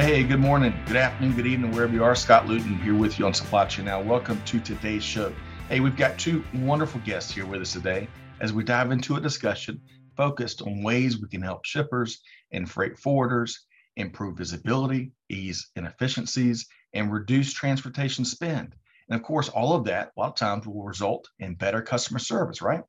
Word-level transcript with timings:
Hey, 0.00 0.22
good 0.22 0.38
morning, 0.38 0.72
good 0.86 0.94
afternoon, 0.94 1.34
good 1.34 1.46
evening, 1.48 1.72
wherever 1.72 1.92
you 1.92 2.04
are. 2.04 2.14
Scott 2.14 2.46
Luton 2.46 2.78
here 2.78 2.94
with 2.94 3.18
you 3.18 3.26
on 3.26 3.34
Supply 3.34 3.64
Chain 3.66 3.86
Now. 3.86 4.00
Welcome 4.00 4.40
to 4.44 4.60
today's 4.60 5.02
show. 5.02 5.34
Hey, 5.68 5.80
we've 5.80 5.96
got 5.96 6.16
two 6.16 6.44
wonderful 6.54 7.00
guests 7.00 7.32
here 7.32 7.44
with 7.44 7.62
us 7.62 7.72
today 7.72 8.08
as 8.40 8.52
we 8.52 8.62
dive 8.62 8.92
into 8.92 9.16
a 9.16 9.20
discussion 9.20 9.80
focused 10.16 10.62
on 10.62 10.84
ways 10.84 11.20
we 11.20 11.26
can 11.26 11.42
help 11.42 11.64
shippers 11.64 12.20
and 12.52 12.70
freight 12.70 12.94
forwarders 12.94 13.56
improve 13.96 14.38
visibility, 14.38 15.10
ease 15.30 15.68
inefficiencies, 15.74 16.68
and 16.94 17.12
reduce 17.12 17.52
transportation 17.52 18.24
spend. 18.24 18.76
And 19.08 19.18
of 19.18 19.26
course, 19.26 19.48
all 19.48 19.74
of 19.74 19.84
that, 19.86 20.12
a 20.16 20.20
lot 20.20 20.28
of 20.28 20.36
times, 20.36 20.64
will 20.64 20.84
result 20.84 21.28
in 21.40 21.56
better 21.56 21.82
customer 21.82 22.20
service, 22.20 22.62
right? 22.62 22.84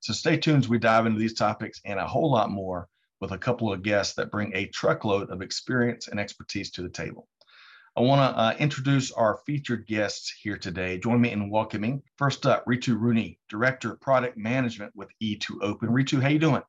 So 0.00 0.12
stay 0.12 0.36
tuned 0.36 0.64
as 0.64 0.68
we 0.68 0.78
dive 0.78 1.06
into 1.06 1.18
these 1.18 1.32
topics 1.32 1.80
and 1.86 1.98
a 1.98 2.06
whole 2.06 2.30
lot 2.30 2.50
more 2.50 2.86
with 3.20 3.32
a 3.32 3.38
couple 3.38 3.72
of 3.72 3.82
guests 3.82 4.14
that 4.14 4.30
bring 4.30 4.52
a 4.54 4.66
truckload 4.66 5.30
of 5.30 5.42
experience 5.42 6.08
and 6.08 6.18
expertise 6.18 6.70
to 6.72 6.82
the 6.82 6.88
table. 6.88 7.28
I 7.96 8.02
want 8.02 8.20
to 8.20 8.40
uh, 8.40 8.54
introduce 8.58 9.10
our 9.12 9.40
featured 9.46 9.86
guests 9.86 10.32
here 10.42 10.56
today. 10.56 10.96
Join 10.98 11.20
me 11.20 11.32
in 11.32 11.50
welcoming. 11.50 12.02
First 12.18 12.46
up, 12.46 12.64
Ritu 12.64 12.98
Rooney, 12.98 13.38
Director 13.48 13.92
of 13.92 14.00
Product 14.00 14.38
Management 14.38 14.92
with 14.94 15.08
E2Open. 15.22 15.88
Ritu, 15.88 16.22
how 16.22 16.28
you 16.28 16.38
doing? 16.38 16.62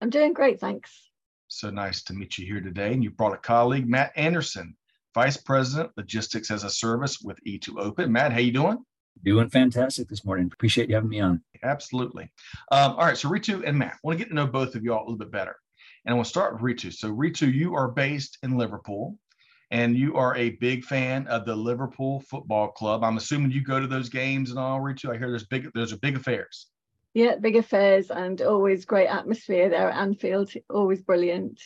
I'm 0.00 0.10
doing 0.10 0.32
great, 0.32 0.60
thanks. 0.60 1.10
So 1.48 1.70
nice 1.70 2.02
to 2.04 2.14
meet 2.14 2.38
you 2.38 2.46
here 2.46 2.60
today. 2.60 2.92
And 2.92 3.02
you 3.02 3.10
brought 3.10 3.34
a 3.34 3.38
colleague, 3.38 3.88
Matt 3.88 4.12
Anderson, 4.14 4.76
Vice 5.14 5.36
President, 5.36 5.90
Logistics 5.96 6.50
as 6.50 6.62
a 6.62 6.70
Service 6.70 7.20
with 7.20 7.42
E2Open. 7.44 8.10
Matt, 8.10 8.32
how 8.32 8.38
you 8.38 8.52
doing? 8.52 8.78
Doing 9.24 9.50
fantastic 9.50 10.08
this 10.08 10.24
morning. 10.24 10.48
Appreciate 10.52 10.88
you 10.88 10.94
having 10.94 11.10
me 11.10 11.18
on. 11.18 11.42
Absolutely. 11.64 12.30
Um, 12.70 12.92
all 12.92 13.04
right, 13.04 13.18
so 13.18 13.28
Ritu 13.28 13.66
and 13.66 13.76
Matt, 13.76 13.94
I 13.94 13.98
want 14.04 14.16
to 14.16 14.24
get 14.24 14.28
to 14.28 14.34
know 14.36 14.46
both 14.46 14.76
of 14.76 14.84
you 14.84 14.94
all 14.94 15.00
a 15.00 15.04
little 15.04 15.18
bit 15.18 15.32
better. 15.32 15.56
And 16.06 16.16
we'll 16.16 16.24
start 16.24 16.54
with 16.54 16.62
Ritu. 16.62 16.92
So, 16.92 17.10
Ritu, 17.10 17.52
you 17.52 17.74
are 17.74 17.88
based 17.88 18.38
in 18.42 18.56
Liverpool 18.56 19.18
and 19.70 19.96
you 19.96 20.16
are 20.16 20.34
a 20.36 20.50
big 20.50 20.84
fan 20.84 21.26
of 21.26 21.44
the 21.44 21.54
Liverpool 21.54 22.20
Football 22.20 22.68
Club. 22.68 23.04
I'm 23.04 23.16
assuming 23.16 23.50
you 23.50 23.62
go 23.62 23.80
to 23.80 23.86
those 23.86 24.08
games 24.08 24.50
and 24.50 24.58
all, 24.58 24.80
Ritu. 24.80 25.14
I 25.14 25.18
hear 25.18 25.28
there's 25.28 25.46
big, 25.46 25.70
those 25.74 25.92
are 25.92 25.98
big 25.98 26.16
affairs. 26.16 26.68
Yeah, 27.14 27.36
big 27.36 27.56
affairs 27.56 28.10
and 28.10 28.40
always 28.42 28.84
great 28.84 29.08
atmosphere 29.08 29.68
there 29.68 29.90
at 29.90 30.00
Anfield. 30.00 30.52
Always 30.70 31.02
brilliant. 31.02 31.60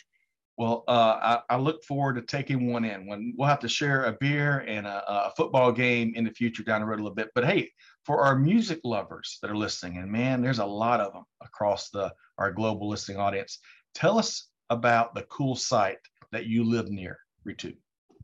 Well, 0.57 0.83
uh, 0.87 1.41
I, 1.49 1.55
I, 1.55 1.57
look 1.57 1.83
forward 1.83 2.15
to 2.15 2.21
taking 2.21 2.71
one 2.71 2.85
in 2.85 3.07
when 3.07 3.33
we'll 3.35 3.47
have 3.47 3.59
to 3.61 3.67
share 3.67 4.05
a 4.05 4.11
beer 4.13 4.59
and 4.67 4.85
a, 4.85 5.03
a, 5.07 5.31
football 5.35 5.71
game 5.71 6.13
in 6.15 6.23
the 6.23 6.29
future 6.29 6.61
down 6.61 6.81
the 6.81 6.85
road 6.85 6.99
a 6.99 7.03
little 7.03 7.15
bit. 7.15 7.31
But 7.33 7.45
hey, 7.45 7.71
for 8.05 8.21
our 8.21 8.37
music 8.37 8.79
lovers 8.83 9.39
that 9.41 9.49
are 9.49 9.57
listening, 9.57 9.97
and 9.97 10.11
man, 10.11 10.43
there's 10.43 10.59
a 10.59 10.65
lot 10.65 10.99
of 10.99 11.11
them 11.11 11.23
across 11.41 11.89
the 11.89 12.13
our 12.37 12.51
global 12.51 12.87
listening 12.87 13.17
audience. 13.17 13.57
Tell 13.93 14.17
us 14.17 14.47
about 14.69 15.13
the 15.13 15.23
cool 15.23 15.55
site 15.55 15.99
that 16.31 16.47
you 16.47 16.63
live 16.63 16.89
near, 16.89 17.19
Ritu. 17.47 17.75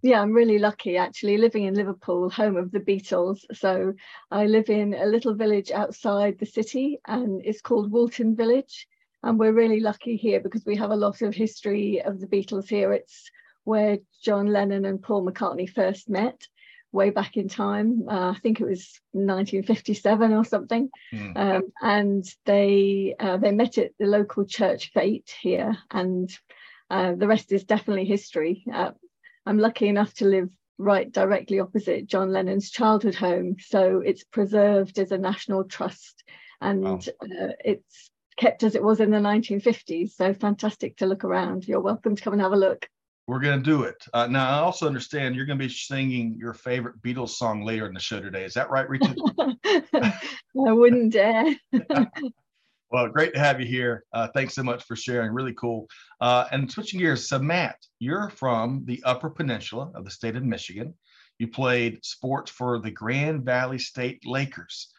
Yeah, 0.02 0.22
I'm 0.22 0.31
really 0.31 0.59
lucky 0.59 0.95
actually 0.95 1.38
living 1.38 1.66
in 1.66 1.73
Liverpool, 1.73 2.30
home 2.30 2.56
of 2.56 2.72
the 2.72 2.80
Beatles. 2.80 3.39
So 3.53 3.94
I 4.31 4.45
live 4.45 4.70
in 4.70 4.94
a 4.94 5.06
little 5.06 5.36
village 5.36 5.72
outside 5.72 6.40
the 6.40 6.46
city 6.46 7.00
and 7.06 7.41
it's 7.44 7.62
called 7.62 7.91
Woolton 7.91 8.35
Village. 8.35 8.88
And 9.24 9.38
we're 9.38 9.52
really 9.52 9.81
lucky 9.81 10.16
here 10.16 10.40
because 10.40 10.66
we 10.66 10.78
have 10.78 10.91
a 10.91 10.96
lot 10.96 11.22
of 11.22 11.35
history 11.35 12.02
of 12.02 12.22
the 12.22 12.28
Beatles 12.28 12.69
here. 12.69 12.94
It's 12.94 13.29
where 13.66 13.97
John 14.24 14.47
Lennon 14.47 14.85
and 14.85 15.02
Paul 15.02 15.25
McCartney 15.25 15.69
first 15.69 16.09
met 16.09 16.47
way 16.91 17.09
back 17.09 17.38
in 17.38 17.47
time. 17.47 18.05
Uh, 18.09 18.31
I 18.31 18.39
think 18.41 18.59
it 18.59 18.66
was 18.66 19.00
1957 19.11 20.33
or 20.33 20.44
something. 20.44 20.89
Mm. 21.13 21.38
Um, 21.38 21.63
and 21.81 22.25
they 22.45 23.16
uh, 23.19 23.38
they 23.38 23.51
met 23.51 23.77
at 23.77 23.91
the 24.00 24.07
local 24.07 24.45
church 24.45 24.91
fete 24.94 25.33
here, 25.41 25.78
and 25.91 26.29
uh, 26.89 27.13
the 27.16 27.28
rest 27.28 27.51
is 27.51 27.63
definitely 27.63 28.05
history. 28.05 28.63
Uh, 28.72 28.91
I'm 29.45 29.59
lucky 29.59 29.88
enough 29.88 30.13
to 30.16 30.25
live 30.25 30.49
right 30.78 31.11
directly 31.11 31.59
opposite 31.59 32.07
John 32.07 32.31
Lennon's 32.31 32.72
childhood 32.72 33.16
home, 33.16 33.57
so 33.59 34.01
it's 34.05 34.23
preserved 34.23 34.99
as 34.99 35.11
a 35.11 35.17
national 35.17 35.66
trust, 35.66 36.23
and 36.61 36.83
wow. 36.83 36.99
Uh, 37.22 37.53
it's 37.63 38.11
kept 38.38 38.63
as 38.63 38.73
it 38.73 38.83
was 38.83 39.01
in 39.01 39.11
the 39.11 39.17
1950s. 39.17 40.11
So 40.11 40.33
fantastic 40.33 40.97
to 40.97 41.05
look 41.05 41.25
around. 41.25 41.67
You're 41.67 41.81
welcome 41.81 42.16
to 42.16 42.22
come 42.22 42.33
and 42.33 42.41
have 42.41 42.53
a 42.53 42.57
look. 42.57 42.88
We're 43.29 43.40
going 43.40 43.62
to 43.62 43.63
do 43.63 43.84
it. 43.84 44.03
Uh, 44.12 44.25
now, 44.25 44.50
I 44.50 44.59
also 44.62 44.88
understand 44.88 45.35
you're 45.35 45.45
going 45.45 45.59
to 45.59 45.63
be 45.67 45.72
singing 45.72 46.35
your 46.35 46.56
favorite 46.56 47.00
Beatles 47.03 47.29
song 47.29 47.63
later 47.63 47.85
in 47.85 47.94
the 47.94 48.00
show 48.00 48.19
today. 48.19 48.44
Is 48.44 48.56
that 48.56 48.72
right, 48.72 48.88
Ritu? 48.90 49.16
I 50.67 50.73
wouldn't 50.73 51.13
dare. 51.13 51.56
well, 52.91 53.07
great 53.09 53.35
to 53.35 53.40
have 53.40 53.62
you 53.62 53.67
here. 53.67 54.03
Uh, 54.12 54.29
thanks 54.34 54.56
so 54.56 54.63
much 54.63 54.84
for 54.84 54.95
sharing. 54.95 55.31
Really 55.31 55.53
cool. 55.53 55.85
Uh, 56.19 56.45
and 56.51 56.72
switching 56.72 57.00
gears, 57.00 57.29
so 57.29 57.38
Matt, 57.38 57.75
you're 58.00 58.31
from 58.31 58.81
the 58.85 59.00
Upper 59.06 59.29
Peninsula 59.29 59.91
of 59.94 60.06
the 60.06 60.11
state 60.11 60.35
of 60.35 60.44
Michigan. 60.44 60.96
You 61.38 61.50
played 61.50 62.03
sports 62.03 62.50
for 62.50 62.79
the 62.79 62.90
Grand 62.90 63.46
Valley 63.46 63.78
State 63.78 64.25
Lakers, 64.25 64.91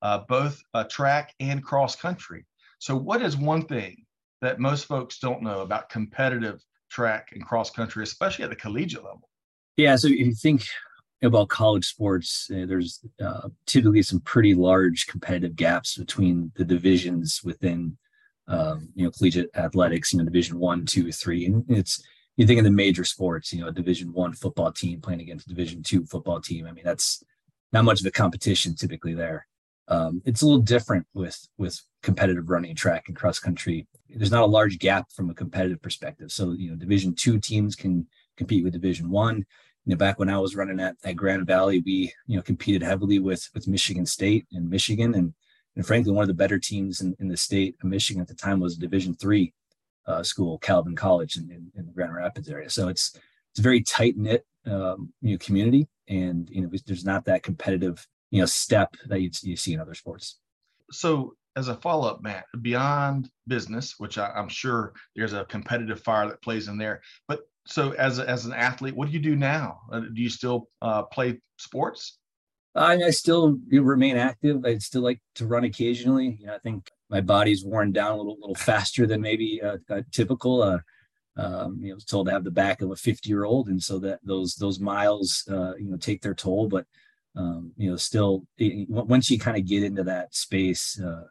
uh, 0.00 0.20
both 0.26 0.58
uh, 0.72 0.84
track 0.84 1.34
and 1.38 1.62
cross 1.62 1.96
country. 1.96 2.46
So, 2.78 2.96
what 2.96 3.20
is 3.20 3.36
one 3.36 3.66
thing 3.66 4.06
that 4.40 4.58
most 4.58 4.86
folks 4.86 5.18
don't 5.18 5.42
know 5.42 5.60
about 5.60 5.90
competitive 5.90 6.64
track 6.94 7.30
and 7.32 7.44
cross 7.44 7.70
country, 7.70 8.02
especially 8.02 8.44
at 8.44 8.50
the 8.50 8.56
collegiate 8.56 9.04
level? 9.04 9.28
Yeah, 9.76 9.96
so 9.96 10.06
if 10.06 10.14
you 10.14 10.34
think 10.34 10.64
about 11.22 11.48
college 11.48 11.86
sports, 11.86 12.48
uh, 12.50 12.66
there's 12.66 13.00
uh, 13.22 13.48
typically 13.66 14.02
some 14.02 14.20
pretty 14.20 14.54
large 14.54 15.06
competitive 15.06 15.56
gaps 15.56 15.96
between 15.96 16.52
the 16.56 16.64
divisions 16.64 17.40
within, 17.42 17.96
um, 18.46 18.88
you 18.94 19.04
know, 19.04 19.10
collegiate 19.10 19.50
athletics. 19.56 20.12
You 20.12 20.18
know, 20.20 20.24
Division 20.24 20.58
One, 20.58 20.86
Two, 20.86 21.10
Three, 21.10 21.46
and 21.46 21.64
it's 21.68 22.02
you 22.36 22.46
think 22.46 22.58
of 22.58 22.64
the 22.64 22.70
major 22.70 23.04
sports. 23.04 23.52
You 23.52 23.62
know, 23.62 23.68
a 23.68 23.72
Division 23.72 24.12
One 24.12 24.32
football 24.32 24.70
team 24.70 25.00
playing 25.00 25.20
against 25.20 25.46
a 25.46 25.48
Division 25.48 25.82
Two 25.82 26.06
football 26.06 26.40
team. 26.40 26.66
I 26.66 26.72
mean, 26.72 26.84
that's 26.84 27.22
not 27.72 27.84
much 27.84 28.00
of 28.00 28.06
a 28.06 28.12
competition 28.12 28.76
typically 28.76 29.14
there. 29.14 29.46
Um, 29.88 30.22
it's 30.24 30.42
a 30.42 30.46
little 30.46 30.62
different 30.62 31.06
with 31.14 31.46
with 31.58 31.80
competitive 32.02 32.48
running 32.48 32.74
track 32.74 33.04
and 33.08 33.16
cross 33.16 33.38
country. 33.38 33.86
There's 34.08 34.30
not 34.30 34.42
a 34.42 34.46
large 34.46 34.78
gap 34.78 35.12
from 35.12 35.30
a 35.30 35.34
competitive 35.34 35.82
perspective. 35.82 36.32
So 36.32 36.52
you 36.52 36.70
know 36.70 36.76
division 36.76 37.14
two 37.14 37.38
teams 37.38 37.74
can 37.76 38.06
compete 38.36 38.64
with 38.64 38.72
division 38.72 39.10
one. 39.10 39.44
You 39.84 39.90
know 39.90 39.96
back 39.96 40.18
when 40.18 40.30
i 40.30 40.38
was 40.38 40.56
running 40.56 40.80
at, 40.80 40.96
at 41.04 41.16
grand 41.16 41.46
valley 41.46 41.82
we 41.84 42.10
you 42.26 42.36
know 42.36 42.42
competed 42.42 42.82
heavily 42.82 43.18
with 43.18 43.50
with 43.52 43.68
michigan 43.68 44.06
state 44.06 44.46
and 44.52 44.68
michigan. 44.68 45.14
And 45.14 45.34
and 45.76 45.86
frankly 45.86 46.12
one 46.12 46.22
of 46.22 46.28
the 46.28 46.34
better 46.34 46.58
teams 46.58 47.02
in, 47.02 47.14
in 47.18 47.28
the 47.28 47.36
state 47.36 47.76
of 47.82 47.90
michigan 47.90 48.22
at 48.22 48.28
the 48.28 48.34
time 48.34 48.60
was 48.60 48.76
division 48.76 49.14
three 49.14 49.52
uh, 50.06 50.22
school 50.22 50.58
calvin 50.58 50.94
college 50.94 51.36
in, 51.36 51.50
in, 51.50 51.70
in, 51.76 51.86
the 51.86 51.92
grand 51.92 52.14
rapids 52.14 52.48
area. 52.48 52.68
So 52.68 52.88
it's 52.88 53.18
it's 53.50 53.60
a 53.60 53.62
very 53.62 53.82
tight 53.82 54.16
knit 54.16 54.44
um, 54.66 55.12
you 55.20 55.32
know 55.32 55.38
community. 55.38 55.88
And 56.08 56.48
you 56.50 56.62
know 56.62 56.70
there's 56.86 57.04
not 57.04 57.24
that 57.26 57.42
competitive 57.42 58.06
you 58.34 58.40
know 58.40 58.46
step 58.46 58.94
that 59.06 59.20
you, 59.20 59.30
you 59.42 59.56
see 59.56 59.72
in 59.74 59.80
other 59.80 59.94
sports 59.94 60.38
so 60.90 61.34
as 61.56 61.68
a 61.68 61.76
follow 61.76 62.08
up, 62.08 62.22
Matt, 62.22 62.46
beyond 62.62 63.30
business, 63.46 63.94
which 63.98 64.18
I, 64.18 64.32
am 64.36 64.48
sure 64.48 64.92
there's 65.14 65.34
a 65.34 65.44
competitive 65.44 66.00
fire 66.00 66.26
that 66.26 66.42
plays 66.42 66.68
in 66.68 66.78
there, 66.78 67.00
but 67.28 67.42
so 67.66 67.92
as 67.92 68.18
a, 68.18 68.28
as 68.28 68.44
an 68.44 68.52
athlete, 68.52 68.94
what 68.94 69.08
do 69.08 69.14
you 69.14 69.20
do 69.20 69.36
now? 69.36 69.80
Uh, 69.90 70.00
do 70.00 70.20
you 70.20 70.28
still 70.28 70.68
uh, 70.82 71.04
play 71.04 71.40
sports? 71.58 72.18
I, 72.74 72.94
I 73.04 73.10
still 73.10 73.58
remain 73.70 74.16
active. 74.16 74.64
I 74.66 74.78
still 74.78 75.02
like 75.02 75.20
to 75.36 75.46
run 75.46 75.64
occasionally. 75.64 76.36
You 76.40 76.48
know, 76.48 76.54
I 76.54 76.58
think 76.58 76.90
my 77.08 77.20
body's 77.20 77.64
worn 77.64 77.92
down 77.92 78.12
a 78.12 78.16
little 78.16 78.36
little 78.40 78.54
faster 78.56 79.06
than 79.06 79.20
maybe 79.20 79.62
uh, 79.62 79.78
uh 79.88 80.02
typical. 80.12 80.62
Uh, 80.62 80.78
um, 81.36 81.78
you 81.80 81.88
know, 81.88 81.92
I 81.92 81.94
was 81.94 82.04
told 82.04 82.26
to 82.26 82.32
have 82.32 82.44
the 82.44 82.50
back 82.50 82.82
of 82.82 82.90
a 82.90 82.96
50 82.96 83.28
year 83.28 83.44
old, 83.44 83.68
and 83.68 83.82
so 83.82 83.98
that 84.00 84.18
those 84.24 84.56
those 84.56 84.80
miles, 84.80 85.44
uh, 85.50 85.74
you 85.76 85.88
know, 85.88 85.96
take 85.96 86.20
their 86.20 86.34
toll. 86.34 86.68
But 86.68 86.84
um, 87.36 87.72
you 87.76 87.90
know, 87.90 87.96
still 87.96 88.46
it, 88.58 88.88
once 88.88 89.30
you 89.30 89.38
kind 89.38 89.56
of 89.56 89.66
get 89.66 89.82
into 89.82 90.04
that 90.04 90.34
space, 90.34 91.00
uh, 91.00 91.24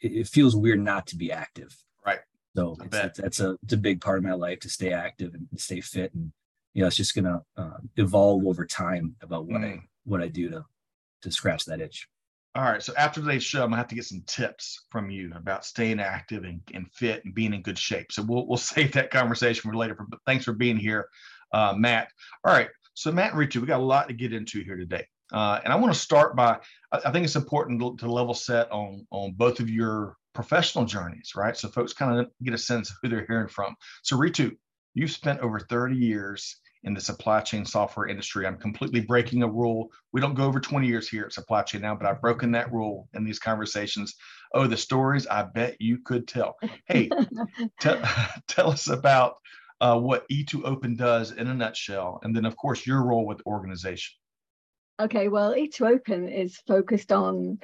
it, 0.00 0.12
it, 0.12 0.26
feels 0.26 0.56
weird 0.56 0.80
not 0.80 1.06
to 1.08 1.16
be 1.16 1.30
active. 1.30 1.76
Right. 2.06 2.20
So 2.56 2.76
it's, 2.80 2.96
it's, 2.96 3.18
that's 3.18 3.40
a 3.40 3.58
it's 3.62 3.72
a 3.72 3.78
big 3.78 4.00
part 4.00 4.18
of 4.18 4.24
my 4.24 4.32
life 4.32 4.60
to 4.60 4.70
stay 4.70 4.92
active 4.92 5.34
and 5.34 5.48
stay 5.56 5.80
fit, 5.80 6.14
and 6.14 6.32
you 6.74 6.82
know, 6.82 6.86
it's 6.86 6.96
just 6.96 7.14
gonna 7.14 7.42
uh, 7.56 7.78
evolve 7.96 8.46
over 8.46 8.64
time 8.64 9.16
about 9.20 9.46
what 9.46 9.60
mm. 9.60 9.78
I 9.78 9.82
what 10.04 10.22
I 10.22 10.28
do 10.28 10.48
to 10.50 10.64
to 11.22 11.30
scratch 11.30 11.64
that 11.66 11.80
itch. 11.80 12.08
All 12.54 12.64
right. 12.64 12.82
So 12.82 12.92
after 12.96 13.20
today's 13.20 13.44
show, 13.44 13.62
I'm 13.62 13.70
gonna 13.70 13.76
have 13.76 13.88
to 13.88 13.94
get 13.94 14.04
some 14.04 14.22
tips 14.26 14.84
from 14.90 15.10
you 15.10 15.32
about 15.34 15.64
staying 15.64 16.00
active 16.00 16.44
and, 16.44 16.60
and 16.74 16.86
fit 16.92 17.24
and 17.24 17.34
being 17.34 17.54
in 17.54 17.62
good 17.62 17.78
shape. 17.78 18.12
So 18.12 18.22
we'll 18.22 18.46
we'll 18.46 18.56
save 18.58 18.92
that 18.92 19.10
conversation 19.10 19.70
for 19.70 19.76
later. 19.76 19.96
But 20.08 20.20
thanks 20.26 20.44
for 20.44 20.52
being 20.52 20.76
here, 20.76 21.08
uh, 21.52 21.74
Matt. 21.76 22.08
All 22.44 22.52
right. 22.52 22.68
So 22.94 23.12
Matt 23.12 23.32
and 23.32 23.40
Ritu 23.40 23.60
we 23.60 23.66
got 23.66 23.80
a 23.80 23.84
lot 23.84 24.08
to 24.08 24.14
get 24.14 24.32
into 24.32 24.62
here 24.62 24.76
today. 24.76 25.06
Uh, 25.32 25.60
and 25.64 25.72
I 25.72 25.76
want 25.76 25.92
to 25.92 25.98
start 25.98 26.36
by, 26.36 26.58
I 26.92 27.10
think 27.10 27.24
it's 27.24 27.36
important 27.36 27.80
to, 27.80 27.96
to 27.96 28.12
level 28.12 28.34
set 28.34 28.70
on, 28.70 29.06
on 29.10 29.32
both 29.32 29.60
of 29.60 29.70
your 29.70 30.16
professional 30.34 30.84
journeys, 30.84 31.32
right? 31.34 31.56
So 31.56 31.68
folks 31.68 31.92
kind 31.92 32.20
of 32.20 32.30
get 32.42 32.54
a 32.54 32.58
sense 32.58 32.90
of 32.90 32.96
who 33.02 33.08
they're 33.08 33.26
hearing 33.26 33.48
from. 33.48 33.74
So 34.02 34.16
Ritu, 34.16 34.56
you've 34.94 35.10
spent 35.10 35.40
over 35.40 35.58
30 35.58 35.96
years 35.96 36.60
in 36.84 36.94
the 36.94 37.00
supply 37.00 37.40
chain 37.40 37.64
software 37.64 38.08
industry. 38.08 38.46
I'm 38.46 38.56
completely 38.56 39.00
breaking 39.00 39.42
a 39.42 39.48
rule. 39.48 39.90
We 40.12 40.20
don't 40.20 40.34
go 40.34 40.44
over 40.44 40.60
20 40.60 40.86
years 40.86 41.08
here 41.08 41.24
at 41.24 41.32
Supply 41.32 41.62
Chain 41.62 41.82
Now, 41.82 41.94
but 41.94 42.06
I've 42.06 42.20
broken 42.20 42.50
that 42.52 42.72
rule 42.72 43.08
in 43.14 43.24
these 43.24 43.38
conversations. 43.38 44.14
Oh, 44.52 44.66
the 44.66 44.76
stories 44.76 45.26
I 45.26 45.44
bet 45.44 45.80
you 45.80 45.98
could 46.04 46.26
tell. 46.26 46.56
Hey, 46.86 47.08
t- 47.80 48.00
tell 48.48 48.70
us 48.70 48.88
about 48.88 49.36
uh, 49.80 49.98
what 49.98 50.28
E2Open 50.28 50.96
does 50.96 51.32
in 51.32 51.48
a 51.48 51.54
nutshell, 51.54 52.20
and 52.22 52.34
then, 52.34 52.44
of 52.44 52.56
course, 52.56 52.86
your 52.86 53.04
role 53.04 53.26
with 53.26 53.38
the 53.38 53.46
organization. 53.46 54.14
Okay, 55.02 55.26
well, 55.26 55.52
E2Open 55.52 56.32
is 56.32 56.56
focused 56.58 57.10
on 57.10 57.58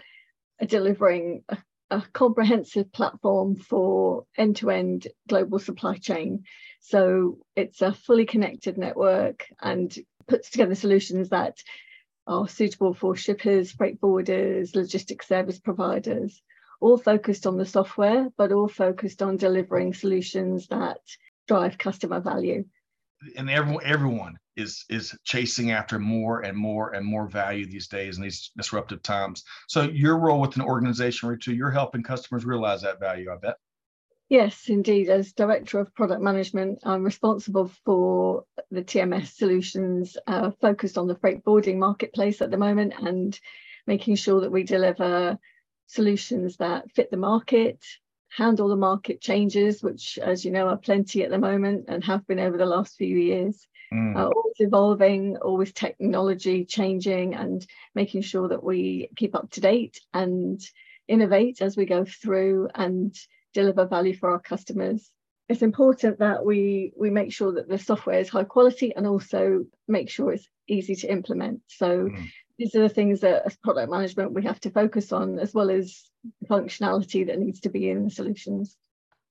delivering 0.67 1.44
a, 1.49 1.58
a 1.88 2.02
comprehensive 2.12 2.93
platform 2.93 3.55
for 3.55 4.25
end 4.37 4.56
to 4.56 4.70
end 4.70 5.06
global 5.29 5.61
supply 5.61 5.99
chain. 5.99 6.43
So 6.81 7.38
it's 7.55 7.81
a 7.81 7.93
fully 7.93 8.26
connected 8.26 8.76
network 8.76 9.46
and 9.62 9.96
puts 10.26 10.50
together 10.50 10.75
solutions 10.75 11.29
that 11.29 11.58
are 12.26 12.49
suitable 12.49 12.93
for 12.93 13.14
shippers, 13.14 13.70
freight 13.70 14.00
forwarders, 14.00 14.75
logistics 14.75 15.29
service 15.29 15.61
providers, 15.61 16.43
all 16.81 16.99
focused 16.99 17.46
on 17.46 17.56
the 17.56 17.67
software, 17.67 18.31
but 18.37 18.50
all 18.50 18.67
focused 18.67 19.23
on 19.23 19.37
delivering 19.37 19.94
solutions 19.94 20.67
that 20.69 20.99
drive 21.46 21.79
customer 21.79 22.19
value. 22.19 22.64
And 23.37 23.50
everyone, 23.50 23.85
everyone 23.85 24.38
is 24.56 24.85
is 24.88 25.17
chasing 25.25 25.70
after 25.70 25.99
more 25.99 26.43
and 26.43 26.56
more 26.56 26.94
and 26.94 27.05
more 27.05 27.29
value 27.29 27.67
these 27.67 27.88
days 27.88 28.17
in 28.17 28.23
these 28.23 28.50
disruptive 28.56 29.03
times. 29.03 29.44
So 29.69 29.82
your 29.82 30.19
role 30.19 30.41
with 30.41 30.56
an 30.56 30.62
organization, 30.62 31.29
Ritu, 31.29 31.56
you're 31.56 31.70
helping 31.70 32.03
customers 32.03 32.44
realize 32.44 32.82
that 32.82 33.00
value. 33.00 33.31
I 33.32 33.37
bet. 33.37 33.56
Yes, 34.29 34.69
indeed. 34.69 35.09
As 35.09 35.32
Director 35.32 35.81
of 35.81 35.94
Product 35.94 36.20
Management, 36.20 36.81
I'm 36.85 37.03
responsible 37.03 37.70
for 37.85 38.44
the 38.70 38.82
TMS 38.82 39.29
solutions 39.29 40.19
uh, 40.26 40.50
focused 40.61 40.99
on 40.99 41.06
the 41.06 41.17
freight 41.17 41.43
forwarding 41.44 41.79
marketplace 41.79 42.43
at 42.43 42.50
the 42.50 42.59
moment 42.59 42.93
and 43.00 43.38
making 43.87 44.17
sure 44.17 44.43
that 44.43 44.53
we 44.53 44.64
deliver 44.64 45.38
solutions 45.87 46.59
that 46.59 46.91
fit 46.93 47.11
the 47.11 47.17
market, 47.17 47.82
handle 48.28 48.69
the 48.69 48.76
market 48.76 49.20
changes, 49.20 49.82
which, 49.82 50.19
as 50.19 50.44
you 50.44 50.50
know, 50.50 50.69
are 50.69 50.76
plenty 50.76 51.25
at 51.25 51.30
the 51.30 51.38
moment 51.38 51.86
and 51.88 52.04
have 52.04 52.26
been 52.26 52.38
over 52.38 52.56
the 52.56 52.66
last 52.66 52.96
few 52.96 53.16
years, 53.16 53.66
mm. 53.92 54.16
uh, 54.16 54.26
always 54.26 54.54
evolving, 54.58 55.36
always 55.38 55.72
technology 55.72 56.64
changing, 56.64 57.34
and 57.34 57.66
making 57.94 58.22
sure 58.22 58.48
that 58.48 58.62
we 58.62 59.08
keep 59.16 59.34
up 59.34 59.50
to 59.50 59.60
date 59.60 60.00
and 60.12 60.60
innovate 61.06 61.62
as 61.62 61.76
we 61.76 61.86
go 61.86 62.04
through 62.04 62.69
and 62.75 63.14
deliver 63.54 63.86
value 63.86 64.14
for 64.14 64.30
our 64.30 64.40
customers. 64.40 65.10
It's 65.48 65.62
important 65.62 66.19
that 66.19 66.44
we 66.44 66.92
we 66.96 67.08
make 67.08 67.32
sure 67.32 67.52
that 67.52 67.69
the 67.69 67.78
software 67.78 68.20
is 68.20 68.28
high 68.28 68.44
quality 68.44 68.94
and 68.94 69.06
also 69.06 69.64
make 69.86 70.10
sure 70.10 70.32
it's 70.32 70.46
easy 70.69 70.94
to 70.96 71.10
implement. 71.10 71.62
So 71.69 72.10
mm. 72.10 72.28
These 72.58 72.75
are 72.75 72.82
the 72.82 72.88
things 72.88 73.20
that 73.20 73.43
as 73.46 73.56
product 73.56 73.90
management 73.90 74.32
we 74.32 74.44
have 74.44 74.60
to 74.60 74.70
focus 74.70 75.12
on 75.12 75.38
as 75.38 75.55
well 75.55 75.70
as 75.70 76.10
functionality 76.46 77.26
that 77.26 77.38
needs 77.38 77.60
to 77.60 77.69
be 77.69 77.90
in 77.90 78.05
the 78.05 78.10
solutions. 78.10 78.76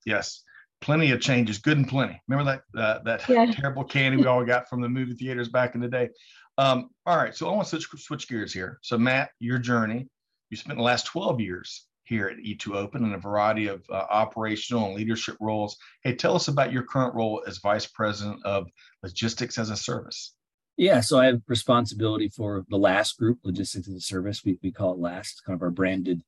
Yes 0.05 0.43
plenty 0.81 1.11
of 1.11 1.19
changes, 1.19 1.57
good 1.57 1.77
and 1.77 1.87
plenty. 1.87 2.21
Remember 2.27 2.61
that 2.73 2.79
uh, 2.79 2.99
that 3.03 3.27
yeah. 3.27 3.45
terrible 3.51 3.83
candy 3.83 4.17
we 4.17 4.25
all 4.25 4.45
got 4.45 4.69
from 4.69 4.81
the 4.81 4.89
movie 4.89 5.13
theaters 5.13 5.49
back 5.49 5.75
in 5.75 5.81
the 5.81 5.87
day. 5.87 6.09
Um, 6.57 6.89
all 7.05 7.17
right, 7.17 7.35
so 7.35 7.47
I 7.47 7.51
want 7.51 7.67
to 7.67 7.81
switch, 7.81 8.03
switch 8.03 8.27
gears 8.27 8.53
here. 8.53 8.79
So 8.81 8.97
Matt, 8.97 9.29
your 9.39 9.59
journey, 9.59 10.07
you 10.49 10.57
spent 10.57 10.77
the 10.77 10.83
last 10.83 11.05
12 11.05 11.39
years 11.39 11.85
here 12.03 12.29
at 12.29 12.37
E2Open 12.37 12.95
in 12.95 13.13
a 13.13 13.17
variety 13.17 13.67
of 13.67 13.83
uh, 13.91 14.05
operational 14.09 14.87
and 14.87 14.95
leadership 14.95 15.35
roles. 15.39 15.77
Hey, 16.03 16.15
tell 16.15 16.35
us 16.35 16.47
about 16.47 16.71
your 16.71 16.83
current 16.83 17.13
role 17.13 17.43
as 17.45 17.59
Vice 17.59 17.85
President 17.85 18.43
of 18.43 18.67
Logistics 19.03 19.57
as 19.59 19.69
a 19.69 19.77
Service. 19.77 20.33
Yeah, 20.77 21.01
so 21.01 21.19
I 21.19 21.25
have 21.25 21.41
responsibility 21.47 22.29
for 22.29 22.63
the 22.69 22.77
LaaS 22.77 23.11
group, 23.11 23.39
Logistics 23.43 23.87
as 23.87 23.95
a 23.95 23.99
Service. 23.99 24.45
We, 24.45 24.59
we 24.61 24.71
call 24.71 24.93
it 24.93 24.99
LaaS, 24.99 25.31
it's 25.31 25.41
kind 25.41 25.57
of 25.57 25.63
our 25.63 25.71
branded 25.71 26.21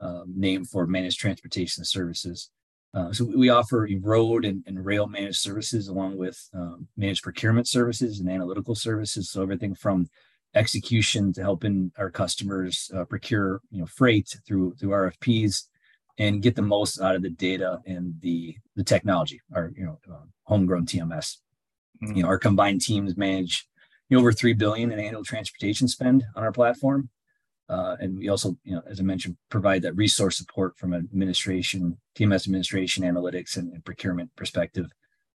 um, 0.00 0.32
name 0.36 0.64
for 0.64 0.86
Managed 0.86 1.18
Transportation 1.18 1.84
Services. 1.84 2.50
Uh, 2.94 3.12
so 3.12 3.24
we 3.24 3.48
offer 3.48 3.86
road 4.00 4.44
and, 4.44 4.62
and, 4.66 4.82
rail 4.82 5.06
managed 5.06 5.40
services 5.40 5.88
along 5.88 6.16
with 6.16 6.38
um, 6.54 6.86
managed 6.96 7.22
procurement 7.22 7.68
services 7.68 8.20
and 8.20 8.30
analytical 8.30 8.74
services. 8.74 9.30
So 9.30 9.42
everything 9.42 9.74
from 9.74 10.08
execution 10.54 11.32
to 11.34 11.42
helping 11.42 11.92
our 11.98 12.10
customers 12.10 12.90
uh, 12.96 13.04
procure 13.04 13.60
you 13.70 13.80
know 13.80 13.86
freight 13.86 14.34
through 14.46 14.74
through 14.80 14.90
RFPs 14.90 15.64
and 16.18 16.40
get 16.40 16.56
the 16.56 16.62
most 16.62 16.98
out 17.00 17.16
of 17.16 17.22
the 17.22 17.30
data 17.30 17.80
and 17.86 18.14
the 18.20 18.56
the 18.76 18.84
technology, 18.84 19.42
our 19.54 19.72
you 19.76 19.84
know 19.84 19.98
uh, 20.10 20.24
homegrown 20.44 20.86
TMS. 20.86 21.36
Mm-hmm. 22.02 22.16
You 22.16 22.22
know 22.22 22.28
our 22.28 22.38
combined 22.38 22.80
teams 22.80 23.16
manage 23.16 23.68
you 24.08 24.16
know, 24.16 24.20
over 24.20 24.32
three 24.32 24.52
billion 24.52 24.92
in 24.92 24.98
annual 24.98 25.24
transportation 25.24 25.88
spend 25.88 26.24
on 26.34 26.42
our 26.42 26.52
platform. 26.52 27.08
Uh, 27.68 27.96
and 27.98 28.16
we 28.18 28.28
also, 28.28 28.56
you 28.62 28.74
know, 28.74 28.82
as 28.88 29.00
I 29.00 29.02
mentioned, 29.02 29.36
provide 29.50 29.82
that 29.82 29.96
resource 29.96 30.36
support 30.36 30.78
from 30.78 30.94
administration, 30.94 31.98
TMS 32.16 32.46
administration, 32.46 33.02
analytics, 33.02 33.56
and, 33.56 33.72
and 33.72 33.84
procurement 33.84 34.30
perspective. 34.36 34.86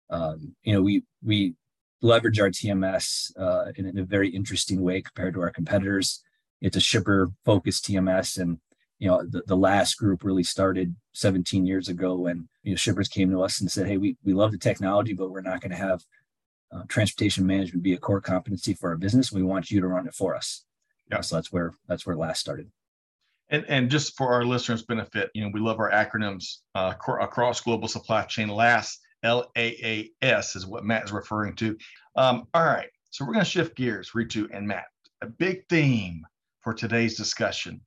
Um, 0.09 0.55
you 0.63 0.73
know, 0.73 0.81
we 0.81 1.03
we 1.23 1.55
leverage 2.01 2.39
our 2.39 2.49
TMS 2.49 3.31
uh, 3.39 3.71
in, 3.75 3.85
in, 3.85 3.97
a 3.97 4.03
very 4.03 4.29
interesting 4.29 4.81
way 4.81 5.01
compared 5.01 5.33
to 5.33 5.41
our 5.41 5.49
competitors. 5.49 6.21
It's 6.61 6.77
a 6.77 6.81
shipper 6.81 7.29
focused 7.45 7.85
TMS, 7.85 8.39
and 8.39 8.57
you 8.99 9.07
know, 9.07 9.23
the, 9.23 9.43
the 9.47 9.55
LaaS 9.55 9.93
group 9.93 10.23
really 10.23 10.43
started 10.43 10.95
17 11.13 11.65
years 11.65 11.87
ago 11.87 12.15
when 12.15 12.49
you 12.63 12.71
know 12.71 12.77
shippers 12.77 13.07
came 13.07 13.31
to 13.31 13.41
us 13.41 13.61
and 13.61 13.71
said, 13.71 13.87
"Hey, 13.87 13.97
we 13.97 14.17
we 14.25 14.33
love 14.33 14.51
the 14.51 14.57
technology, 14.57 15.13
but 15.13 15.31
we're 15.31 15.41
not 15.41 15.61
going 15.61 15.71
to 15.71 15.77
have 15.77 16.01
uh, 16.71 16.83
transportation 16.87 17.45
management 17.45 17.83
be 17.83 17.93
a 17.93 17.97
core 17.97 18.21
competency 18.21 18.73
for 18.73 18.89
our 18.89 18.97
business. 18.97 19.31
We 19.31 19.43
want 19.43 19.71
you 19.71 19.81
to 19.81 19.87
run 19.87 20.07
it 20.07 20.13
for 20.13 20.35
us." 20.35 20.65
yeah. 21.11 21.21
So 21.21 21.35
that's 21.35 21.51
where 21.51 21.73
that's 21.87 22.05
where 22.05 22.15
LaaS 22.15 22.39
started. 22.39 22.69
And, 23.49 23.65
and 23.69 23.89
just 23.89 24.17
for 24.17 24.33
our 24.33 24.43
listeners' 24.43 24.83
benefit, 24.83 25.31
you 25.33 25.41
know, 25.41 25.51
we 25.53 25.61
love 25.61 25.79
our 25.79 25.91
acronyms 25.91 26.57
uh, 26.75 26.93
across 27.21 27.61
global 27.61 27.87
supply 27.87 28.23
chain. 28.23 28.49
LaaS, 28.49 28.99
L 29.23 29.49
A 29.55 29.67
A 29.83 30.11
S, 30.21 30.55
is 30.55 30.65
what 30.65 30.83
Matt 30.83 31.05
is 31.05 31.11
referring 31.11 31.55
to. 31.55 31.77
Um, 32.17 32.47
all 32.53 32.65
right, 32.65 32.89
so 33.09 33.25
we're 33.25 33.33
going 33.33 33.45
to 33.45 33.49
shift 33.49 33.75
gears, 33.75 34.11
Ritu 34.11 34.47
and 34.53 34.67
Matt. 34.67 34.87
A 35.21 35.27
big 35.27 35.67
theme 35.69 36.25
for 36.61 36.73
today's 36.73 37.15
discussion 37.15 37.79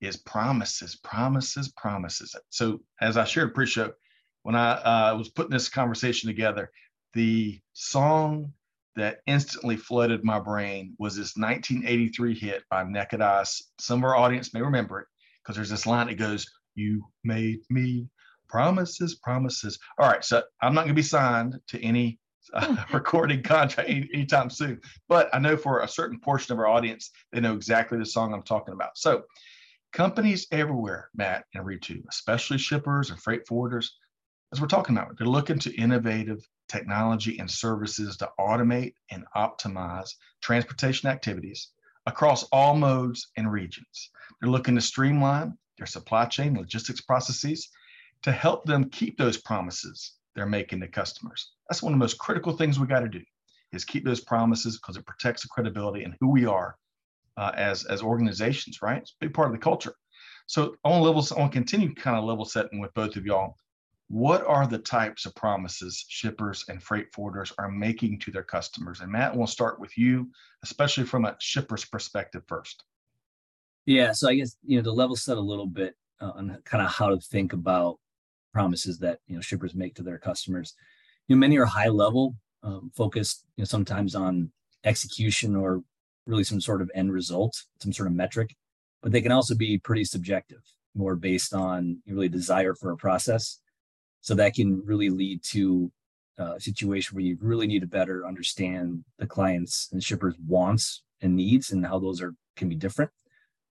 is 0.00 0.16
promises, 0.16 0.94
promises, 1.02 1.72
promises. 1.76 2.36
So, 2.50 2.80
as 3.00 3.16
I 3.16 3.24
shared 3.24 3.54
pre-show, 3.54 3.92
when 4.44 4.54
I 4.54 4.72
uh, 4.74 5.16
was 5.18 5.30
putting 5.30 5.50
this 5.50 5.68
conversation 5.68 6.28
together, 6.28 6.70
the 7.14 7.60
song 7.72 8.52
that 8.96 9.20
instantly 9.26 9.76
flooded 9.76 10.24
my 10.24 10.40
brain 10.40 10.94
was 10.98 11.16
this 11.16 11.36
1983 11.36 12.34
hit 12.34 12.64
by 12.70 12.82
Naked 12.82 13.20
Eyes. 13.20 13.62
Some 13.78 14.00
of 14.00 14.04
our 14.04 14.16
audience 14.16 14.52
may 14.52 14.60
remember 14.60 15.00
it 15.00 15.06
because 15.42 15.56
there's 15.56 15.70
this 15.70 15.86
line 15.86 16.08
that 16.08 16.18
goes, 16.18 16.46
You 16.74 17.04
made 17.22 17.60
me 17.70 18.08
promises, 18.48 19.14
promises. 19.16 19.78
All 19.98 20.08
right, 20.08 20.24
so 20.24 20.42
I'm 20.60 20.74
not 20.74 20.82
going 20.82 20.94
to 20.94 20.94
be 20.94 21.02
signed 21.02 21.60
to 21.68 21.82
any 21.82 22.18
uh, 22.52 22.76
recording 22.92 23.42
contract 23.42 23.88
any, 23.88 24.08
anytime 24.12 24.50
soon, 24.50 24.80
but 25.08 25.28
I 25.32 25.38
know 25.38 25.56
for 25.56 25.80
a 25.80 25.88
certain 25.88 26.18
portion 26.18 26.52
of 26.52 26.58
our 26.58 26.66
audience, 26.66 27.10
they 27.32 27.40
know 27.40 27.54
exactly 27.54 27.98
the 27.98 28.06
song 28.06 28.32
I'm 28.34 28.42
talking 28.42 28.74
about. 28.74 28.98
So, 28.98 29.22
companies 29.92 30.46
everywhere, 30.50 31.08
Matt 31.14 31.44
and 31.54 31.64
Ritu, 31.64 32.02
especially 32.10 32.58
shippers 32.58 33.10
and 33.10 33.20
freight 33.20 33.46
forwarders, 33.46 33.88
as 34.52 34.60
we're 34.60 34.66
talking 34.66 34.96
about, 34.96 35.16
they're 35.18 35.26
looking 35.26 35.58
to 35.60 35.74
innovative 35.76 36.40
technology 36.68 37.38
and 37.38 37.50
services 37.50 38.16
to 38.18 38.30
automate 38.38 38.94
and 39.10 39.24
optimize 39.36 40.10
transportation 40.42 41.08
activities 41.08 41.68
across 42.06 42.44
all 42.44 42.74
modes 42.74 43.30
and 43.36 43.50
regions. 43.50 44.10
They're 44.40 44.50
looking 44.50 44.74
to 44.76 44.80
streamline 44.80 45.56
their 45.76 45.86
supply 45.86 46.26
chain 46.26 46.54
logistics 46.54 47.00
processes 47.00 47.68
to 48.22 48.32
help 48.32 48.64
them 48.64 48.90
keep 48.90 49.16
those 49.16 49.36
promises 49.36 50.14
they're 50.34 50.46
making 50.46 50.80
to 50.80 50.88
customers. 50.88 51.52
That's 51.68 51.82
one 51.82 51.92
of 51.92 51.98
the 51.98 52.04
most 52.04 52.18
critical 52.18 52.56
things 52.56 52.78
we 52.78 52.86
got 52.86 53.00
to 53.00 53.08
do 53.08 53.22
is 53.72 53.84
keep 53.84 54.04
those 54.04 54.20
promises 54.20 54.78
because 54.78 54.96
it 54.96 55.06
protects 55.06 55.42
the 55.42 55.48
credibility 55.48 56.04
and 56.04 56.14
who 56.20 56.30
we 56.30 56.46
are 56.46 56.76
uh, 57.36 57.52
as, 57.54 57.84
as 57.84 58.02
organizations, 58.02 58.80
right? 58.82 59.02
It's 59.02 59.12
a 59.12 59.24
big 59.26 59.34
part 59.34 59.48
of 59.48 59.52
the 59.52 59.58
culture. 59.58 59.94
So 60.46 60.76
on 60.84 61.02
levels, 61.02 61.28
to 61.28 61.48
continue 61.50 61.94
kind 61.94 62.16
of 62.16 62.24
level 62.24 62.44
setting 62.44 62.80
with 62.80 62.94
both 62.94 63.16
of 63.16 63.26
y'all 63.26 63.56
what 64.08 64.44
are 64.46 64.66
the 64.66 64.78
types 64.78 65.26
of 65.26 65.34
promises 65.34 66.04
shippers 66.08 66.64
and 66.68 66.82
freight 66.82 67.12
forwarders 67.12 67.52
are 67.58 67.70
making 67.70 68.18
to 68.20 68.30
their 68.30 68.42
customers? 68.42 69.00
And 69.00 69.12
Matt, 69.12 69.36
we'll 69.36 69.46
start 69.46 69.78
with 69.78 69.96
you, 69.98 70.30
especially 70.64 71.04
from 71.04 71.26
a 71.26 71.36
shipper's 71.40 71.84
perspective 71.84 72.42
first. 72.46 72.84
Yeah, 73.84 74.12
so 74.12 74.28
I 74.28 74.34
guess 74.34 74.56
you 74.64 74.76
know 74.76 74.82
to 74.82 74.92
level 74.92 75.16
set 75.16 75.36
a 75.36 75.40
little 75.40 75.66
bit 75.66 75.94
uh, 76.20 76.32
on 76.34 76.58
kind 76.64 76.84
of 76.84 76.90
how 76.90 77.08
to 77.08 77.18
think 77.18 77.52
about 77.52 77.98
promises 78.52 78.98
that 78.98 79.20
you 79.26 79.36
know 79.36 79.42
shippers 79.42 79.74
make 79.74 79.94
to 79.96 80.02
their 80.02 80.18
customers. 80.18 80.74
You 81.26 81.36
know, 81.36 81.40
many 81.40 81.58
are 81.58 81.66
high 81.66 81.88
level, 81.88 82.34
um, 82.62 82.90
focused, 82.94 83.44
you 83.56 83.62
know, 83.62 83.66
sometimes 83.66 84.14
on 84.14 84.50
execution 84.84 85.54
or 85.54 85.82
really 86.26 86.44
some 86.44 86.60
sort 86.60 86.82
of 86.82 86.90
end 86.94 87.12
result, 87.12 87.62
some 87.80 87.92
sort 87.92 88.06
of 88.06 88.14
metric, 88.14 88.54
but 89.02 89.12
they 89.12 89.20
can 89.20 89.32
also 89.32 89.54
be 89.54 89.78
pretty 89.78 90.04
subjective, 90.04 90.62
more 90.94 91.16
based 91.16 91.54
on 91.54 91.98
really 92.06 92.28
desire 92.28 92.74
for 92.74 92.90
a 92.90 92.96
process. 92.96 93.58
So 94.20 94.34
that 94.34 94.54
can 94.54 94.82
really 94.84 95.10
lead 95.10 95.42
to 95.44 95.90
uh, 96.38 96.54
a 96.54 96.60
situation 96.60 97.14
where 97.14 97.24
you 97.24 97.36
really 97.40 97.66
need 97.66 97.80
to 97.80 97.86
better 97.86 98.26
understand 98.26 99.04
the 99.18 99.26
clients 99.26 99.88
and 99.92 100.02
shippers' 100.02 100.34
wants 100.46 101.02
and 101.20 101.34
needs 101.34 101.72
and 101.72 101.84
how 101.84 101.98
those 101.98 102.20
are 102.22 102.34
can 102.56 102.68
be 102.68 102.74
different. 102.74 103.10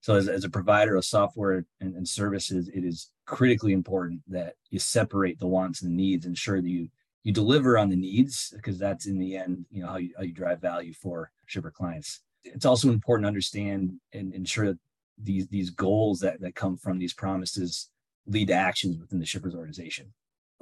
So 0.00 0.16
as, 0.16 0.28
as 0.28 0.44
a 0.44 0.50
provider 0.50 0.96
of 0.96 1.04
software 1.04 1.64
and, 1.80 1.94
and 1.94 2.06
services, 2.06 2.68
it 2.68 2.84
is 2.84 3.10
critically 3.24 3.72
important 3.72 4.20
that 4.28 4.54
you 4.70 4.78
separate 4.80 5.38
the 5.38 5.46
wants 5.46 5.82
and 5.82 5.92
the 5.92 5.96
needs, 5.96 6.26
ensure 6.26 6.60
that 6.60 6.68
you 6.68 6.88
you 7.24 7.32
deliver 7.32 7.78
on 7.78 7.88
the 7.88 7.96
needs 7.96 8.52
because 8.56 8.78
that's 8.78 9.06
in 9.06 9.16
the 9.16 9.36
end, 9.36 9.64
you 9.70 9.80
know, 9.80 9.88
how 9.88 9.96
you, 9.96 10.12
how 10.16 10.24
you 10.24 10.32
drive 10.32 10.60
value 10.60 10.92
for 10.92 11.30
shipper 11.46 11.70
clients. 11.70 12.20
It's 12.42 12.64
also 12.64 12.90
important 12.90 13.24
to 13.24 13.28
understand 13.28 13.92
and 14.12 14.34
ensure 14.34 14.66
that 14.66 14.78
these 15.18 15.46
these 15.46 15.70
goals 15.70 16.18
that, 16.20 16.40
that 16.40 16.56
come 16.56 16.76
from 16.76 16.98
these 16.98 17.14
promises 17.14 17.90
lead 18.26 18.48
to 18.48 18.54
actions 18.54 18.98
within 18.98 19.20
the 19.20 19.26
shipper's 19.26 19.54
organization. 19.54 20.12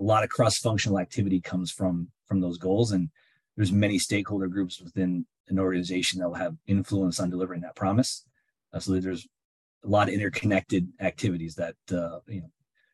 A 0.00 0.02
lot 0.02 0.24
of 0.24 0.30
cross-functional 0.30 0.98
activity 0.98 1.40
comes 1.40 1.70
from 1.70 2.08
from 2.26 2.40
those 2.40 2.58
goals, 2.58 2.92
and 2.92 3.10
there's 3.56 3.72
many 3.72 3.98
stakeholder 3.98 4.48
groups 4.48 4.80
within 4.80 5.26
an 5.48 5.58
organization 5.58 6.20
that 6.20 6.28
will 6.28 6.34
have 6.36 6.56
influence 6.66 7.20
on 7.20 7.28
delivering 7.28 7.60
that 7.62 7.76
promise. 7.76 8.24
Uh, 8.72 8.78
so 8.78 8.98
there's 8.98 9.26
a 9.84 9.88
lot 9.88 10.08
of 10.08 10.14
interconnected 10.14 10.88
activities 11.00 11.54
that 11.56 11.74
uh, 11.92 12.20
you 12.28 12.40
know 12.40 12.50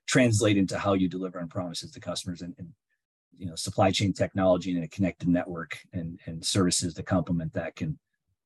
translate 0.06 0.56
into 0.56 0.78
how 0.78 0.94
you 0.94 1.08
deliver 1.08 1.40
on 1.40 1.48
promises 1.48 1.90
to 1.90 2.00
customers 2.00 2.42
and, 2.42 2.54
and 2.58 2.68
you 3.36 3.46
know 3.46 3.54
supply 3.54 3.90
chain 3.90 4.12
technology 4.12 4.74
and 4.74 4.84
a 4.84 4.88
connected 4.88 5.28
network 5.28 5.78
and 5.92 6.18
and 6.26 6.44
services 6.44 6.94
to 6.94 7.02
complement 7.02 7.52
that 7.52 7.76
can 7.76 7.98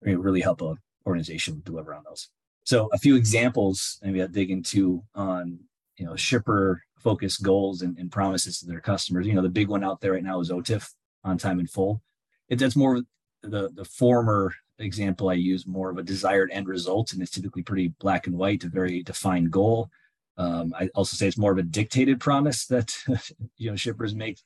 really 0.02 0.40
help 0.40 0.62
a 0.62 0.74
organization 1.06 1.62
deliver 1.64 1.94
on 1.94 2.02
those. 2.04 2.28
So 2.64 2.88
a 2.92 2.98
few 2.98 3.16
examples 3.16 3.98
maybe 4.02 4.20
I'll 4.20 4.28
dig 4.28 4.50
into 4.50 5.02
on 5.14 5.60
you 6.00 6.06
know 6.06 6.16
shipper 6.16 6.82
focused 6.96 7.42
goals 7.42 7.82
and, 7.82 7.96
and, 7.98 8.10
promises 8.10 8.58
to 8.58 8.66
their 8.66 8.80
customers. 8.80 9.26
You 9.26 9.34
know 9.34 9.42
the 9.42 9.48
big 9.50 9.68
one 9.68 9.84
out 9.84 10.00
there 10.00 10.12
right 10.12 10.24
now 10.24 10.40
is 10.40 10.50
OTIF 10.50 10.90
on 11.22 11.36
time 11.36 11.58
and 11.58 11.70
full. 11.70 12.02
It, 12.48 12.58
that's 12.58 12.74
more 12.74 13.02
the 13.42 13.70
the 13.74 13.84
former 13.84 14.54
example 14.78 15.28
I 15.28 15.34
use 15.34 15.66
more 15.66 15.90
of 15.90 15.98
a 15.98 16.02
desired 16.02 16.50
end 16.52 16.68
result, 16.68 17.12
and 17.12 17.20
it's 17.20 17.30
typically 17.30 17.62
pretty 17.62 17.88
black 18.00 18.26
and 18.26 18.36
white, 18.36 18.64
a 18.64 18.68
very 18.68 19.02
defined 19.02 19.50
goal. 19.50 19.90
Um, 20.38 20.74
I 20.78 20.88
also 20.94 21.16
say 21.16 21.28
it's 21.28 21.36
more 21.36 21.52
of 21.52 21.58
a 21.58 21.62
dictated 21.62 22.18
promise 22.18 22.64
that 22.66 22.96
you 23.58 23.70
know 23.70 23.76
shippers 23.76 24.14
make 24.14 24.40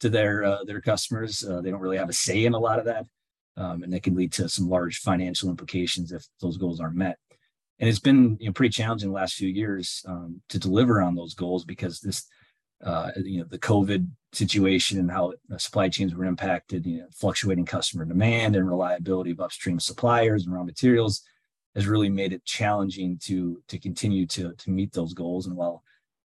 to 0.00 0.10
their 0.10 0.44
uh, 0.44 0.64
their 0.64 0.82
customers. 0.82 1.42
Uh, 1.42 1.62
they 1.62 1.70
don't 1.70 1.80
really 1.80 1.96
have 1.96 2.10
a 2.10 2.12
say 2.12 2.44
in 2.44 2.52
a 2.52 2.58
lot 2.58 2.78
of 2.78 2.84
that, 2.84 3.06
um, 3.56 3.82
and 3.82 3.92
that 3.94 4.02
can 4.02 4.14
lead 4.14 4.32
to 4.32 4.48
some 4.48 4.68
large 4.68 4.98
financial 4.98 5.48
implications 5.48 6.12
if 6.12 6.26
those 6.42 6.58
goals 6.58 6.80
aren't 6.80 6.96
met. 6.96 7.18
And 7.80 7.88
it's 7.88 8.00
been 8.00 8.36
you 8.40 8.46
know 8.46 8.52
pretty 8.52 8.72
challenging 8.72 9.08
the 9.08 9.14
last 9.14 9.34
few 9.34 9.48
years 9.48 10.04
um, 10.06 10.40
to 10.48 10.58
deliver 10.58 11.00
on 11.00 11.14
those 11.14 11.34
goals 11.34 11.64
because 11.64 12.00
this 12.00 12.26
uh, 12.84 13.10
you 13.16 13.38
know 13.38 13.46
the 13.48 13.58
COVID 13.58 14.08
situation 14.32 14.98
and 14.98 15.10
how 15.10 15.32
supply 15.56 15.88
chains 15.88 16.14
were 16.14 16.24
impacted, 16.24 16.86
you 16.86 16.98
know, 16.98 17.06
fluctuating 17.12 17.64
customer 17.64 18.04
demand 18.04 18.56
and 18.56 18.68
reliability 18.68 19.30
of 19.30 19.40
upstream 19.40 19.80
suppliers 19.80 20.44
and 20.44 20.54
raw 20.54 20.62
materials 20.62 21.22
has 21.74 21.86
really 21.86 22.08
made 22.08 22.32
it 22.32 22.44
challenging 22.44 23.18
to 23.22 23.62
to 23.68 23.78
continue 23.78 24.26
to 24.26 24.52
to 24.54 24.70
meet 24.70 24.92
those 24.92 25.14
goals. 25.14 25.46
And 25.46 25.56
while 25.56 25.82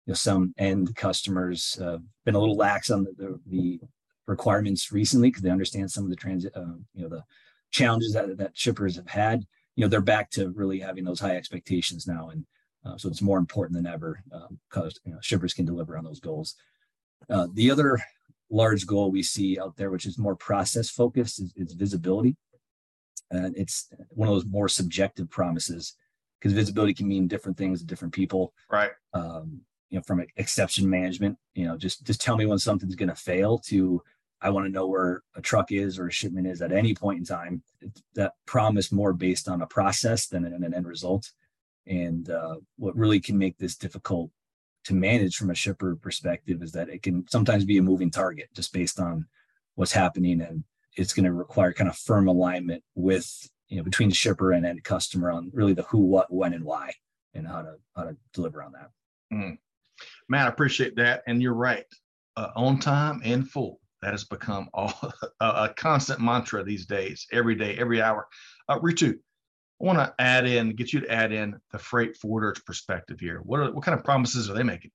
you 0.06 0.12
know 0.12 0.14
some 0.14 0.54
end 0.58 0.94
customers 0.96 1.78
uh, 1.80 1.98
been 2.24 2.34
a 2.34 2.40
little 2.40 2.56
lax 2.56 2.90
on 2.90 3.04
the, 3.04 3.12
the, 3.16 3.40
the 3.46 3.80
requirements 4.26 4.92
recently 4.92 5.28
because 5.28 5.42
they 5.42 5.50
understand 5.50 5.90
some 5.90 6.04
of 6.04 6.10
the 6.10 6.16
transit, 6.16 6.56
uh, 6.56 6.76
you 6.94 7.02
know, 7.02 7.08
the 7.08 7.22
challenges 7.70 8.12
that 8.12 8.36
that 8.38 8.56
shippers 8.56 8.96
have 8.96 9.08
had. 9.08 9.44
You 9.76 9.84
know, 9.84 9.88
they're 9.88 10.00
back 10.00 10.30
to 10.32 10.50
really 10.50 10.80
having 10.80 11.04
those 11.04 11.20
high 11.20 11.36
expectations 11.36 12.06
now, 12.06 12.30
and 12.30 12.44
uh, 12.84 12.96
so 12.96 13.08
it's 13.08 13.22
more 13.22 13.38
important 13.38 13.76
than 13.76 13.86
ever 13.86 14.22
because 14.68 14.94
um, 14.96 15.02
you 15.04 15.12
know, 15.12 15.18
shippers 15.20 15.54
can 15.54 15.64
deliver 15.64 15.96
on 15.96 16.04
those 16.04 16.20
goals. 16.20 16.56
Uh, 17.30 17.46
the 17.54 17.70
other 17.70 17.98
large 18.50 18.86
goal 18.86 19.10
we 19.10 19.22
see 19.22 19.58
out 19.58 19.76
there, 19.76 19.90
which 19.90 20.06
is 20.06 20.18
more 20.18 20.36
process 20.36 20.90
focused, 20.90 21.40
is, 21.40 21.52
is 21.56 21.72
visibility. 21.72 22.36
And 23.30 23.56
it's 23.56 23.88
one 24.10 24.28
of 24.28 24.34
those 24.34 24.44
more 24.44 24.68
subjective 24.68 25.30
promises 25.30 25.94
because 26.38 26.52
visibility 26.52 26.92
can 26.92 27.08
mean 27.08 27.28
different 27.28 27.56
things 27.56 27.80
to 27.80 27.86
different 27.86 28.12
people. 28.12 28.52
Right. 28.70 28.90
Um, 29.14 29.62
you 29.88 29.98
know, 29.98 30.02
from 30.02 30.24
exception 30.36 30.88
management, 30.88 31.38
you 31.54 31.66
know, 31.66 31.76
just 31.76 32.04
just 32.04 32.20
tell 32.20 32.36
me 32.36 32.46
when 32.46 32.58
something's 32.58 32.94
going 32.94 33.08
to 33.08 33.14
fail 33.14 33.58
to 33.58 34.02
I 34.42 34.50
want 34.50 34.66
to 34.66 34.72
know 34.72 34.86
where 34.86 35.22
a 35.36 35.40
truck 35.40 35.72
is 35.72 35.98
or 35.98 36.08
a 36.08 36.12
shipment 36.12 36.46
is 36.46 36.62
at 36.62 36.72
any 36.72 36.94
point 36.94 37.20
in 37.20 37.24
time. 37.24 37.62
That 38.14 38.32
promise 38.46 38.92
more 38.92 39.12
based 39.12 39.48
on 39.48 39.62
a 39.62 39.66
process 39.66 40.26
than 40.26 40.44
an, 40.44 40.64
an 40.64 40.74
end 40.74 40.86
result. 40.86 41.30
And 41.86 42.28
uh, 42.28 42.56
what 42.76 42.96
really 42.96 43.20
can 43.20 43.38
make 43.38 43.58
this 43.58 43.76
difficult 43.76 44.30
to 44.84 44.94
manage 44.94 45.36
from 45.36 45.50
a 45.50 45.54
shipper 45.54 45.96
perspective 45.96 46.62
is 46.62 46.72
that 46.72 46.88
it 46.88 47.02
can 47.02 47.26
sometimes 47.28 47.64
be 47.64 47.78
a 47.78 47.82
moving 47.82 48.10
target 48.10 48.48
just 48.54 48.72
based 48.72 48.98
on 48.98 49.26
what's 49.74 49.92
happening 49.92 50.40
and 50.40 50.64
it's 50.96 51.12
going 51.12 51.24
to 51.24 51.32
require 51.32 51.72
kind 51.72 51.88
of 51.88 51.96
firm 51.96 52.28
alignment 52.28 52.82
with 52.94 53.48
you 53.68 53.76
know 53.76 53.82
between 53.82 54.08
the 54.08 54.14
shipper 54.14 54.52
and 54.52 54.66
end 54.66 54.82
customer 54.84 55.30
on 55.30 55.50
really 55.54 55.72
the 55.72 55.84
who 55.84 55.98
what 55.98 56.32
when 56.32 56.52
and 56.52 56.64
why 56.64 56.92
and 57.34 57.46
how 57.46 57.62
to 57.62 57.74
how 57.96 58.02
to 58.02 58.16
deliver 58.34 58.62
on 58.62 58.72
that 58.72 58.90
mm. 59.32 59.56
matt 60.28 60.46
i 60.46 60.48
appreciate 60.48 60.96
that 60.96 61.22
and 61.26 61.40
you're 61.40 61.54
right 61.54 61.86
uh, 62.36 62.48
on 62.56 62.78
time 62.78 63.20
and 63.24 63.48
full 63.48 63.80
that 64.02 64.12
has 64.12 64.24
become 64.24 64.68
all, 64.74 64.92
a, 65.40 65.46
a, 65.46 65.74
constant 65.76 66.20
mantra 66.20 66.62
these 66.62 66.86
days 66.86 67.26
every 67.32 67.54
day 67.54 67.76
every 67.76 68.02
hour 68.02 68.26
uh, 68.68 68.78
ritu 68.78 69.18
I 69.82 69.84
want 69.84 69.98
to 69.98 70.14
add 70.20 70.46
in, 70.46 70.76
get 70.76 70.92
you 70.92 71.00
to 71.00 71.10
add 71.10 71.32
in 71.32 71.58
the 71.72 71.78
freight 71.78 72.16
forwarder's 72.16 72.60
perspective 72.60 73.18
here. 73.18 73.40
What 73.42 73.58
are 73.60 73.72
what 73.72 73.84
kind 73.84 73.98
of 73.98 74.04
promises 74.04 74.48
are 74.48 74.54
they 74.54 74.62
making? 74.62 74.92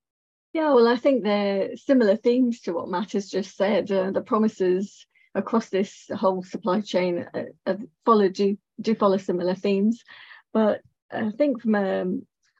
Yeah, 0.54 0.74
well, 0.74 0.88
I 0.88 0.96
think 0.96 1.24
they're 1.24 1.76
similar 1.76 2.16
themes 2.16 2.62
to 2.62 2.74
what 2.74 2.90
Matt 2.90 3.12
has 3.12 3.30
just 3.30 3.58
said. 3.58 3.92
Uh, 3.92 4.12
the 4.12 4.22
promises 4.22 5.06
across 5.36 5.68
this 5.70 6.10
whole 6.16 6.42
supply 6.42 6.80
chain 6.80 7.28
uh, 7.66 7.76
follow 8.06 8.30
do 8.30 8.58
do 8.80 8.96
follow 8.96 9.18
similar 9.18 9.56
themes, 9.56 10.04
but 10.54 10.82
I 11.12 11.32
think 11.32 11.62
from 11.62 11.76
a, 11.76 12.06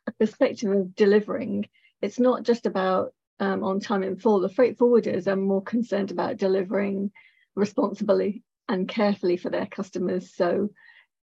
a 0.06 0.12
perspective 0.20 0.72
of 0.72 0.96
delivering, 0.96 1.68
it's 2.02 2.20
not 2.20 2.44
just 2.44 2.66
about 2.66 3.14
um, 3.40 3.64
on 3.64 3.80
time 3.80 4.04
in 4.04 4.18
full. 4.18 4.40
The 4.40 4.50
freight 4.50 4.78
forwarders 4.78 5.28
are 5.28 5.36
more 5.36 5.62
concerned 5.64 6.12
about 6.12 6.38
delivering 6.38 7.12
responsibly 7.56 8.44
and 8.68 8.88
carefully 8.88 9.38
for 9.38 9.50
their 9.50 9.66
customers. 9.66 10.34
So 10.34 10.70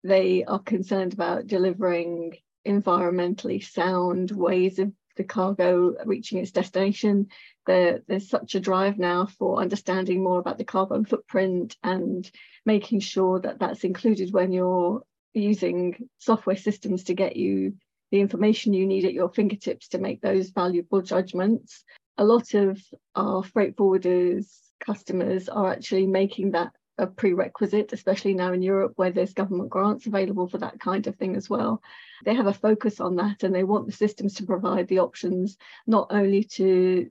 they 0.04 0.44
are 0.44 0.58
concerned 0.58 1.12
about 1.12 1.46
delivering 1.46 2.36
environmentally 2.66 3.62
sound 3.62 4.30
ways 4.30 4.78
of 4.78 4.92
the 5.16 5.24
cargo 5.24 5.94
reaching 6.04 6.38
its 6.38 6.52
destination. 6.52 7.28
There, 7.66 8.00
there's 8.08 8.28
such 8.28 8.54
a 8.54 8.60
drive 8.60 8.98
now 8.98 9.26
for 9.26 9.60
understanding 9.60 10.22
more 10.22 10.38
about 10.38 10.58
the 10.58 10.64
carbon 10.64 11.04
footprint 11.04 11.76
and 11.82 12.28
making 12.64 13.00
sure 13.00 13.40
that 13.40 13.58
that's 13.58 13.84
included 13.84 14.32
when 14.32 14.52
you're 14.52 15.02
using 15.34 16.08
software 16.18 16.56
systems 16.56 17.04
to 17.04 17.14
get 17.14 17.36
you 17.36 17.74
the 18.12 18.20
information 18.20 18.74
you 18.74 18.86
need 18.86 19.06
at 19.06 19.14
your 19.14 19.30
fingertips 19.30 19.88
to 19.88 19.98
make 19.98 20.20
those 20.20 20.50
valuable 20.50 21.00
judgments. 21.02 21.82
A 22.18 22.24
lot 22.24 22.54
of 22.54 22.78
our 23.16 23.42
freight 23.42 23.76
forwarders 23.76 24.46
customers 24.84 25.48
are 25.48 25.72
actually 25.72 26.06
making 26.06 26.52
that 26.52 26.72
a 26.98 27.06
prerequisite, 27.06 27.92
especially 27.92 28.34
now 28.34 28.52
in 28.52 28.60
Europe 28.60 28.92
where 28.96 29.10
there's 29.10 29.32
government 29.32 29.70
grants 29.70 30.06
available 30.06 30.46
for 30.46 30.58
that 30.58 30.78
kind 30.78 31.06
of 31.06 31.16
thing 31.16 31.36
as 31.36 31.48
well. 31.48 31.82
They 32.24 32.34
have 32.34 32.46
a 32.46 32.52
focus 32.52 33.00
on 33.00 33.16
that 33.16 33.42
and 33.44 33.54
they 33.54 33.64
want 33.64 33.86
the 33.86 33.92
systems 33.92 34.34
to 34.34 34.46
provide 34.46 34.88
the 34.88 34.98
options 34.98 35.56
not 35.86 36.08
only 36.10 36.44
to 36.44 37.10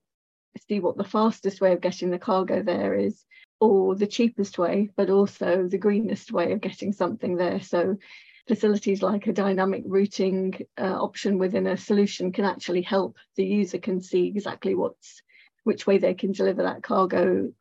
see 0.68 0.80
what 0.80 0.98
the 0.98 1.04
fastest 1.04 1.62
way 1.62 1.74
of 1.74 1.82
getting 1.82 2.12
the 2.12 2.20
cargo 2.20 2.62
there 2.62 2.94
is 2.94 3.26
or 3.60 3.96
the 3.96 4.08
cheapest 4.08 4.60
way, 4.60 4.92
but 4.96 5.10
also 5.10 5.68
the 5.68 5.78
greenest 5.80 6.32
way 6.32 6.52
of 6.52 6.62
getting 6.62 6.94
something 6.94 7.38
there. 7.38 7.62
So 7.62 7.98
facilities 8.48 9.02
like 9.02 9.28
a 9.28 9.34
dynamic 9.34 9.84
routing 9.86 10.54
uh, 10.78 11.02
option 11.02 11.38
within 11.38 11.68
a 11.68 11.78
solution 11.78 12.32
can 12.32 12.46
actually 12.46 12.82
help 12.82 13.18
the 13.36 13.46
user 13.46 13.78
can 13.78 14.02
see 14.02 14.28
exactly 14.28 14.76
what's 14.76 15.22
which 15.64 15.86
way 15.86 15.98
they 15.98 16.14
can 16.14 16.32
deliver 16.32 16.64
that 16.64 16.84
cargo 16.84 17.52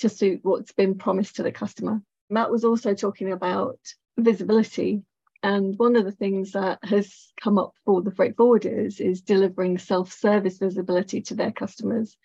to 0.00 0.08
suit 0.08 0.40
what's 0.42 0.72
been 0.72 0.96
promised 0.96 1.36
to 1.36 1.42
the 1.42 1.52
customer. 1.52 2.00
Matt 2.30 2.50
was 2.50 2.64
also 2.64 2.94
talking 2.94 3.32
about 3.32 3.78
visibility. 4.18 5.02
And 5.42 5.78
one 5.78 5.96
of 5.96 6.04
the 6.04 6.12
things 6.12 6.52
that 6.52 6.78
has 6.82 7.32
come 7.40 7.58
up 7.58 7.72
for 7.84 8.02
the 8.02 8.10
freight 8.10 8.36
forwarders 8.36 9.00
is 9.00 9.22
delivering 9.22 9.78
self 9.78 10.12
service 10.12 10.58
visibility 10.58 11.22
to 11.22 11.34
their 11.34 11.50
customers. 11.50 12.16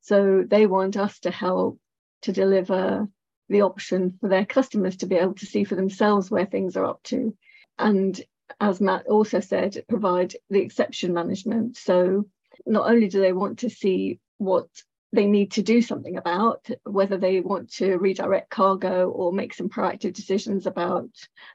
So 0.00 0.44
they 0.46 0.66
want 0.66 0.96
us 0.96 1.20
to 1.20 1.30
help 1.30 1.78
to 2.22 2.32
deliver 2.32 3.08
the 3.48 3.62
option 3.62 4.18
for 4.20 4.28
their 4.28 4.44
customers 4.44 4.96
to 4.98 5.06
be 5.06 5.16
able 5.16 5.34
to 5.34 5.46
see 5.46 5.64
for 5.64 5.76
themselves 5.76 6.30
where 6.30 6.46
things 6.46 6.76
are 6.76 6.84
up 6.84 7.02
to. 7.04 7.36
And 7.78 8.20
as 8.60 8.80
Matt 8.80 9.06
also 9.06 9.40
said, 9.40 9.84
provide 9.88 10.34
the 10.50 10.60
exception 10.60 11.12
management. 11.12 11.76
So 11.76 12.24
not 12.66 12.88
only 12.88 13.08
do 13.08 13.20
they 13.20 13.32
want 13.32 13.60
to 13.60 13.70
see 13.70 14.20
what 14.38 14.68
they 15.12 15.26
need 15.26 15.52
to 15.52 15.62
do 15.62 15.80
something 15.80 16.16
about, 16.16 16.68
whether 16.82 17.16
they 17.16 17.40
want 17.40 17.70
to 17.74 17.96
redirect 17.98 18.50
cargo 18.50 19.08
or 19.08 19.32
make 19.32 19.54
some 19.54 19.68
proactive 19.68 20.12
decisions 20.12 20.66
about 20.66 21.08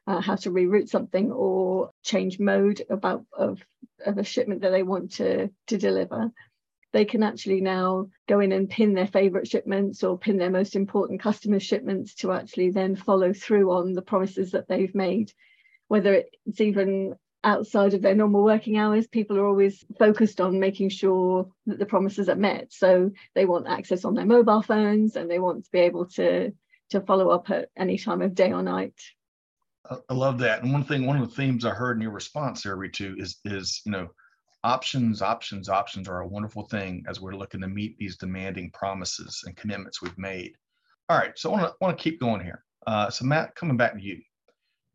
uh, 0.08 0.22
how 0.22 0.36
to 0.36 0.50
reroute 0.50 0.88
something 0.88 1.32
or 1.32 1.92
change 2.04 2.40
mode 2.40 2.82
about 2.90 3.26
of, 3.38 3.62
of 4.06 4.18
a 4.18 4.24
shipment 4.24 4.62
that 4.62 4.72
they 4.72 4.84
want 4.84 5.12
to, 5.12 5.50
to 5.68 5.78
deliver. 5.78 6.32
They 6.94 7.06
can 7.06 7.22
actually 7.22 7.62
now 7.62 8.08
go 8.28 8.40
in 8.40 8.52
and 8.52 8.70
pin 8.70 8.94
their 8.94 9.08
favorite 9.08 9.48
shipments 9.48 10.04
or 10.04 10.18
pin 10.18 10.38
their 10.38 10.50
most 10.50 10.76
important 10.76 11.22
customer 11.22 11.60
shipments 11.60 12.16
to 12.16 12.32
actually 12.32 12.72
then 12.72 12.96
follow 12.96 13.34
through 13.34 13.72
on 13.72 13.94
the 13.94 14.02
promises 14.02 14.52
that 14.52 14.68
they've 14.68 14.96
made, 14.96 15.34
whether 15.90 16.24
it's 16.46 16.62
even 16.62 17.16
outside 17.44 17.94
of 17.94 18.02
their 18.02 18.16
normal 18.16 18.44
working 18.44 18.78
hours, 18.78 19.08
people 19.08 19.38
are 19.38 19.46
always 19.46 19.84
focused 19.98 20.40
on 20.40 20.60
making 20.60 20.90
sure 20.90 21.50
that 21.66 21.80
the 21.80 21.86
promises 21.86 22.30
are 22.30 22.36
met. 22.36 22.72
So 22.72 23.12
they 23.36 23.46
want 23.46 23.68
access 23.68 24.06
on 24.06 24.14
their 24.14 24.26
mobile 24.26 24.62
phones 24.62 25.16
and 25.16 25.30
they 25.30 25.40
want 25.40 25.66
to 25.66 25.72
be 25.72 25.80
able 25.80 26.06
to 26.12 26.54
to 26.92 27.02
follow 27.02 27.30
up 27.30 27.52
at 27.52 27.70
any 27.78 28.00
time 28.00 28.22
of 28.22 28.34
day 28.34 28.52
or 28.52 28.64
night. 28.64 28.96
I 30.10 30.14
love 30.14 30.40
that. 30.40 30.64
And 30.64 30.74
one 30.74 30.84
thing, 30.84 31.06
one 31.06 31.22
of 31.22 31.30
the 31.30 31.36
themes 31.36 31.66
I 31.66 31.70
heard 31.70 31.98
in 31.98 32.02
your 32.02 32.12
response 32.12 32.64
there, 32.64 32.78
Ritu, 32.78 33.20
is 33.20 33.38
is 33.46 33.82
you 33.86 33.92
know, 33.92 34.10
options, 34.64 35.22
options, 35.22 35.70
options 35.70 36.08
are 36.08 36.22
a 36.22 36.28
wonderful 36.28 36.64
thing 36.66 37.04
as 37.08 37.20
we're 37.20 37.36
looking 37.36 37.62
to 37.62 37.68
meet 37.68 37.98
these 37.98 38.18
demanding 38.18 38.72
promises 38.72 39.44
and 39.46 39.56
commitments 39.56 40.02
we've 40.02 40.18
made. 40.18 40.54
All 41.08 41.18
right, 41.18 41.38
so 41.38 41.50
I 41.50 41.54
want 41.54 41.68
to 41.68 41.76
want 41.82 41.98
to 41.98 42.04
keep 42.04 42.20
going 42.20 42.42
here. 42.42 42.64
Uh, 42.86 43.10
so 43.10 43.26
Matt, 43.26 43.56
coming 43.56 43.78
back 43.78 43.94
to 43.94 44.02
you, 44.02 44.22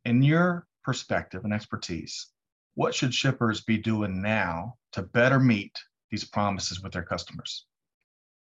in 0.04 0.22
your 0.22 0.66
perspective 0.84 1.44
and 1.44 1.52
expertise, 1.52 2.28
what 2.74 2.94
should 2.94 3.14
shippers 3.14 3.62
be 3.62 3.78
doing 3.78 4.20
now 4.20 4.74
to 4.92 5.02
better 5.02 5.40
meet 5.40 5.78
these 6.10 6.24
promises 6.24 6.82
with 6.82 6.92
their 6.92 7.02
customers? 7.02 7.66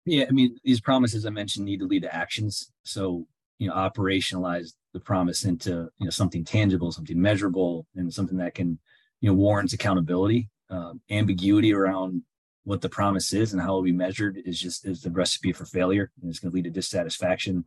Yeah, 0.06 0.24
I 0.28 0.32
mean, 0.32 0.56
these 0.64 0.80
promises 0.80 1.26
I 1.26 1.30
mentioned 1.30 1.66
need 1.66 1.80
to 1.80 1.86
lead 1.86 2.02
to 2.02 2.14
actions. 2.14 2.72
So, 2.84 3.26
you 3.58 3.68
know, 3.68 3.74
operationalize 3.74 4.72
the 4.94 5.00
promise 5.00 5.44
into, 5.44 5.88
you 5.98 6.06
know, 6.06 6.10
something 6.10 6.44
tangible, 6.44 6.90
something 6.90 7.20
measurable, 7.20 7.86
and 7.94 8.12
something 8.12 8.38
that 8.38 8.54
can, 8.54 8.78
you 9.20 9.28
know, 9.28 9.34
warrants 9.34 9.72
accountability. 9.72 10.48
Um, 10.70 11.00
ambiguity 11.10 11.74
around 11.74 12.22
what 12.62 12.80
the 12.80 12.88
promise 12.88 13.32
is 13.32 13.52
and 13.52 13.60
how 13.60 13.70
it 13.70 13.72
will 13.72 13.82
be 13.82 13.92
measured 13.92 14.40
is 14.44 14.60
just 14.60 14.86
is 14.86 15.02
the 15.02 15.10
recipe 15.10 15.52
for 15.52 15.64
failure, 15.64 16.10
and 16.20 16.30
it's 16.30 16.38
going 16.38 16.50
to 16.50 16.54
lead 16.54 16.64
to 16.64 16.70
dissatisfaction. 16.70 17.64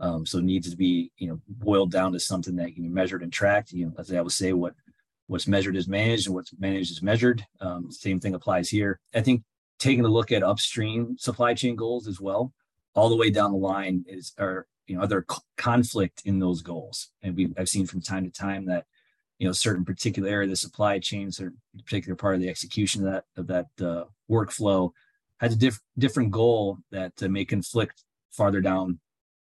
Um, 0.00 0.24
so 0.24 0.38
it 0.38 0.44
needs 0.44 0.70
to 0.70 0.76
be, 0.76 1.10
you 1.18 1.28
know, 1.28 1.40
boiled 1.48 1.90
down 1.90 2.12
to 2.12 2.20
something 2.20 2.54
that 2.56 2.74
can 2.74 2.82
be 2.82 2.88
measured 2.88 3.22
and 3.22 3.32
tracked. 3.32 3.72
You 3.72 3.86
know, 3.86 3.92
as 3.98 4.12
I 4.12 4.20
would 4.20 4.32
say, 4.32 4.52
what 4.52 4.74
what's 5.26 5.48
measured 5.48 5.76
is 5.76 5.88
managed 5.88 6.26
and 6.26 6.34
what's 6.34 6.52
managed 6.58 6.90
is 6.90 7.02
measured. 7.02 7.44
Um, 7.60 7.90
same 7.90 8.20
thing 8.20 8.34
applies 8.34 8.68
here. 8.68 9.00
I 9.14 9.20
think 9.20 9.42
taking 9.78 10.04
a 10.04 10.08
look 10.08 10.32
at 10.32 10.42
upstream 10.42 11.16
supply 11.18 11.54
chain 11.54 11.76
goals 11.76 12.06
as 12.06 12.20
well, 12.20 12.52
all 12.94 13.08
the 13.08 13.16
way 13.16 13.30
down 13.30 13.52
the 13.52 13.58
line 13.58 14.04
is 14.08 14.32
are 14.38 14.66
you 14.86 14.96
know 14.96 15.02
other 15.02 15.26
conflict 15.56 16.22
in 16.24 16.38
those 16.38 16.62
goals? 16.62 17.10
And 17.22 17.36
we 17.36 17.52
I've 17.58 17.68
seen 17.68 17.86
from 17.86 18.00
time 18.00 18.24
to 18.24 18.30
time 18.30 18.66
that 18.66 18.86
you 19.38 19.46
know 19.46 19.52
certain 19.52 19.84
particular 19.84 20.28
area 20.28 20.44
of 20.44 20.50
the 20.50 20.56
supply 20.56 20.98
chains 20.98 21.40
or 21.40 21.52
particular 21.84 22.16
part 22.16 22.34
of 22.34 22.40
the 22.40 22.48
execution 22.48 23.06
of 23.06 23.12
that 23.12 23.24
of 23.36 23.46
that 23.48 23.66
uh, 23.84 24.04
workflow 24.30 24.90
has 25.40 25.52
a 25.52 25.56
diff- 25.56 25.80
different 25.96 26.30
goal 26.30 26.78
that 26.90 27.12
uh, 27.22 27.28
may 27.28 27.44
conflict 27.44 28.04
farther 28.30 28.60
down 28.60 28.98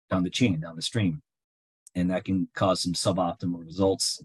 down 0.10 0.24
the 0.24 0.30
chain 0.30 0.60
down 0.60 0.76
the 0.76 0.82
stream 0.82 1.22
and 1.96 2.10
that 2.10 2.26
can 2.26 2.48
cause 2.54 2.82
some 2.82 2.94
suboptimal 2.94 3.64
results 3.64 4.22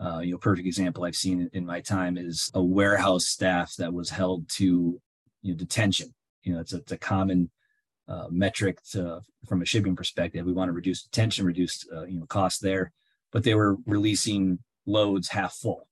uh, 0.00 0.18
you 0.18 0.32
know, 0.32 0.38
perfect 0.38 0.66
example 0.66 1.04
I've 1.04 1.16
seen 1.16 1.48
in 1.52 1.64
my 1.64 1.80
time 1.80 2.18
is 2.18 2.50
a 2.54 2.62
warehouse 2.62 3.26
staff 3.26 3.74
that 3.76 3.92
was 3.92 4.10
held 4.10 4.48
to 4.50 5.00
you 5.42 5.52
know, 5.52 5.56
detention. 5.56 6.12
You 6.42 6.54
know, 6.54 6.60
it's 6.60 6.72
a, 6.72 6.78
it's 6.78 6.92
a 6.92 6.98
common 6.98 7.50
uh, 8.08 8.26
metric 8.30 8.78
to, 8.90 9.20
from 9.48 9.62
a 9.62 9.64
shipping 9.64 9.94
perspective. 9.94 10.44
We 10.44 10.52
want 10.52 10.68
to 10.68 10.72
reduce 10.72 11.04
detention, 11.04 11.46
reduce 11.46 11.86
uh, 11.92 12.04
you 12.04 12.18
know 12.18 12.26
cost 12.26 12.60
there, 12.60 12.92
but 13.32 13.44
they 13.44 13.54
were 13.54 13.76
releasing 13.86 14.58
loads 14.84 15.28
half 15.28 15.54
full. 15.54 15.88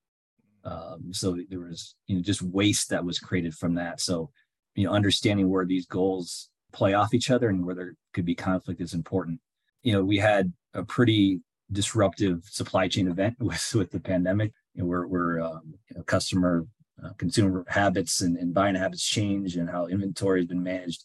Um, 0.65 1.13
so 1.13 1.39
there 1.49 1.61
was 1.61 1.95
you 2.07 2.17
know 2.17 2.23
just 2.23 2.43
waste 2.43 2.91
that 2.91 3.05
was 3.05 3.19
created 3.19 3.55
from 3.55 3.75
that. 3.77 4.01
So 4.01 4.31
you 4.75 4.85
know 4.85 4.93
understanding 4.93 5.49
where 5.49 5.65
these 5.65 5.87
goals 5.87 6.51
play 6.73 6.95
off 6.95 7.15
each 7.15 7.31
other 7.31 7.49
and 7.49 7.65
where 7.65 7.75
there 7.75 7.95
could 8.13 8.25
be 8.25 8.35
conflict 8.35 8.81
is 8.81 8.95
important. 8.95 9.41
You 9.83 9.93
know, 9.93 10.05
we 10.05 10.19
had 10.19 10.53
a 10.75 10.83
pretty 10.83 11.41
disruptive 11.71 12.45
supply 12.45 12.89
chain 12.89 13.09
event 13.09 13.37
with 13.41 13.75
with 13.75 13.91
the 13.91 14.01
pandemic. 14.01 14.53
We're 14.75 15.07
we're 15.07 15.41
um, 15.41 15.75
you 15.91 15.97
know, 15.97 16.03
customer 16.03 16.67
uh, 17.03 17.11
consumer 17.19 17.65
habits 17.69 18.21
and, 18.21 18.37
and 18.37 18.55
buying 18.55 18.75
habits 18.75 19.07
change 19.07 19.57
and 19.57 19.69
how 19.69 19.87
inventory 19.87 20.41
has 20.41 20.49
been 20.49 20.63
managed. 20.63 21.05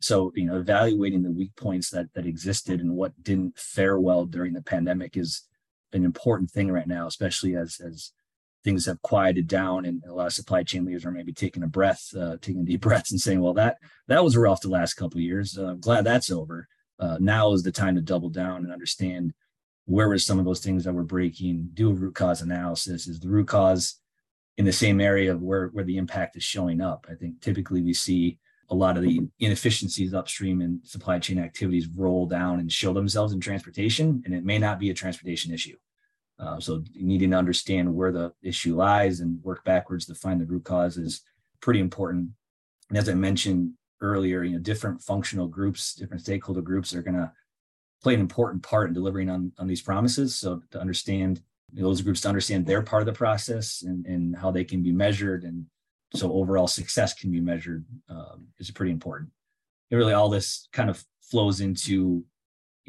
So 0.00 0.32
you 0.34 0.46
know, 0.46 0.58
evaluating 0.58 1.22
the 1.22 1.32
weak 1.32 1.54
points 1.56 1.90
that 1.90 2.12
that 2.14 2.26
existed 2.26 2.80
and 2.80 2.96
what 2.96 3.20
didn't 3.22 3.58
fare 3.58 3.98
well 3.98 4.24
during 4.24 4.52
the 4.52 4.62
pandemic 4.62 5.16
is 5.16 5.42
an 5.92 6.04
important 6.04 6.50
thing 6.50 6.70
right 6.70 6.86
now, 6.86 7.06
especially 7.06 7.56
as 7.56 7.80
as 7.80 8.12
things 8.64 8.86
have 8.86 9.00
quieted 9.02 9.46
down 9.46 9.84
and 9.84 10.02
a 10.08 10.12
lot 10.12 10.26
of 10.26 10.32
supply 10.32 10.62
chain 10.62 10.84
leaders 10.84 11.04
are 11.04 11.10
maybe 11.10 11.32
taking 11.32 11.62
a 11.62 11.68
breath, 11.68 12.12
uh, 12.18 12.36
taking 12.40 12.64
deep 12.64 12.80
breaths 12.82 13.10
and 13.10 13.20
saying, 13.20 13.40
well, 13.40 13.54
that 13.54 13.78
that 14.08 14.24
was 14.24 14.36
rough 14.36 14.60
the 14.60 14.68
last 14.68 14.94
couple 14.94 15.18
of 15.18 15.22
years. 15.22 15.56
Uh, 15.56 15.66
I'm 15.66 15.80
glad 15.80 16.04
that's 16.04 16.30
over. 16.30 16.68
Uh, 17.00 17.16
now 17.20 17.52
is 17.52 17.62
the 17.62 17.72
time 17.72 17.94
to 17.94 18.00
double 18.00 18.28
down 18.28 18.64
and 18.64 18.72
understand 18.72 19.32
where 19.88 20.08
were 20.08 20.18
some 20.18 20.38
of 20.38 20.44
those 20.44 20.60
things 20.60 20.84
that 20.84 20.92
were 20.92 21.02
breaking 21.02 21.70
do 21.72 21.90
a 21.90 21.94
root 21.94 22.14
cause 22.14 22.42
analysis 22.42 23.08
is 23.08 23.18
the 23.20 23.28
root 23.28 23.48
cause 23.48 24.00
in 24.58 24.64
the 24.64 24.72
same 24.72 25.00
area 25.00 25.32
of 25.32 25.40
where, 25.40 25.68
where 25.68 25.84
the 25.84 25.96
impact 25.96 26.36
is 26.36 26.44
showing 26.44 26.80
up 26.80 27.06
i 27.10 27.14
think 27.14 27.40
typically 27.40 27.82
we 27.82 27.94
see 27.94 28.38
a 28.70 28.74
lot 28.74 28.98
of 28.98 29.02
the 29.02 29.20
inefficiencies 29.40 30.12
upstream 30.12 30.60
in 30.60 30.78
supply 30.84 31.18
chain 31.18 31.38
activities 31.38 31.88
roll 31.96 32.26
down 32.26 32.60
and 32.60 32.70
show 32.70 32.92
themselves 32.92 33.32
in 33.32 33.40
transportation 33.40 34.22
and 34.26 34.34
it 34.34 34.44
may 34.44 34.58
not 34.58 34.78
be 34.78 34.90
a 34.90 34.94
transportation 34.94 35.52
issue 35.54 35.76
uh, 36.38 36.60
so 36.60 36.82
needing 36.94 37.30
to 37.30 37.36
understand 37.36 37.92
where 37.92 38.12
the 38.12 38.32
issue 38.42 38.76
lies 38.76 39.20
and 39.20 39.42
work 39.42 39.64
backwards 39.64 40.06
to 40.06 40.14
find 40.14 40.40
the 40.40 40.46
root 40.46 40.64
cause 40.64 40.96
is 40.96 41.22
pretty 41.60 41.80
important 41.80 42.28
and 42.88 42.98
as 42.98 43.08
i 43.08 43.14
mentioned 43.14 43.72
earlier 44.00 44.44
you 44.44 44.52
know 44.52 44.60
different 44.60 45.00
functional 45.02 45.48
groups 45.48 45.94
different 45.94 46.22
stakeholder 46.22 46.62
groups 46.62 46.94
are 46.94 47.02
going 47.02 47.16
to 47.16 47.30
play 48.02 48.14
an 48.14 48.20
important 48.20 48.62
part 48.62 48.88
in 48.88 48.94
delivering 48.94 49.28
on, 49.28 49.52
on 49.58 49.66
these 49.66 49.82
promises. 49.82 50.36
So 50.36 50.62
to 50.70 50.80
understand 50.80 51.42
you 51.72 51.82
know, 51.82 51.88
those 51.88 52.00
groups 52.00 52.20
to 52.22 52.28
understand 52.28 52.66
their 52.66 52.82
part 52.82 53.02
of 53.02 53.06
the 53.06 53.12
process 53.12 53.82
and, 53.82 54.06
and 54.06 54.36
how 54.36 54.50
they 54.50 54.64
can 54.64 54.82
be 54.82 54.92
measured 54.92 55.44
and 55.44 55.66
so 56.14 56.32
overall 56.32 56.66
success 56.66 57.12
can 57.12 57.30
be 57.30 57.40
measured 57.40 57.84
um, 58.08 58.46
is 58.58 58.70
pretty 58.70 58.92
important. 58.92 59.30
And 59.90 59.98
really 59.98 60.14
all 60.14 60.30
this 60.30 60.68
kind 60.72 60.88
of 60.88 61.04
flows 61.20 61.60
into 61.60 62.24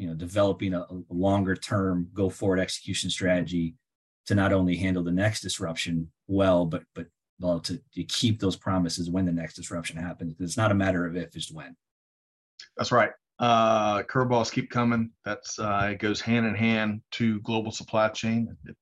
you 0.00 0.06
know 0.06 0.14
developing 0.14 0.74
a, 0.74 0.80
a 0.80 1.02
longer 1.10 1.54
term 1.54 2.08
go 2.14 2.28
forward 2.28 2.58
execution 2.58 3.10
strategy 3.10 3.74
to 4.26 4.34
not 4.34 4.52
only 4.52 4.76
handle 4.76 5.02
the 5.02 5.10
next 5.10 5.40
disruption 5.40 6.10
well 6.26 6.64
but 6.64 6.82
but 6.94 7.06
well 7.38 7.60
to, 7.60 7.80
to 7.94 8.02
keep 8.04 8.40
those 8.40 8.56
promises 8.56 9.10
when 9.10 9.26
the 9.26 9.32
next 9.32 9.54
disruption 9.54 9.96
happens 9.96 10.34
it's 10.40 10.56
not 10.56 10.72
a 10.72 10.74
matter 10.74 11.06
of 11.06 11.16
if 11.16 11.36
it's 11.36 11.52
when 11.52 11.76
that's 12.76 12.92
right 12.92 13.10
uh, 13.40 14.02
curveballs 14.02 14.52
keep 14.52 14.70
coming. 14.70 15.10
That's 15.24 15.58
uh, 15.58 15.88
it 15.92 15.98
goes 15.98 16.20
hand 16.20 16.44
in 16.44 16.54
hand 16.54 17.00
to 17.12 17.40
global 17.40 17.72
supply 17.72 18.08
chain. 18.08 18.54
It, 18.66 18.76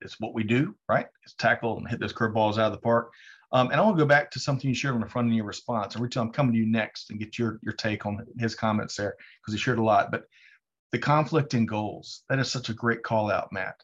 it's 0.00 0.20
what 0.20 0.32
we 0.32 0.44
do, 0.44 0.76
right? 0.88 1.06
It's 1.24 1.34
tackle 1.34 1.76
and 1.76 1.88
hit 1.88 1.98
those 1.98 2.12
curveballs 2.12 2.52
out 2.52 2.66
of 2.66 2.72
the 2.72 2.78
park. 2.78 3.10
Um, 3.52 3.70
and 3.70 3.80
I 3.80 3.84
want 3.84 3.96
to 3.96 4.02
go 4.02 4.08
back 4.08 4.30
to 4.30 4.38
something 4.38 4.68
you 4.68 4.74
shared 4.74 4.94
on 4.94 5.00
the 5.00 5.08
front 5.08 5.28
of 5.28 5.34
your 5.34 5.44
response. 5.44 5.94
And 5.94 6.02
Rich, 6.02 6.16
I'm 6.16 6.30
coming 6.30 6.52
to 6.52 6.58
you 6.58 6.66
next 6.66 7.10
and 7.10 7.18
get 7.18 7.38
your 7.38 7.58
your 7.62 7.74
take 7.74 8.06
on 8.06 8.24
his 8.38 8.54
comments 8.54 8.96
there 8.96 9.14
because 9.40 9.54
he 9.54 9.58
shared 9.58 9.78
a 9.78 9.84
lot. 9.84 10.10
But 10.10 10.24
the 10.92 10.98
conflict 10.98 11.54
in 11.54 11.66
goals 11.66 12.22
that 12.28 12.38
is 12.38 12.50
such 12.50 12.68
a 12.68 12.74
great 12.74 13.02
call 13.02 13.30
out, 13.30 13.52
Matt. 13.52 13.76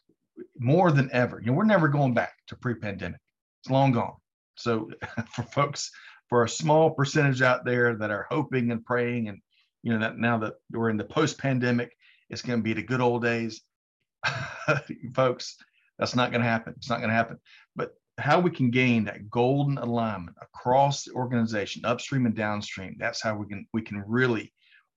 More 0.59 0.91
than 0.91 1.09
ever, 1.13 1.39
you 1.39 1.47
know, 1.47 1.53
we're 1.53 1.65
never 1.65 1.87
going 1.87 2.13
back 2.13 2.33
to 2.47 2.55
pre-pandemic. 2.55 3.19
It's 3.61 3.71
long 3.71 3.91
gone. 3.91 4.15
So 4.55 4.89
for 5.33 5.43
folks, 5.43 5.91
for 6.29 6.43
a 6.43 6.49
small 6.49 6.91
percentage 6.91 7.41
out 7.41 7.65
there 7.65 7.95
that 7.95 8.11
are 8.11 8.27
hoping 8.29 8.71
and 8.71 8.85
praying 8.85 9.29
and 9.29 9.39
you 9.83 9.93
know 9.93 9.99
that 9.99 10.17
now 10.17 10.37
that 10.37 10.55
we're 10.71 10.89
in 10.89 10.97
the 10.97 11.03
post-pandemic 11.03 11.95
it's 12.29 12.41
going 12.41 12.59
to 12.59 12.63
be 12.63 12.73
the 12.73 12.81
good 12.81 13.01
old 13.01 13.23
days 13.23 13.61
folks 15.13 15.55
that's 15.97 16.15
not 16.15 16.31
going 16.31 16.41
to 16.41 16.47
happen 16.47 16.73
it's 16.77 16.89
not 16.89 16.97
going 16.97 17.09
to 17.09 17.15
happen 17.15 17.37
but 17.75 17.93
how 18.17 18.39
we 18.39 18.49
can 18.49 18.71
gain 18.71 19.03
that 19.05 19.29
golden 19.29 19.77
alignment 19.77 20.35
across 20.41 21.03
the 21.03 21.11
organization 21.13 21.85
upstream 21.85 22.25
and 22.25 22.35
downstream 22.35 22.95
that's 22.97 23.21
how 23.21 23.35
we 23.35 23.45
can 23.47 23.65
we 23.73 23.81
can 23.81 24.03
really 24.07 24.53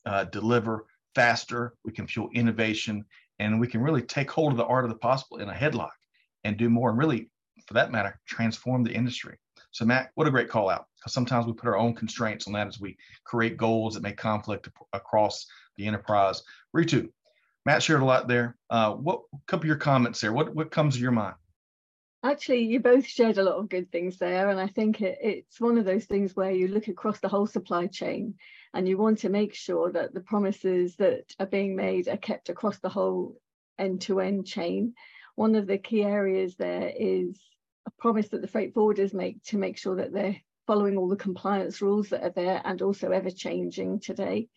uh, 0.07 0.25
deliver 0.25 0.87
faster 1.15 1.75
we 1.85 1.93
can 1.93 2.07
fuel 2.07 2.31
innovation 2.35 3.05
and 3.39 3.59
we 3.59 3.67
can 3.67 3.83
really 3.83 4.03
take 4.03 4.31
hold 4.31 4.53
of 4.53 4.59
the 4.59 4.65
art 4.65 4.85
of 4.85 4.91
the 4.91 4.97
possible 4.97 5.39
in 5.39 5.49
a 5.49 5.55
headlock 5.55 5.91
and 6.45 6.57
do 6.57 6.71
more 6.71 6.91
and 6.91 6.99
really 6.99 7.31
for 7.67 7.75
that 7.75 7.93
matter 7.93 8.19
transform 8.27 8.83
the 8.83 8.93
industry 8.93 9.37
so 9.73 9.85
Matt, 9.85 10.11
what 10.15 10.27
a 10.27 10.31
great 10.31 10.49
call 10.49 10.69
out. 10.69 10.87
Because 10.99 11.13
sometimes 11.13 11.47
we 11.47 11.53
put 11.53 11.69
our 11.69 11.77
own 11.77 11.95
constraints 11.95 12.47
on 12.47 12.53
that 12.55 12.67
as 12.67 12.81
we 12.81 12.97
create 13.25 13.57
goals 13.57 13.95
that 13.95 14.03
may 14.03 14.13
conflict 14.13 14.69
across 14.93 15.47
the 15.77 15.87
enterprise. 15.87 16.43
Ritu, 16.77 17.09
Matt 17.65 17.83
shared 17.83 18.03
a 18.03 18.05
lot 18.05 18.29
there. 18.29 18.57
Uh, 18.69 18.93
what 18.95 19.23
couple 19.47 19.65
of 19.65 19.69
your 19.69 19.77
comments 19.77 20.21
there? 20.21 20.33
What 20.33 20.55
what 20.55 20.71
comes 20.71 20.97
to 20.97 21.01
your 21.01 21.13
mind? 21.13 21.37
Actually, 22.23 22.65
you 22.65 22.81
both 22.81 23.07
shared 23.07 23.39
a 23.39 23.43
lot 23.43 23.57
of 23.57 23.71
good 23.71 23.91
things 23.91 24.19
there. 24.19 24.51
And 24.51 24.61
I 24.61 24.67
think 24.67 25.01
it, 25.01 25.19
it's 25.23 25.61
one 25.61 25.79
of 25.79 25.87
those 25.87 26.05
things 26.05 26.37
where 26.37 26.51
you 26.51 26.69
look 26.69 26.89
across 26.89 27.19
the 27.21 27.29
whole 27.29 27.47
supply 27.47 27.87
chain 27.87 28.35
and 28.75 28.87
you 28.87 28.99
want 28.99 29.19
to 29.21 29.31
make 29.31 29.55
sure 29.55 29.91
that 29.93 30.13
the 30.13 30.21
promises 30.21 30.97
that 30.97 31.35
are 31.39 31.47
being 31.47 31.75
made 31.75 32.09
are 32.09 32.19
kept 32.19 32.51
across 32.51 32.79
the 32.79 32.91
whole 32.91 33.41
end 33.79 34.03
to 34.03 34.21
end 34.21 34.47
chain. 34.47 34.95
One 35.35 35.55
of 35.55 35.67
the 35.67 35.79
key 35.79 36.03
areas 36.03 36.57
there 36.57 36.93
is 36.95 37.41
a 37.87 37.91
promise 37.99 38.29
that 38.29 38.43
the 38.43 38.49
freight 38.49 38.75
forwarders 38.75 39.15
make 39.15 39.43
to 39.45 39.57
make 39.57 39.79
sure 39.79 39.97
that 39.97 40.13
they're 40.13 40.37
following 40.67 40.99
all 40.99 41.09
the 41.09 41.17
compliance 41.17 41.81
rules 41.81 42.11
that 42.11 42.23
are 42.23 42.31
there 42.31 42.61
and 42.65 42.83
also 42.83 43.11
ever 43.11 43.31
changing 43.31 43.99
today. 43.99 44.49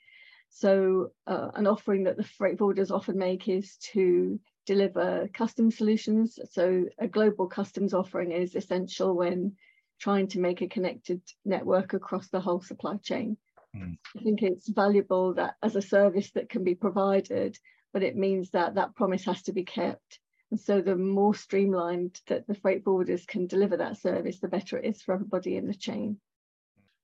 So, 0.49 1.13
uh, 1.25 1.49
an 1.55 1.65
offering 1.65 2.03
that 2.03 2.17
the 2.17 2.23
freight 2.23 2.57
forwarders 2.57 2.91
often 2.91 3.17
make 3.17 3.47
is 3.47 3.77
to 3.93 4.39
deliver 4.65 5.27
custom 5.33 5.71
solutions. 5.71 6.39
So 6.51 6.85
a 6.99 7.07
global 7.07 7.47
customs 7.47 7.93
offering 7.93 8.31
is 8.31 8.55
essential 8.55 9.15
when 9.15 9.55
trying 9.99 10.27
to 10.29 10.39
make 10.39 10.61
a 10.61 10.67
connected 10.67 11.21
network 11.45 11.93
across 11.93 12.29
the 12.29 12.41
whole 12.41 12.61
supply 12.61 12.97
chain. 12.97 13.37
Mm. 13.75 13.97
I 14.17 14.23
think 14.23 14.41
it's 14.41 14.69
valuable 14.69 15.33
that 15.35 15.55
as 15.63 15.75
a 15.75 15.81
service 15.81 16.31
that 16.31 16.49
can 16.49 16.63
be 16.63 16.75
provided, 16.75 17.57
but 17.91 18.03
it 18.03 18.15
means 18.15 18.51
that 18.51 18.75
that 18.75 18.95
promise 18.95 19.25
has 19.25 19.41
to 19.43 19.53
be 19.53 19.63
kept. 19.63 20.19
And 20.51 20.59
so 20.59 20.81
the 20.81 20.95
more 20.95 21.33
streamlined 21.33 22.19
that 22.27 22.45
the 22.47 22.53
freight 22.53 22.83
forwarders 22.83 23.25
can 23.25 23.47
deliver 23.47 23.77
that 23.77 23.97
service, 23.97 24.39
the 24.39 24.47
better 24.47 24.77
it 24.77 24.85
is 24.85 25.01
for 25.01 25.15
everybody 25.15 25.57
in 25.57 25.67
the 25.67 25.73
chain. 25.73 26.19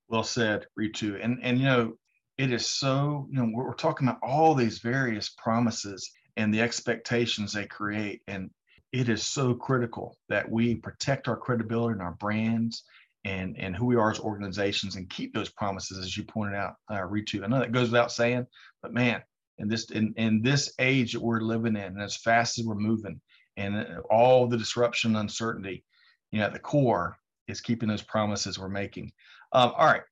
Well 0.08 0.24
said, 0.24 0.66
Ritu. 0.80 1.24
And 1.24 1.40
and 1.42 1.58
you 1.58 1.66
know, 1.66 1.94
it 2.38 2.52
is 2.52 2.68
so, 2.68 3.28
you 3.30 3.38
know, 3.38 3.50
we're, 3.54 3.66
we're 3.66 3.76
talking 3.76 4.08
about 4.08 4.22
all 4.24 4.56
these 4.56 4.80
various 4.80 5.30
promises 5.30 6.12
and 6.40 6.54
the 6.54 6.62
expectations 6.62 7.52
they 7.52 7.66
create. 7.66 8.22
And 8.28 8.50
it 8.94 9.10
is 9.10 9.24
so 9.24 9.54
critical 9.54 10.18
that 10.30 10.50
we 10.50 10.76
protect 10.76 11.28
our 11.28 11.36
credibility 11.36 11.94
and 11.94 12.02
our 12.02 12.14
brands 12.14 12.84
and, 13.26 13.58
and 13.60 13.76
who 13.76 13.86
we 13.86 13.98
are 13.98 14.10
as 14.10 14.20
organizations 14.22 14.96
and 14.96 15.10
keep 15.10 15.34
those 15.34 15.50
promises, 15.50 15.98
as 15.98 16.16
you 16.16 16.24
pointed 16.24 16.56
out, 16.56 16.76
uh, 16.90 17.02
Ritu. 17.02 17.44
I 17.44 17.48
know 17.48 17.60
that 17.60 17.74
goes 17.74 17.92
without 17.92 18.14
saying, 18.14 18.48
but 18.82 18.94
man, 18.94 19.22
in 19.58 19.68
this 19.68 19.92
in, 19.92 20.14
in 20.16 20.42
this 20.42 20.74
age 20.80 21.12
that 21.12 21.22
we're 21.22 21.42
living 21.42 21.76
in, 21.76 21.84
and 21.84 22.02
as 22.02 22.16
fast 22.16 22.58
as 22.58 22.66
we're 22.66 22.76
moving, 22.76 23.20
and 23.58 23.76
uh, 23.76 24.00
all 24.10 24.48
the 24.48 24.58
disruption, 24.58 25.12
and 25.12 25.20
uncertainty, 25.20 25.84
you 26.32 26.40
know, 26.40 26.46
at 26.46 26.54
the 26.54 26.60
core 26.60 27.18
is 27.50 27.60
keeping 27.60 27.90
those 27.90 28.02
promises 28.02 28.58
we're 28.58 28.70
making. 28.70 29.12
Um, 29.52 29.74
all 29.76 29.88
right, 29.88 30.04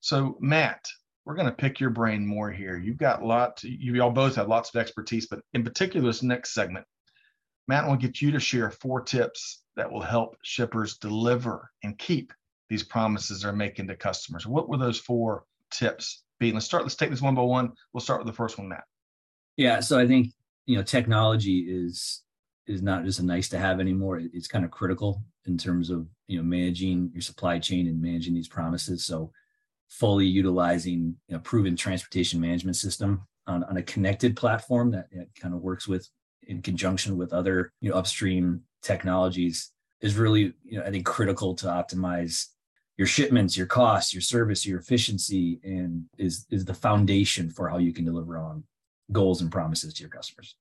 so 0.00 0.36
Matt, 0.40 0.86
we're 1.24 1.34
going 1.34 1.46
to 1.46 1.52
pick 1.52 1.80
your 1.80 1.90
brain 1.90 2.26
more 2.26 2.50
here. 2.50 2.76
You've 2.76 2.98
got 2.98 3.24
lots, 3.24 3.64
you 3.64 4.02
all 4.02 4.10
both 4.10 4.36
have 4.36 4.48
lots 4.48 4.74
of 4.74 4.80
expertise, 4.80 5.26
but 5.26 5.40
in 5.54 5.64
particular, 5.64 6.06
this 6.06 6.22
next 6.22 6.52
segment, 6.52 6.84
Matt, 7.66 7.86
will 7.88 7.96
get 7.96 8.20
you 8.20 8.30
to 8.32 8.40
share 8.40 8.70
four 8.70 9.00
tips 9.00 9.62
that 9.76 9.90
will 9.90 10.02
help 10.02 10.36
shippers 10.42 10.98
deliver 10.98 11.70
and 11.82 11.98
keep 11.98 12.32
these 12.68 12.82
promises 12.82 13.42
they're 13.42 13.52
making 13.52 13.88
to 13.88 13.96
customers. 13.96 14.46
What 14.46 14.68
were 14.68 14.76
those 14.76 14.98
four 14.98 15.44
tips 15.70 16.24
be? 16.38 16.52
Let's 16.52 16.66
start, 16.66 16.82
let's 16.82 16.94
take 16.94 17.10
this 17.10 17.22
one 17.22 17.34
by 17.34 17.42
one. 17.42 17.72
We'll 17.92 18.00
start 18.00 18.20
with 18.20 18.26
the 18.26 18.36
first 18.36 18.58
one, 18.58 18.68
Matt. 18.68 18.84
Yeah. 19.56 19.80
So 19.80 19.98
I 19.98 20.06
think, 20.06 20.32
you 20.66 20.76
know, 20.76 20.82
technology 20.82 21.66
is 21.68 22.22
is 22.66 22.80
not 22.80 23.04
just 23.04 23.18
a 23.18 23.24
nice 23.24 23.50
to 23.50 23.58
have 23.58 23.78
anymore. 23.78 24.20
It's 24.32 24.48
kind 24.48 24.64
of 24.64 24.70
critical 24.70 25.22
in 25.44 25.58
terms 25.58 25.90
of, 25.90 26.06
you 26.28 26.38
know, 26.38 26.42
managing 26.42 27.10
your 27.12 27.20
supply 27.20 27.58
chain 27.58 27.86
and 27.86 28.00
managing 28.00 28.32
these 28.32 28.48
promises. 28.48 29.04
So 29.04 29.32
fully 29.98 30.26
utilizing 30.26 31.16
a 31.30 31.38
proven 31.38 31.76
transportation 31.76 32.40
management 32.40 32.76
system 32.76 33.22
on, 33.46 33.64
on 33.64 33.76
a 33.76 33.82
connected 33.82 34.36
platform 34.36 34.90
that, 34.90 35.06
kind 35.40 35.54
of 35.54 35.60
works 35.60 35.86
with 35.86 36.08
in 36.46 36.60
conjunction 36.60 37.16
with 37.16 37.32
other 37.32 37.72
you 37.80 37.90
know 37.90 37.96
upstream 37.96 38.60
technologies 38.82 39.72
is 40.02 40.16
really 40.16 40.52
you 40.62 40.78
know 40.78 40.84
i 40.84 40.90
think 40.90 41.06
critical 41.06 41.54
to 41.54 41.66
optimize 41.66 42.48
your 42.98 43.06
shipments 43.06 43.56
your 43.56 43.66
costs 43.66 44.12
your 44.12 44.20
service 44.20 44.66
your 44.66 44.78
efficiency 44.78 45.58
and 45.64 46.04
is 46.18 46.46
is 46.50 46.66
the 46.66 46.74
foundation 46.74 47.48
for 47.48 47.66
how 47.68 47.78
you 47.78 47.94
can 47.94 48.04
deliver 48.04 48.36
on 48.36 48.62
goals 49.12 49.40
and 49.40 49.50
promises 49.52 49.94
to 49.94 50.02
your 50.02 50.10
customers. 50.10 50.56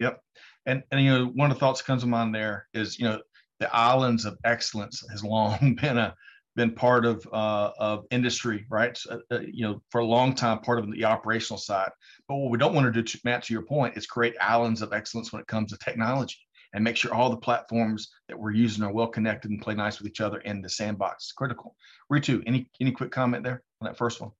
Yep. 0.00 0.22
And 0.66 0.82
and 0.90 1.02
you 1.02 1.10
know 1.10 1.26
one 1.34 1.50
of 1.50 1.56
the 1.56 1.60
thoughts 1.60 1.80
that 1.80 1.86
comes 1.86 2.02
to 2.02 2.08
mind 2.08 2.34
there 2.34 2.68
is 2.74 2.98
you 2.98 3.04
know 3.04 3.20
the 3.60 3.74
islands 3.74 4.24
of 4.24 4.38
excellence 4.44 5.04
has 5.10 5.24
long 5.24 5.76
been 5.80 5.98
a 5.98 6.14
been 6.58 6.74
part 6.74 7.06
of 7.06 7.26
uh, 7.32 7.70
of 7.78 8.04
industry, 8.10 8.66
right? 8.68 8.98
Uh, 9.08 9.18
uh, 9.30 9.40
you 9.40 9.64
know, 9.64 9.80
for 9.90 10.00
a 10.00 10.04
long 10.04 10.34
time, 10.34 10.58
part 10.58 10.78
of 10.78 10.92
the 10.92 11.04
operational 11.04 11.56
side. 11.56 11.90
But 12.26 12.36
what 12.36 12.50
we 12.50 12.58
don't 12.58 12.74
want 12.74 12.92
to 12.92 13.02
do, 13.02 13.18
Matt, 13.24 13.44
to 13.44 13.54
your 13.54 13.62
point, 13.62 13.96
is 13.96 14.06
create 14.06 14.34
islands 14.40 14.82
of 14.82 14.92
excellence 14.92 15.32
when 15.32 15.40
it 15.40 15.46
comes 15.46 15.70
to 15.72 15.78
technology 15.78 16.36
and 16.74 16.84
make 16.84 16.96
sure 16.96 17.14
all 17.14 17.30
the 17.30 17.36
platforms 17.36 18.10
that 18.28 18.38
we're 18.38 18.50
using 18.50 18.84
are 18.84 18.92
well 18.92 19.06
connected 19.06 19.50
and 19.50 19.62
play 19.62 19.74
nice 19.74 19.98
with 19.98 20.08
each 20.08 20.20
other 20.20 20.38
in 20.40 20.60
the 20.60 20.68
sandbox. 20.68 21.24
It's 21.24 21.32
critical. 21.32 21.74
Ritu, 22.12 22.42
any 22.46 22.68
any 22.80 22.90
quick 22.90 23.12
comment 23.12 23.44
there 23.44 23.62
on 23.80 23.86
that 23.86 23.96
first 23.96 24.20
one? 24.20 24.32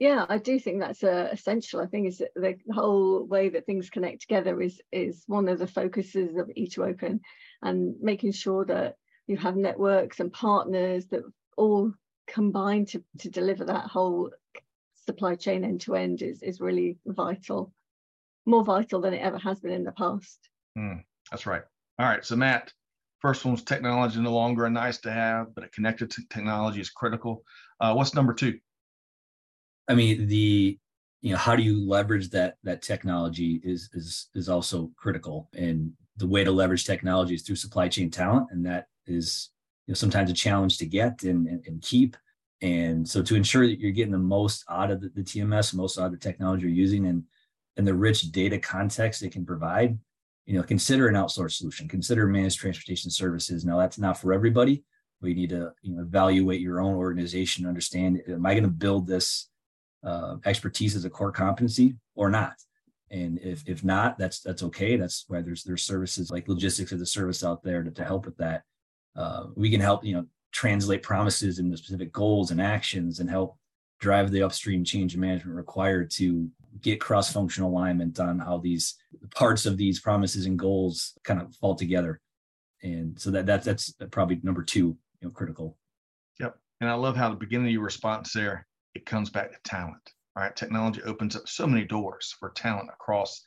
Yeah, 0.00 0.26
I 0.28 0.38
do 0.38 0.58
think 0.58 0.80
that's 0.80 1.04
uh, 1.04 1.28
essential. 1.30 1.80
I 1.80 1.86
think 1.86 2.08
is 2.08 2.22
the 2.34 2.56
whole 2.72 3.24
way 3.24 3.50
that 3.50 3.66
things 3.66 3.90
connect 3.90 4.22
together 4.22 4.60
is 4.60 4.80
is 4.90 5.22
one 5.26 5.48
of 5.48 5.58
the 5.58 5.68
focuses 5.68 6.36
of 6.36 6.48
E2Open, 6.48 7.20
and 7.62 7.94
making 8.00 8.32
sure 8.32 8.64
that 8.64 8.96
you 9.26 9.36
have 9.36 9.56
networks 9.56 10.20
and 10.20 10.32
partners 10.32 11.06
that 11.06 11.22
all 11.56 11.92
combine 12.26 12.84
to, 12.86 13.02
to 13.18 13.30
deliver 13.30 13.64
that 13.64 13.86
whole 13.86 14.30
supply 14.94 15.34
chain 15.34 15.64
end 15.64 15.80
to 15.82 15.94
end 15.94 16.22
is, 16.22 16.42
is 16.42 16.60
really 16.60 16.98
vital, 17.06 17.72
more 18.46 18.64
vital 18.64 19.00
than 19.00 19.14
it 19.14 19.22
ever 19.22 19.38
has 19.38 19.60
been 19.60 19.72
in 19.72 19.84
the 19.84 19.92
past. 19.92 20.48
Mm, 20.76 21.02
that's 21.30 21.46
right. 21.46 21.62
All 21.98 22.06
right. 22.06 22.24
So, 22.24 22.36
Matt, 22.36 22.72
first 23.20 23.44
one's 23.44 23.62
technology 23.62 24.20
no 24.20 24.32
longer 24.32 24.66
a 24.66 24.70
nice 24.70 24.98
to 24.98 25.12
have, 25.12 25.54
but 25.54 25.64
a 25.64 25.68
connected 25.68 26.12
technology 26.30 26.80
is 26.80 26.90
critical. 26.90 27.42
Uh, 27.80 27.94
what's 27.94 28.14
number 28.14 28.34
two? 28.34 28.58
I 29.88 29.94
mean, 29.94 30.26
the 30.26 30.78
you 31.20 31.30
know 31.30 31.38
how 31.38 31.56
do 31.56 31.62
you 31.62 31.88
leverage 31.88 32.28
that 32.30 32.56
that 32.64 32.82
technology 32.82 33.60
is 33.64 33.88
is 33.94 34.28
is 34.34 34.50
also 34.50 34.90
critical 34.96 35.48
and 35.54 35.90
the 36.18 36.26
way 36.26 36.44
to 36.44 36.52
leverage 36.52 36.84
technology 36.84 37.34
is 37.34 37.42
through 37.42 37.56
supply 37.56 37.88
chain 37.88 38.10
talent 38.10 38.48
and 38.50 38.64
that 38.66 38.86
is 39.06 39.50
you 39.86 39.92
know, 39.92 39.94
sometimes 39.94 40.30
a 40.30 40.34
challenge 40.34 40.78
to 40.78 40.86
get 40.86 41.22
and, 41.24 41.46
and, 41.46 41.64
and, 41.66 41.82
keep. 41.82 42.16
And 42.62 43.06
so 43.08 43.22
to 43.22 43.34
ensure 43.34 43.66
that 43.66 43.78
you're 43.78 43.92
getting 43.92 44.12
the 44.12 44.18
most 44.18 44.64
out 44.70 44.90
of 44.90 45.00
the, 45.00 45.10
the 45.10 45.22
TMS, 45.22 45.74
most 45.74 45.98
out 45.98 46.06
of 46.06 46.12
the 46.12 46.18
technology 46.18 46.62
you're 46.62 46.70
using 46.70 47.06
and, 47.06 47.24
and 47.76 47.86
the 47.86 47.94
rich 47.94 48.32
data 48.32 48.58
context 48.58 49.22
it 49.22 49.32
can 49.32 49.44
provide, 49.44 49.98
you 50.46 50.56
know, 50.56 50.62
consider 50.62 51.08
an 51.08 51.14
outsourced 51.14 51.52
solution, 51.52 51.88
consider 51.88 52.26
managed 52.26 52.58
transportation 52.58 53.10
services. 53.10 53.64
Now 53.64 53.78
that's 53.78 53.98
not 53.98 54.18
for 54.18 54.32
everybody. 54.32 54.84
We 55.20 55.34
need 55.34 55.50
to 55.50 55.72
you 55.82 55.96
know, 55.96 56.02
evaluate 56.02 56.60
your 56.60 56.80
own 56.80 56.94
organization, 56.94 57.66
understand, 57.66 58.22
am 58.28 58.46
I 58.46 58.52
going 58.54 58.64
to 58.64 58.70
build 58.70 59.06
this 59.06 59.48
uh, 60.04 60.36
expertise 60.44 60.94
as 60.96 61.04
a 61.04 61.10
core 61.10 61.32
competency 61.32 61.96
or 62.14 62.30
not? 62.30 62.54
And 63.10 63.38
if 63.38 63.62
if 63.66 63.84
not, 63.84 64.18
that's 64.18 64.40
that's 64.40 64.62
okay. 64.64 64.96
That's 64.96 65.24
why 65.28 65.40
there's 65.40 65.62
there's 65.62 65.82
services 65.82 66.30
like 66.30 66.48
logistics 66.48 66.92
as 66.92 67.00
a 67.00 67.06
service 67.06 67.44
out 67.44 67.62
there 67.62 67.82
to, 67.82 67.90
to 67.90 68.04
help 68.04 68.26
with 68.26 68.36
that 68.38 68.64
uh, 69.16 69.44
we 69.54 69.70
can 69.70 69.80
help 69.80 70.04
you 70.04 70.14
know 70.14 70.26
translate 70.52 71.02
promises 71.02 71.58
into 71.58 71.76
specific 71.76 72.12
goals 72.12 72.50
and 72.50 72.60
actions 72.60 73.20
and 73.20 73.28
help 73.28 73.56
drive 74.00 74.30
the 74.30 74.42
upstream 74.42 74.84
change 74.84 75.16
management 75.16 75.56
required 75.56 76.10
to 76.10 76.48
get 76.80 77.00
cross-functional 77.00 77.70
alignment 77.70 78.20
on 78.20 78.38
how 78.38 78.58
these 78.58 78.96
parts 79.34 79.66
of 79.66 79.76
these 79.76 80.00
promises 80.00 80.46
and 80.46 80.58
goals 80.58 81.14
kind 81.24 81.40
of 81.40 81.54
fall 81.56 81.74
together. 81.74 82.20
And 82.82 83.18
so 83.18 83.30
that, 83.30 83.46
that 83.46 83.64
that's 83.64 83.92
probably 84.10 84.40
number 84.42 84.62
two 84.62 84.96
you 85.20 85.28
know 85.28 85.30
critical. 85.30 85.76
Yep. 86.40 86.56
And 86.80 86.90
i 86.90 86.94
love 86.94 87.16
how 87.16 87.30
the 87.30 87.36
beginning 87.36 87.68
of 87.68 87.72
your 87.72 87.82
response 87.82 88.32
there 88.32 88.66
it 88.94 89.06
comes 89.06 89.30
back 89.30 89.50
to 89.52 89.58
talent 89.64 90.10
right? 90.36 90.54
Technology 90.56 91.00
opens 91.02 91.36
up 91.36 91.48
so 91.48 91.66
many 91.66 91.84
doors 91.84 92.34
for 92.38 92.50
talent 92.50 92.88
across 92.92 93.46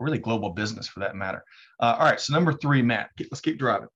a 0.00 0.04
really 0.04 0.18
global 0.18 0.50
business 0.50 0.86
for 0.86 1.00
that 1.00 1.16
matter. 1.16 1.42
Uh, 1.80 1.96
all 1.98 2.06
right 2.06 2.20
so 2.20 2.32
number 2.32 2.52
three 2.52 2.82
matt 2.82 3.10
let's 3.18 3.40
keep 3.40 3.58
driving 3.58 3.88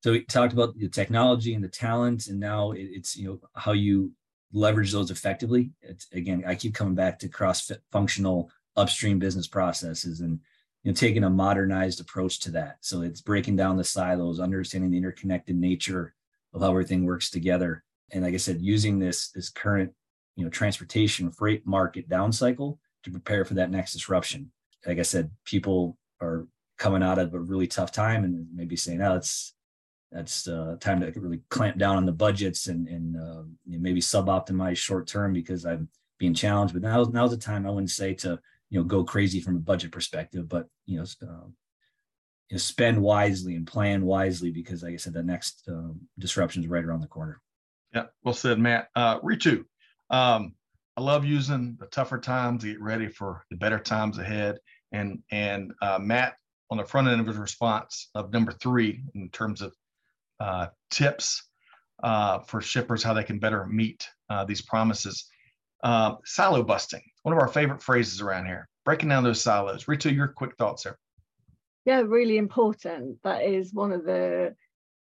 so 0.00 0.12
we 0.12 0.24
talked 0.24 0.52
about 0.52 0.78
the 0.78 0.88
technology 0.88 1.54
and 1.54 1.64
the 1.64 1.68
talent, 1.68 2.28
and 2.28 2.38
now 2.38 2.72
it's 2.72 3.16
you 3.16 3.28
know 3.28 3.40
how 3.54 3.72
you 3.72 4.12
leverage 4.52 4.92
those 4.92 5.10
effectively. 5.10 5.72
It's, 5.82 6.06
again, 6.12 6.44
I 6.46 6.54
keep 6.54 6.74
coming 6.74 6.94
back 6.94 7.18
to 7.18 7.28
cross-functional 7.28 8.50
upstream 8.76 9.18
business 9.18 9.46
processes 9.46 10.20
and 10.20 10.38
you 10.84 10.90
know 10.90 10.94
taking 10.94 11.24
a 11.24 11.30
modernized 11.30 12.00
approach 12.00 12.38
to 12.40 12.52
that. 12.52 12.76
So 12.80 13.02
it's 13.02 13.20
breaking 13.20 13.56
down 13.56 13.76
the 13.76 13.84
silos, 13.84 14.38
understanding 14.38 14.90
the 14.90 14.98
interconnected 14.98 15.56
nature 15.56 16.14
of 16.54 16.60
how 16.60 16.70
everything 16.70 17.04
works 17.04 17.30
together, 17.30 17.82
and 18.12 18.22
like 18.22 18.34
I 18.34 18.38
said, 18.38 18.60
using 18.60 18.98
this 18.98 19.30
this 19.30 19.50
current 19.50 19.92
you 20.36 20.44
know 20.44 20.50
transportation 20.50 21.32
freight 21.32 21.66
market 21.66 22.08
down 22.08 22.30
cycle 22.30 22.78
to 23.02 23.10
prepare 23.10 23.44
for 23.44 23.54
that 23.54 23.70
next 23.72 23.94
disruption. 23.94 24.52
Like 24.86 25.00
I 25.00 25.02
said, 25.02 25.32
people 25.44 25.98
are 26.20 26.46
coming 26.78 27.02
out 27.02 27.18
of 27.18 27.34
a 27.34 27.40
really 27.40 27.66
tough 27.66 27.90
time 27.90 28.22
and 28.22 28.46
maybe 28.54 28.76
saying, 28.76 29.02
"Oh, 29.02 29.16
it's 29.16 29.54
that's 30.10 30.48
uh, 30.48 30.76
time 30.80 31.00
to 31.00 31.20
really 31.20 31.40
clamp 31.50 31.78
down 31.78 31.96
on 31.96 32.06
the 32.06 32.12
budgets 32.12 32.68
and, 32.68 32.88
and 32.88 33.16
uh, 33.16 33.42
maybe 33.66 34.00
sub-optimize 34.00 34.76
short 34.76 35.06
term 35.06 35.32
because 35.32 35.66
I'm 35.66 35.88
being 36.18 36.34
challenged. 36.34 36.74
But 36.74 36.82
now 36.82 37.02
now's 37.04 37.30
the 37.30 37.36
time 37.36 37.66
I 37.66 37.70
wouldn't 37.70 37.90
say 37.90 38.14
to 38.14 38.38
you 38.70 38.78
know 38.78 38.84
go 38.84 39.04
crazy 39.04 39.40
from 39.40 39.56
a 39.56 39.60
budget 39.60 39.92
perspective, 39.92 40.48
but 40.48 40.66
you 40.86 40.98
know 40.98 41.04
uh, 41.22 41.46
you 42.48 42.54
know, 42.54 42.58
spend 42.58 43.00
wisely 43.00 43.54
and 43.56 43.66
plan 43.66 44.04
wisely 44.04 44.50
because, 44.50 44.82
like 44.82 44.94
I 44.94 44.96
said, 44.96 45.12
the 45.12 45.22
next 45.22 45.64
um, 45.68 46.00
disruption 46.18 46.62
is 46.62 46.68
right 46.68 46.84
around 46.84 47.00
the 47.00 47.06
corner. 47.06 47.40
Yeah, 47.94 48.06
well 48.24 48.34
said, 48.34 48.58
Matt. 48.58 48.88
Uh, 48.94 49.20
Ritu, 49.20 49.64
um, 50.10 50.54
I 50.96 51.00
love 51.00 51.24
using 51.24 51.76
the 51.78 51.86
tougher 51.86 52.18
times 52.18 52.62
to 52.62 52.72
get 52.72 52.82
ready 52.82 53.08
for 53.08 53.44
the 53.50 53.56
better 53.56 53.78
times 53.78 54.18
ahead. 54.18 54.58
And 54.92 55.22
and 55.30 55.72
uh, 55.82 55.98
Matt, 56.00 56.34
on 56.70 56.78
the 56.78 56.84
front 56.84 57.08
end 57.08 57.20
of 57.20 57.26
his 57.26 57.36
response 57.36 58.10
of 58.14 58.32
number 58.32 58.52
three 58.52 59.02
in 59.14 59.28
terms 59.30 59.62
of 59.62 59.74
uh, 60.40 60.68
tips 60.90 61.44
uh, 62.02 62.40
for 62.40 62.60
shippers 62.60 63.02
how 63.02 63.14
they 63.14 63.24
can 63.24 63.38
better 63.38 63.66
meet 63.66 64.08
uh, 64.30 64.44
these 64.44 64.62
promises. 64.62 65.28
Uh, 65.82 66.16
silo 66.24 66.62
busting, 66.62 67.02
one 67.22 67.32
of 67.32 67.40
our 67.40 67.48
favorite 67.48 67.82
phrases 67.82 68.20
around 68.20 68.46
here. 68.46 68.68
Breaking 68.84 69.08
down 69.08 69.22
those 69.22 69.40
silos. 69.40 69.84
Ritu, 69.84 70.14
your 70.14 70.28
quick 70.28 70.56
thoughts 70.56 70.84
there. 70.84 70.98
Yeah, 71.84 72.00
really 72.00 72.36
important. 72.36 73.22
That 73.22 73.44
is 73.44 73.72
one 73.72 73.92
of 73.92 74.04
the 74.04 74.54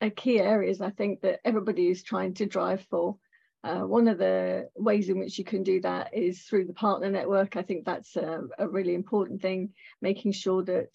uh, 0.02 0.10
key 0.15 0.39
areas 0.39 0.82
I 0.82 0.89
think 0.91 1.22
that 1.22 1.39
everybody 1.46 1.89
is 1.89 2.04
trying 2.04 2.34
to 2.36 2.46
drive 2.46 2.86
for. 2.89 3.17
Uh, 3.63 3.82
one 3.82 4.08
of 4.08 4.17
the 4.17 4.70
ways 4.76 5.10
in 5.10 5.20
which 5.20 5.38
you 5.38 5.46
can 5.46 5.62
do 5.62 5.80
that 5.82 6.15
is 6.15 6.41
through 6.41 6.65
the 6.65 6.74
partner 6.74 7.12
network. 7.12 7.56
I 7.56 7.62
think 7.62 7.86
that's 7.86 8.15
a, 8.15 8.41
a, 8.58 8.67
really 8.67 8.96
important 8.96 9.41
thing, 9.41 9.74
making 10.02 10.32
sure 10.32 10.63
that 10.63 10.89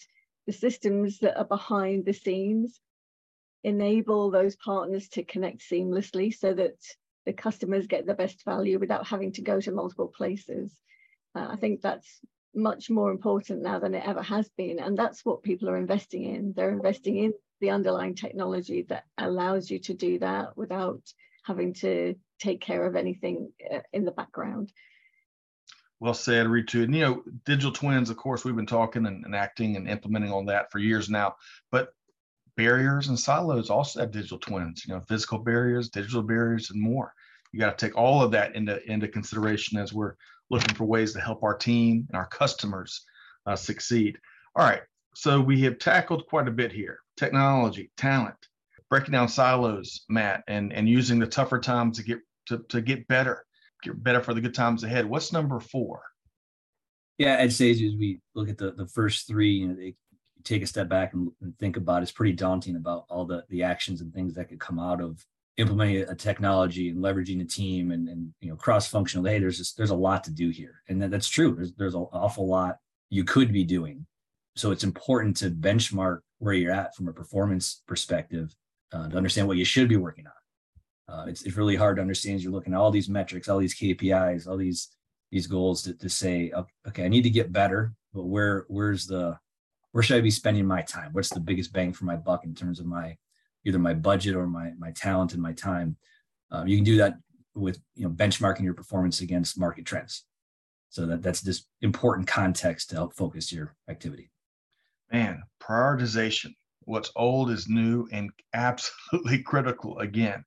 the 0.47 0.53
systems 0.53 1.21
that 1.21 1.39
are 1.39 1.45
behind 1.45 2.05
the 2.05 2.13
scenes 2.13 2.81
enable 3.67 4.31
those 4.31 4.55
partners 4.55 5.09
to 5.09 5.25
connect 5.25 5.61
seamlessly 5.61 6.33
so 6.33 6.55
that 6.55 6.77
the 7.27 7.33
customers 7.33 7.89
get 7.89 8.07
the 8.07 8.15
best 8.15 8.45
value 8.45 8.79
without 8.79 9.05
having 9.05 9.33
to 9.33 9.43
go 9.43 9.61
to 9.61 9.73
multiple 9.73 10.07
places. 10.07 10.73
Uh, 11.35 11.49
I 11.51 11.57
think 11.57 11.83
that's 11.83 12.21
much 12.55 12.89
more 12.89 13.11
important 13.11 13.63
now 13.63 13.81
than 13.81 13.97
it 13.97 14.05
ever 14.07 14.23
has 14.23 14.49
been. 14.57 14.79
And 14.79 14.97
that's 14.97 15.25
what 15.25 15.43
people 15.43 15.69
are 15.69 15.77
investing 15.77 16.23
in. 16.23 16.53
They're 16.55 16.71
investing 16.71 17.17
in 17.19 17.35
the 17.61 17.71
underlying 17.71 18.15
technology 18.15 18.83
that 18.89 19.05
allows 19.19 19.69
you 19.69 19.81
to 19.81 19.95
do 19.95 20.21
that 20.21 20.57
without 20.57 21.03
having 21.43 21.75
to 21.75 22.15
take 22.39 22.61
care 22.61 22.87
of 22.87 22.95
anything 22.95 23.51
uh, 23.69 23.81
in 23.93 24.05
the 24.05 24.13
background. 24.13 24.73
Well 25.99 26.15
said, 26.15 26.47
Ritu. 26.47 26.85
And 26.85 26.95
you 26.95 27.01
know, 27.01 27.23
digital 27.45 27.73
twins, 27.73 28.11
of 28.11 28.17
course, 28.17 28.45
we've 28.45 28.55
been 28.55 28.67
talking 28.67 29.07
and, 29.07 29.25
and, 29.25 29.35
acting 29.35 29.77
and 29.77 29.89
implementing 29.89 30.31
on 30.31 30.47
that 30.47 30.71
for 30.71 30.79
years 30.79 31.09
now. 31.09 31.37
But 31.73 31.96
barriers 32.57 33.09
and 33.09 33.19
silos 33.19 33.71
also 33.71 34.01
have 34.01 34.11
digital 34.11 34.39
twins, 34.39 34.85
you 34.87 34.95
know, 34.95 35.01
physical 35.09 35.39
barriers, 35.39 35.89
digital 35.89 36.23
barriers, 36.23 36.71
and 36.71 36.81
more. 36.81 37.13
You 37.53 37.61
got 37.61 37.79
to 37.79 37.87
take 37.87 37.97
all 37.97 38.23
of 38.23 38.33
that 38.33 38.55
into, 38.55 38.85
into 38.91 39.09
consideration 39.09 39.79
as 39.79 39.93
we're 39.93 40.15
looking 40.51 40.75
for 40.75 40.85
ways 40.85 41.13
to 41.13 41.21
help 41.21 41.43
our 41.43 41.57
team 41.57 42.07
and 42.09 42.17
our 42.17 42.27
customers 42.27 43.05
uh, 43.47 43.57
succeed. 43.57 44.19
All 44.55 44.65
right. 44.65 44.83
So 45.15 45.41
we 45.41 45.63
have 45.63 45.79
tackled 45.79 46.27
quite 46.27 46.49
a 46.49 46.53
bit 46.53 46.73
here 46.73 46.99
technology, 47.17 47.91
talent, 47.97 48.37
breaking 48.91 49.13
down 49.13 49.29
silos, 49.29 50.05
Matt, 50.09 50.45
and, 50.49 50.73
and 50.73 50.89
using 50.89 51.19
the 51.19 51.27
tougher 51.27 51.59
times 51.59 51.97
to 51.97 52.05
get 52.05 52.19
to, 52.47 52.59
to 52.69 52.81
get 52.81 53.09
better, 53.09 53.45
get 53.83 54.03
better 54.03 54.21
for 54.21 54.35
the 54.35 54.41
good 54.41 54.55
times 54.55 54.85
ahead. 54.85 55.07
What's 55.07 55.33
number 55.33 55.59
four? 55.59 56.03
Yeah, 57.19 57.39
I'd 57.41 57.53
say 57.53 57.71
as 57.71 57.81
we 57.81 58.21
look 58.35 58.49
at 58.49 58.59
the, 58.59 58.73
the 58.73 58.87
first 58.87 59.27
three, 59.27 59.53
you 59.53 59.69
know, 59.69 59.91
take 60.47 60.63
a 60.63 60.67
step 60.67 60.89
back 60.89 61.13
and, 61.13 61.31
and 61.43 61.59
think 61.59 61.77
about 61.77 62.03
it's 62.03 62.13
pretty 62.13 62.33
daunting 62.33 62.77
about 62.77 63.05
all 63.11 63.25
the, 63.25 63.45
the 63.49 63.63
actions 63.63 64.01
and 64.01 64.15
things 64.15 64.35
that 64.35 64.49
could 64.49 64.61
come 64.61 64.79
out 64.79 65.01
of 65.01 65.25
implementing 65.57 66.09
a 66.09 66.15
technology 66.15 66.91
and 66.91 66.99
leveraging 66.99 67.41
a 67.41 67.45
team 67.45 67.91
and, 67.91 68.09
and 68.09 68.33
you 68.41 68.51
know 68.51 68.57
cross-functional 68.57 69.25
hey 69.25 69.39
there's 69.39 69.57
just 69.57 69.77
there's 69.77 69.91
a 69.91 69.95
lot 69.95 70.23
to 70.25 70.31
do 70.31 70.51
here. 70.51 70.83
And 70.89 71.01
that, 71.03 71.11
that's 71.11 71.29
true. 71.29 71.55
There's, 71.55 71.73
there's 71.75 71.95
an 71.95 72.07
awful 72.13 72.47
lot 72.47 72.77
you 73.11 73.25
could 73.25 73.53
be 73.53 73.65
doing. 73.65 74.07
So 74.55 74.71
it's 74.71 74.85
important 74.85 75.37
to 75.39 75.51
benchmark 75.51 76.21
where 76.39 76.55
you're 76.55 76.73
at 76.73 76.95
from 76.95 77.09
a 77.09 77.13
performance 77.13 77.83
perspective 77.87 78.55
uh, 78.93 79.09
to 79.09 79.17
understand 79.17 79.49
what 79.49 79.57
you 79.57 79.65
should 79.65 79.89
be 79.89 79.97
working 79.97 80.27
on. 80.27 80.33
Uh, 81.09 81.27
it's, 81.27 81.43
it's 81.43 81.57
really 81.57 81.77
hard 81.77 81.97
to 81.97 82.03
understand 82.03 82.41
you're 82.41 82.53
looking 82.53 82.73
at 82.73 82.79
all 82.79 82.91
these 82.91 83.09
metrics 83.09 83.49
all 83.49 83.59
these 83.59 83.79
kpis 83.79 84.49
all 84.49 84.57
these 84.57 84.89
these 85.31 85.47
goals 85.47 85.83
to, 85.83 85.95
to 85.95 86.09
say 86.09 86.51
okay 86.89 87.05
i 87.05 87.09
need 87.09 87.23
to 87.23 87.31
get 87.31 87.53
better 87.53 87.93
but 88.13 88.25
where 88.25 88.65
where's 88.67 89.07
the 89.07 89.39
where 89.97 90.03
should 90.03 90.19
i 90.19 90.21
be 90.21 90.31
spending 90.31 90.67
my 90.67 90.83
time 90.83 91.09
what's 91.13 91.31
the 91.31 91.41
biggest 91.41 91.73
bang 91.73 91.91
for 91.91 92.05
my 92.05 92.17
buck 92.17 92.45
in 92.45 92.55
terms 92.55 92.81
of 92.81 92.85
my 92.87 93.17
either 93.67 93.79
my 93.79 93.93
budget 93.93 94.35
or 94.35 94.47
my 94.47 94.73
my 94.79 94.93
talent 94.93 95.35
and 95.35 95.43
my 95.43 95.53
time. 95.53 95.97
Um, 96.51 96.69
you 96.69 96.77
can 96.77 96.85
do 96.85 96.97
that 96.99 97.17
with 97.55 97.79
you 97.95 98.05
know 98.05 98.11
benchmarking 98.15 98.63
your 98.63 98.75
performance 98.75 99.21
against 99.21 99.59
market 99.59 99.85
trends. 99.85 100.25
So 100.89 101.05
that 101.07 101.23
that's 101.23 101.41
this 101.41 101.65
important 101.83 102.29
context 102.29 102.91
to 102.91 102.97
help 102.97 103.15
focus 103.15 103.53
your 103.53 103.75
activity. 103.91 104.31
Man, 105.13 105.43
prioritization. 105.61 106.55
What's 106.83 107.11
old 107.17 107.51
is 107.51 107.69
new 107.69 108.07
and 108.13 108.31
absolutely 108.55 109.43
critical 109.43 109.99
again. 109.99 110.45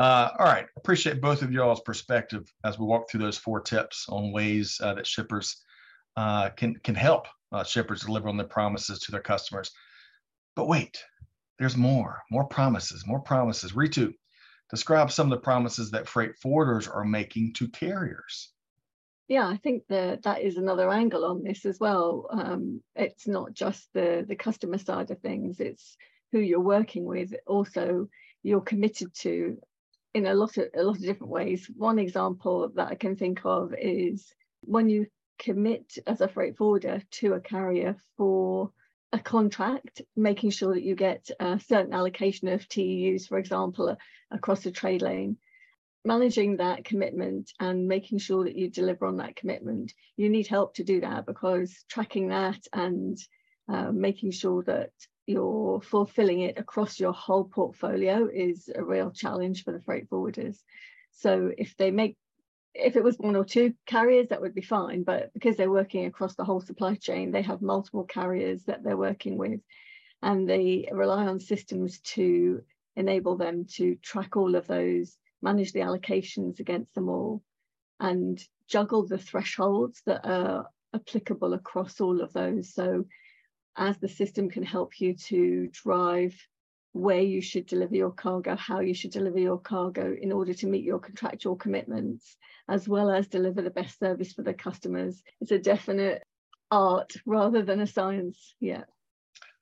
Uh, 0.00 0.30
all 0.38 0.46
right, 0.46 0.66
appreciate 0.76 1.20
both 1.20 1.42
of 1.42 1.52
y'all's 1.52 1.80
perspective 1.80 2.52
as 2.64 2.78
we 2.78 2.86
walk 2.86 3.08
through 3.08 3.20
those 3.20 3.38
four 3.38 3.60
tips 3.60 4.06
on 4.08 4.32
ways 4.32 4.80
uh, 4.82 4.94
that 4.94 5.06
shippers 5.06 5.62
uh, 6.16 6.50
can 6.50 6.74
can 6.82 6.96
help 6.96 7.26
uh, 7.52 7.64
shippers 7.64 8.02
deliver 8.02 8.28
on 8.28 8.36
their 8.36 8.46
promises 8.46 8.98
to 9.00 9.12
their 9.12 9.22
customers. 9.22 9.70
But 10.54 10.68
wait, 10.68 11.02
there's 11.58 11.76
more, 11.76 12.22
more 12.30 12.44
promises, 12.44 13.04
more 13.06 13.20
promises. 13.20 13.72
Ritu, 13.72 14.12
describe 14.70 15.10
some 15.10 15.30
of 15.30 15.38
the 15.38 15.42
promises 15.42 15.90
that 15.90 16.08
freight 16.08 16.32
forwarders 16.44 16.92
are 16.92 17.04
making 17.04 17.54
to 17.54 17.68
carriers. 17.68 18.52
Yeah, 19.28 19.46
I 19.46 19.56
think 19.58 19.82
that 19.88 20.22
that 20.22 20.40
is 20.40 20.56
another 20.56 20.90
angle 20.90 21.24
on 21.24 21.42
this 21.42 21.66
as 21.66 21.78
well. 21.78 22.26
Um, 22.30 22.82
it's 22.96 23.28
not 23.28 23.52
just 23.52 23.88
the 23.92 24.24
the 24.26 24.36
customer 24.36 24.78
side 24.78 25.10
of 25.10 25.20
things; 25.20 25.60
it's 25.60 25.96
who 26.32 26.38
you're 26.38 26.60
working 26.60 27.04
with. 27.04 27.34
Also, 27.46 28.08
you're 28.42 28.62
committed 28.62 29.12
to 29.16 29.58
in 30.14 30.26
a 30.26 30.34
lot 30.34 30.56
of 30.56 30.68
a 30.74 30.82
lot 30.82 30.96
of 30.96 31.02
different 31.02 31.30
ways. 31.30 31.70
One 31.76 31.98
example 31.98 32.70
that 32.74 32.88
I 32.88 32.94
can 32.94 33.16
think 33.16 33.40
of 33.44 33.74
is 33.78 34.32
when 34.62 34.88
you 34.88 35.06
commit 35.38 35.98
as 36.06 36.20
a 36.20 36.28
freight 36.28 36.56
forwarder 36.56 37.02
to 37.10 37.34
a 37.34 37.40
carrier 37.40 37.96
for 38.16 38.72
a 39.12 39.18
contract, 39.18 40.02
making 40.16 40.50
sure 40.50 40.74
that 40.74 40.82
you 40.82 40.94
get 40.94 41.30
a 41.40 41.58
certain 41.58 41.92
allocation 41.92 42.48
of 42.48 42.68
TEUs, 42.68 43.26
for 43.26 43.38
example, 43.38 43.96
across 44.30 44.66
a 44.66 44.70
trade 44.70 45.02
lane, 45.02 45.38
managing 46.04 46.58
that 46.58 46.84
commitment 46.84 47.52
and 47.58 47.88
making 47.88 48.18
sure 48.18 48.44
that 48.44 48.56
you 48.56 48.68
deliver 48.68 49.06
on 49.06 49.16
that 49.18 49.36
commitment. 49.36 49.94
You 50.16 50.28
need 50.28 50.46
help 50.46 50.74
to 50.74 50.84
do 50.84 51.00
that 51.00 51.26
because 51.26 51.84
tracking 51.88 52.28
that 52.28 52.60
and 52.72 53.18
uh, 53.68 53.92
making 53.92 54.32
sure 54.32 54.62
that 54.64 54.90
you're 55.26 55.80
fulfilling 55.82 56.40
it 56.40 56.58
across 56.58 56.98
your 56.98 57.12
whole 57.12 57.44
portfolio 57.44 58.28
is 58.32 58.70
a 58.74 58.82
real 58.82 59.10
challenge 59.10 59.64
for 59.64 59.72
the 59.72 59.82
freight 59.82 60.08
forwarders. 60.08 60.56
So 61.12 61.52
if 61.56 61.76
they 61.76 61.90
make 61.90 62.16
if 62.74 62.96
it 62.96 63.04
was 63.04 63.16
one 63.16 63.36
or 63.36 63.44
two 63.44 63.74
carriers, 63.86 64.28
that 64.28 64.40
would 64.40 64.54
be 64.54 64.62
fine. 64.62 65.02
But 65.02 65.32
because 65.34 65.56
they're 65.56 65.70
working 65.70 66.06
across 66.06 66.34
the 66.34 66.44
whole 66.44 66.60
supply 66.60 66.94
chain, 66.94 67.30
they 67.30 67.42
have 67.42 67.62
multiple 67.62 68.04
carriers 68.04 68.62
that 68.64 68.82
they're 68.82 68.96
working 68.96 69.36
with, 69.36 69.60
and 70.22 70.48
they 70.48 70.88
rely 70.92 71.26
on 71.26 71.40
systems 71.40 72.00
to 72.00 72.62
enable 72.96 73.36
them 73.36 73.64
to 73.76 73.96
track 73.96 74.36
all 74.36 74.54
of 74.54 74.66
those, 74.66 75.16
manage 75.42 75.72
the 75.72 75.80
allocations 75.80 76.60
against 76.60 76.94
them 76.94 77.08
all, 77.08 77.42
and 78.00 78.42
juggle 78.68 79.06
the 79.06 79.18
thresholds 79.18 80.02
that 80.06 80.24
are 80.24 80.66
applicable 80.94 81.54
across 81.54 82.00
all 82.00 82.20
of 82.20 82.32
those. 82.32 82.74
So, 82.74 83.04
as 83.76 83.98
the 83.98 84.08
system 84.08 84.50
can 84.50 84.64
help 84.64 85.00
you 85.00 85.14
to 85.14 85.68
drive 85.72 86.34
where 86.92 87.20
you 87.20 87.40
should 87.40 87.66
deliver 87.66 87.94
your 87.94 88.10
cargo, 88.10 88.56
how 88.56 88.80
you 88.80 88.94
should 88.94 89.10
deliver 89.10 89.38
your 89.38 89.58
cargo 89.58 90.16
in 90.20 90.32
order 90.32 90.54
to 90.54 90.66
meet 90.66 90.84
your 90.84 90.98
contractual 90.98 91.56
commitments, 91.56 92.36
as 92.68 92.88
well 92.88 93.10
as 93.10 93.28
deliver 93.28 93.62
the 93.62 93.70
best 93.70 93.98
service 93.98 94.32
for 94.32 94.42
the 94.42 94.54
customers. 94.54 95.22
It's 95.40 95.50
a 95.50 95.58
definite 95.58 96.22
art 96.70 97.14
rather 97.26 97.62
than 97.62 97.80
a 97.80 97.86
science. 97.86 98.54
Yeah. 98.60 98.84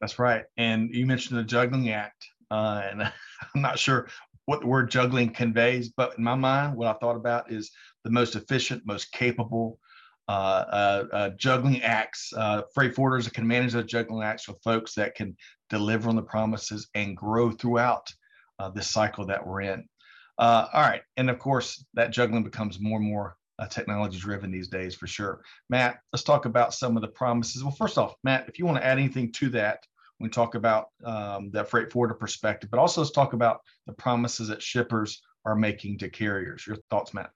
That's 0.01 0.19
right. 0.19 0.45
And 0.57 0.95
you 0.95 1.07
mentioned 1.07 1.39
the 1.39 1.45
juggling 1.45 1.91
act. 1.91 2.27
Uh, 2.51 2.83
and 2.91 3.03
I'm 3.55 3.63
not 3.63 3.79
sure 3.79 4.09
what 4.47 4.61
the 4.61 4.67
word 4.67 4.91
juggling 4.91 5.31
conveys, 5.31 5.89
but 5.89 6.17
in 6.17 6.25
my 6.25 6.37
mind, 6.37 6.77
what 6.77 6.89
I 6.89 6.99
thought 6.99 7.17
about 7.17 7.51
is 7.51 7.71
the 8.05 8.11
most 8.11 8.37
efficient, 8.37 8.83
most 8.87 9.11
capable 9.13 9.79
juggling 11.37 11.83
acts, 11.83 12.33
uh, 12.37 12.63
freight 12.75 12.95
forwarders 12.95 13.25
that 13.25 13.35
can 13.35 13.47
manage 13.47 13.73
those 13.73 13.85
juggling 13.85 14.23
acts 14.23 14.49
with 14.49 14.63
folks 14.63 14.95
that 14.95 15.15
can 15.15 15.37
deliver 15.71 16.09
on 16.09 16.17
the 16.17 16.23
promises 16.23 16.89
and 16.95 17.17
grow 17.17 17.51
throughout 17.51 18.09
uh, 18.59 18.71
this 18.71 18.91
cycle 18.91 19.27
that 19.27 19.47
we're 19.47 19.63
in. 19.63 19.87
Uh, 20.39 20.67
all 20.73 20.83
right. 20.83 21.03
And 21.17 21.31
of 21.31 21.39
course, 21.39 21.85
that 21.95 22.11
juggling 22.11 22.45
becomes 22.45 22.81
more 22.81 22.99
and 22.99 23.09
more 23.09 23.37
uh, 23.59 23.67
technology 23.67 24.19
driven 24.19 24.51
these 24.51 24.69
days 24.69 24.95
for 24.95 25.07
sure. 25.07 25.41
Matt, 25.71 25.99
let's 26.13 26.23
talk 26.23 26.45
about 26.45 26.75
some 26.75 26.97
of 26.97 27.03
the 27.03 27.09
promises. 27.09 27.63
Well, 27.63 27.73
first 27.73 27.99
off, 27.99 28.15
Matt, 28.23 28.49
if 28.49 28.59
you 28.59 28.67
want 28.67 28.79
to 28.79 28.85
add 28.85 28.99
anything 28.99 29.33
to 29.33 29.49
that, 29.51 29.81
we 30.19 30.29
talk 30.29 30.55
about 30.55 30.87
um, 31.05 31.51
that 31.53 31.69
freight 31.69 31.93
forwarder 31.93 32.15
perspective, 32.15 32.71
but 32.71 32.81
also 32.81 33.01
let's 33.01 33.11
talk 33.11 33.33
about 33.33 33.61
the 33.87 33.93
promises 33.93 34.49
that 34.49 34.63
shippers 34.63 35.23
are 35.45 35.55
making 35.55 35.99
to 35.99 36.09
carriers. 36.09 36.67
Your 36.67 36.77
thoughts, 36.91 37.13
Matt? 37.13 37.31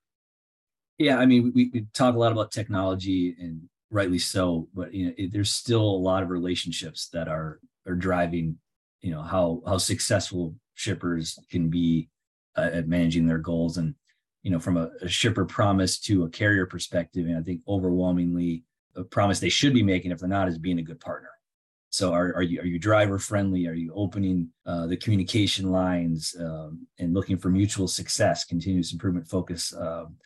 Yeah, 1.00 1.16
I 1.16 1.24
mean, 1.24 1.50
we, 1.54 1.70
we 1.72 1.86
talk 1.94 2.14
a 2.14 2.18
lot 2.18 2.30
about 2.30 2.52
technology 2.52 3.34
and 3.40 3.62
rightly 3.90 4.18
so, 4.18 4.68
but 4.74 4.92
you 4.92 5.06
know, 5.06 5.12
it, 5.16 5.32
there's 5.32 5.50
still 5.50 5.80
a 5.80 6.04
lot 6.04 6.22
of 6.22 6.28
relationships 6.28 7.08
that 7.14 7.26
are 7.26 7.58
are 7.86 7.94
driving, 7.94 8.58
you 9.00 9.10
know, 9.10 9.22
how 9.22 9.62
how 9.66 9.78
successful 9.78 10.54
shippers 10.74 11.38
can 11.50 11.70
be 11.70 12.10
uh, 12.54 12.68
at 12.74 12.86
managing 12.86 13.26
their 13.26 13.38
goals. 13.38 13.78
And 13.78 13.94
you 14.42 14.50
know, 14.50 14.60
from 14.60 14.76
a, 14.76 14.90
a, 15.00 15.08
shipper 15.08 15.46
promise 15.46 15.98
to 16.00 16.24
a 16.24 16.28
carrier 16.28 16.66
perspective, 16.66 17.24
and 17.24 17.38
I 17.38 17.40
think 17.40 17.62
overwhelmingly 17.66 18.64
a 18.94 19.02
promise 19.02 19.40
they 19.40 19.48
should 19.48 19.72
be 19.72 19.82
making 19.82 20.10
if 20.10 20.18
they're 20.18 20.28
not 20.28 20.48
is 20.48 20.58
being 20.58 20.80
a 20.80 20.82
good 20.82 21.00
partner. 21.00 21.30
So 21.88 22.12
are, 22.12 22.34
are 22.34 22.42
you 22.42 22.60
are 22.60 22.66
you 22.66 22.78
driver 22.78 23.18
friendly? 23.18 23.66
Are 23.68 23.72
you 23.72 23.90
opening 23.94 24.50
uh, 24.66 24.86
the 24.86 24.98
communication 24.98 25.70
lines 25.70 26.36
um, 26.38 26.86
and 26.98 27.14
looking 27.14 27.38
for 27.38 27.48
mutual 27.48 27.88
success, 27.88 28.44
continuous 28.44 28.92
improvement 28.92 29.26
focus 29.26 29.74
um, 29.74 30.16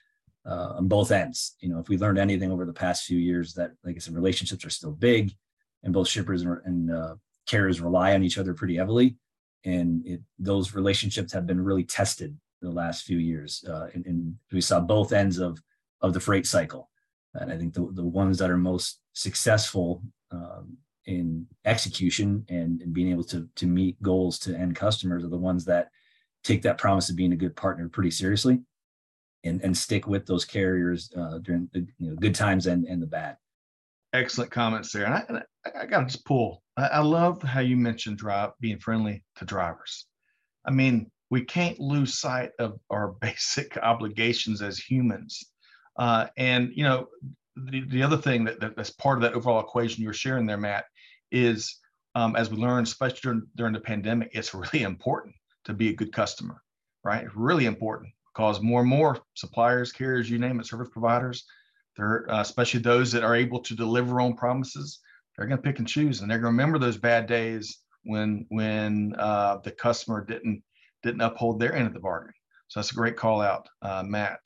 uh, 0.47 0.75
on 0.77 0.89
both 0.89 1.11
ends? 1.11 1.57
You 1.61 1.71
know, 1.71 1.79
if 1.79 1.89
we 1.89 1.99
learned 1.99 2.19
anything 2.19 2.53
over 2.53 2.65
the 2.65 2.73
past 2.73 3.05
few 3.05 3.19
years, 3.19 3.55
that 3.55 3.73
like 3.85 3.97
I 3.97 3.99
said, 3.99 4.15
relationships 4.15 4.65
are 4.65 4.71
still 4.71 4.93
big, 4.93 5.33
and 5.83 5.93
both 5.93 6.09
shippers 6.09 6.43
and, 6.43 6.59
and 6.65 6.91
uh, 6.91 7.15
carriers 7.47 7.81
rely 7.81 8.15
on 8.15 8.23
each 8.23 8.39
other 8.39 8.55
pretty 8.55 8.77
heavily, 8.77 9.17
and 9.65 10.07
it, 10.07 10.21
those 10.39 10.75
relationships 10.75 11.33
have 11.33 11.47
been 11.47 11.63
really 11.63 11.85
tested 11.85 12.37
the 12.61 12.71
last 12.71 13.05
few 13.05 13.19
years, 13.19 13.65
uh, 13.69 13.89
and, 13.95 14.07
and 14.07 14.37
we 14.53 14.61
saw 14.61 14.81
both 14.81 15.13
ends 15.13 15.39
of 15.39 15.59
of 16.01 16.13
the 16.13 16.21
freight 16.21 16.47
cycle. 16.47 16.91
And 17.35 17.53
I 17.53 17.57
think 17.57 17.75
the, 17.75 17.89
the 17.93 18.05
ones 18.05 18.39
that 18.39 18.51
are 18.51 18.57
most 18.57 19.01
successful 19.13 20.03
um, 20.31 20.77
in 21.07 21.47
execution 21.65 22.45
and, 22.49 22.81
and 22.81 22.93
being 22.93 23.11
able 23.11 23.25
to 23.25 23.49
to 23.57 23.67
meet 23.67 24.01
goals 24.03 24.39
to 24.41 24.57
end 24.57 24.77
customers 24.77 25.25
are 25.25 25.29
the 25.29 25.37
ones 25.37 25.65
that 25.65 25.89
take 26.43 26.63
that 26.63 26.79
promise 26.79 27.09
of 27.11 27.17
being 27.17 27.33
a 27.33 27.37
good 27.37 27.57
partner 27.57 27.89
pretty 27.89 28.11
seriously 28.11 28.61
and 29.45 29.63
and 29.63 29.77
stick 29.77 30.07
with 30.07 30.27
those 30.27 30.45
carriers 30.45 31.11
uh, 31.17 31.39
during 31.39 31.69
the 31.73 31.87
you 31.99 32.11
know, 32.11 32.17
good 32.17 32.35
times 32.35 32.67
and 32.67 32.85
and 32.87 33.03
the 33.03 33.07
bad. 33.07 33.37
Excellent 34.13 34.51
comments 34.51 34.93
there. 34.93 35.07
And 35.07 35.15
i, 35.15 35.43
I, 35.67 35.83
I 35.83 35.87
gotta 35.87 36.07
just 36.07 36.25
pull. 36.25 36.63
I, 36.77 36.87
I 36.87 36.99
love 37.01 37.43
how 37.43 37.61
you 37.61 37.77
mentioned 37.77 38.19
drive 38.19 38.51
being 38.61 38.79
friendly 38.79 39.25
to 39.37 39.45
drivers. 39.45 40.07
I 40.65 40.71
mean 40.71 41.11
we 41.31 41.43
can't 41.43 41.81
lose 41.81 42.19
sight 42.19 42.51
of 42.59 42.79
our 42.91 43.09
basic 43.21 43.77
obligations 43.79 44.63
as 44.63 44.79
humans. 44.79 45.43
Uh, 45.97 46.27
and 46.37 46.71
you 46.75 46.85
know 46.85 47.09
the, 47.57 47.85
the 47.89 48.03
other 48.03 48.17
thing 48.17 48.45
that, 48.45 48.59
that, 48.61 48.77
that's 48.77 48.91
part 48.91 49.19
of 49.19 49.23
that 49.23 49.35
overall 49.35 49.61
equation 49.61 50.03
you're 50.03 50.13
sharing 50.13 50.45
there 50.45 50.57
matt 50.57 50.87
is 51.31 51.79
um, 52.17 52.37
as 52.37 52.51
we 52.51 52.57
learned, 52.57 52.87
especially 52.87 53.21
during, 53.23 53.43
during 53.57 53.73
the 53.73 53.81
pandemic, 53.81 54.31
it's 54.33 54.55
really 54.55 54.83
important 54.83 55.35
to 55.65 55.73
be 55.73 55.89
a 55.89 55.95
good 55.95 56.13
customer, 56.13 56.63
right? 57.03 57.27
Really 57.35 57.67
important 57.67 58.13
because 58.35 58.61
more 58.61 58.81
and 58.81 58.89
more 58.89 59.19
suppliers, 59.35 59.93
carriers, 59.93 60.29
you 60.29 60.39
name 60.39 60.59
it, 60.59 60.67
service 60.67 60.89
providers, 60.91 61.45
they're 61.97 62.31
uh, 62.31 62.41
especially 62.41 62.81
those 62.81 63.13
that 63.13 63.23
are 63.23 63.37
able 63.37 63.61
to 63.61 63.75
deliver 63.75 64.21
on 64.21 64.35
promises, 64.35 65.01
they're 65.37 65.47
going 65.47 65.59
to 65.59 65.63
pick 65.63 65.79
and 65.79 65.89
choose, 65.89 66.21
and 66.21 66.31
they're 66.31 66.39
going 66.39 66.53
to 66.53 66.63
remember 66.63 66.79
those 66.79 66.97
bad 66.97 67.27
days 67.27 67.79
when 68.05 68.47
when 68.49 69.15
uh, 69.19 69.59
the 69.63 69.71
customer 69.71 70.25
didn't 70.25 70.63
didn't 71.03 71.21
uphold 71.21 71.61
their 71.61 71.75
end 71.75 71.87
of 71.87 71.95
the 71.95 72.01
bargain. 72.01 72.33
So 72.69 72.81
that's 72.81 72.93
a 72.93 72.97
great 72.97 73.17
call 73.17 73.41
out, 73.41 73.69
uh, 73.83 74.03
Matt. 74.03 74.41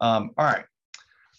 Um, 0.00 0.30
all 0.38 0.46
right. 0.46 0.64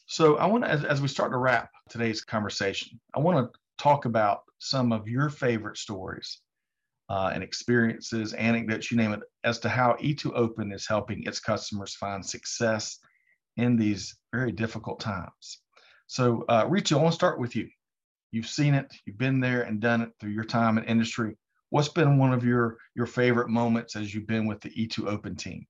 So 0.06 0.38
I 0.38 0.46
want 0.46 0.64
to, 0.64 0.70
as, 0.70 0.84
as 0.84 1.02
we 1.02 1.08
start 1.08 1.32
to 1.32 1.38
wrap 1.38 1.70
today's 1.90 2.24
conversation, 2.24 3.00
I 3.16 3.20
want 3.20 3.52
to 3.52 3.60
talk 3.78 4.06
about 4.06 4.42
some 4.60 4.92
of 4.92 5.08
your 5.08 5.30
favorite 5.30 5.78
stories 5.78 6.42
uh, 7.10 7.32
and 7.34 7.43
experiences, 7.43 8.34
anecdotes, 8.34 8.91
you 8.91 8.98
name 8.98 9.13
it, 9.13 9.22
as 9.43 9.60
to 9.60 9.70
how 9.70 9.93
E2Open 10.02 10.74
is 10.74 10.88
helping 10.88 11.24
its 11.24 11.39
customers 11.39 11.96
find 11.96 12.26
success 12.26 13.00
in 13.56 13.76
these 13.76 14.15
very 14.34 14.52
difficult 14.52 15.00
times. 15.00 15.62
So, 16.08 16.46
uh, 16.50 16.65
Ritu, 16.65 16.98
I 16.98 17.02
want 17.02 17.13
to 17.13 17.15
start 17.15 17.39
with 17.39 17.56
you. 17.56 17.70
You've 18.32 18.48
seen 18.48 18.74
it, 18.74 18.93
you've 19.06 19.17
been 19.17 19.39
there 19.39 19.63
and 19.63 19.80
done 19.80 20.02
it 20.02 20.12
through 20.20 20.32
your 20.32 20.43
time 20.43 20.78
in 20.78 20.84
industry. 20.84 21.36
What's 21.70 21.89
been 21.89 22.17
one 22.17 22.34
of 22.34 22.46
your 22.46 22.78
your 22.96 23.06
favorite 23.06 23.50
moments 23.50 23.96
as 23.96 24.13
you've 24.13 24.28
been 24.28 24.48
with 24.48 24.62
the 24.62 24.70
E2Open 24.70 25.38
team? 25.38 25.65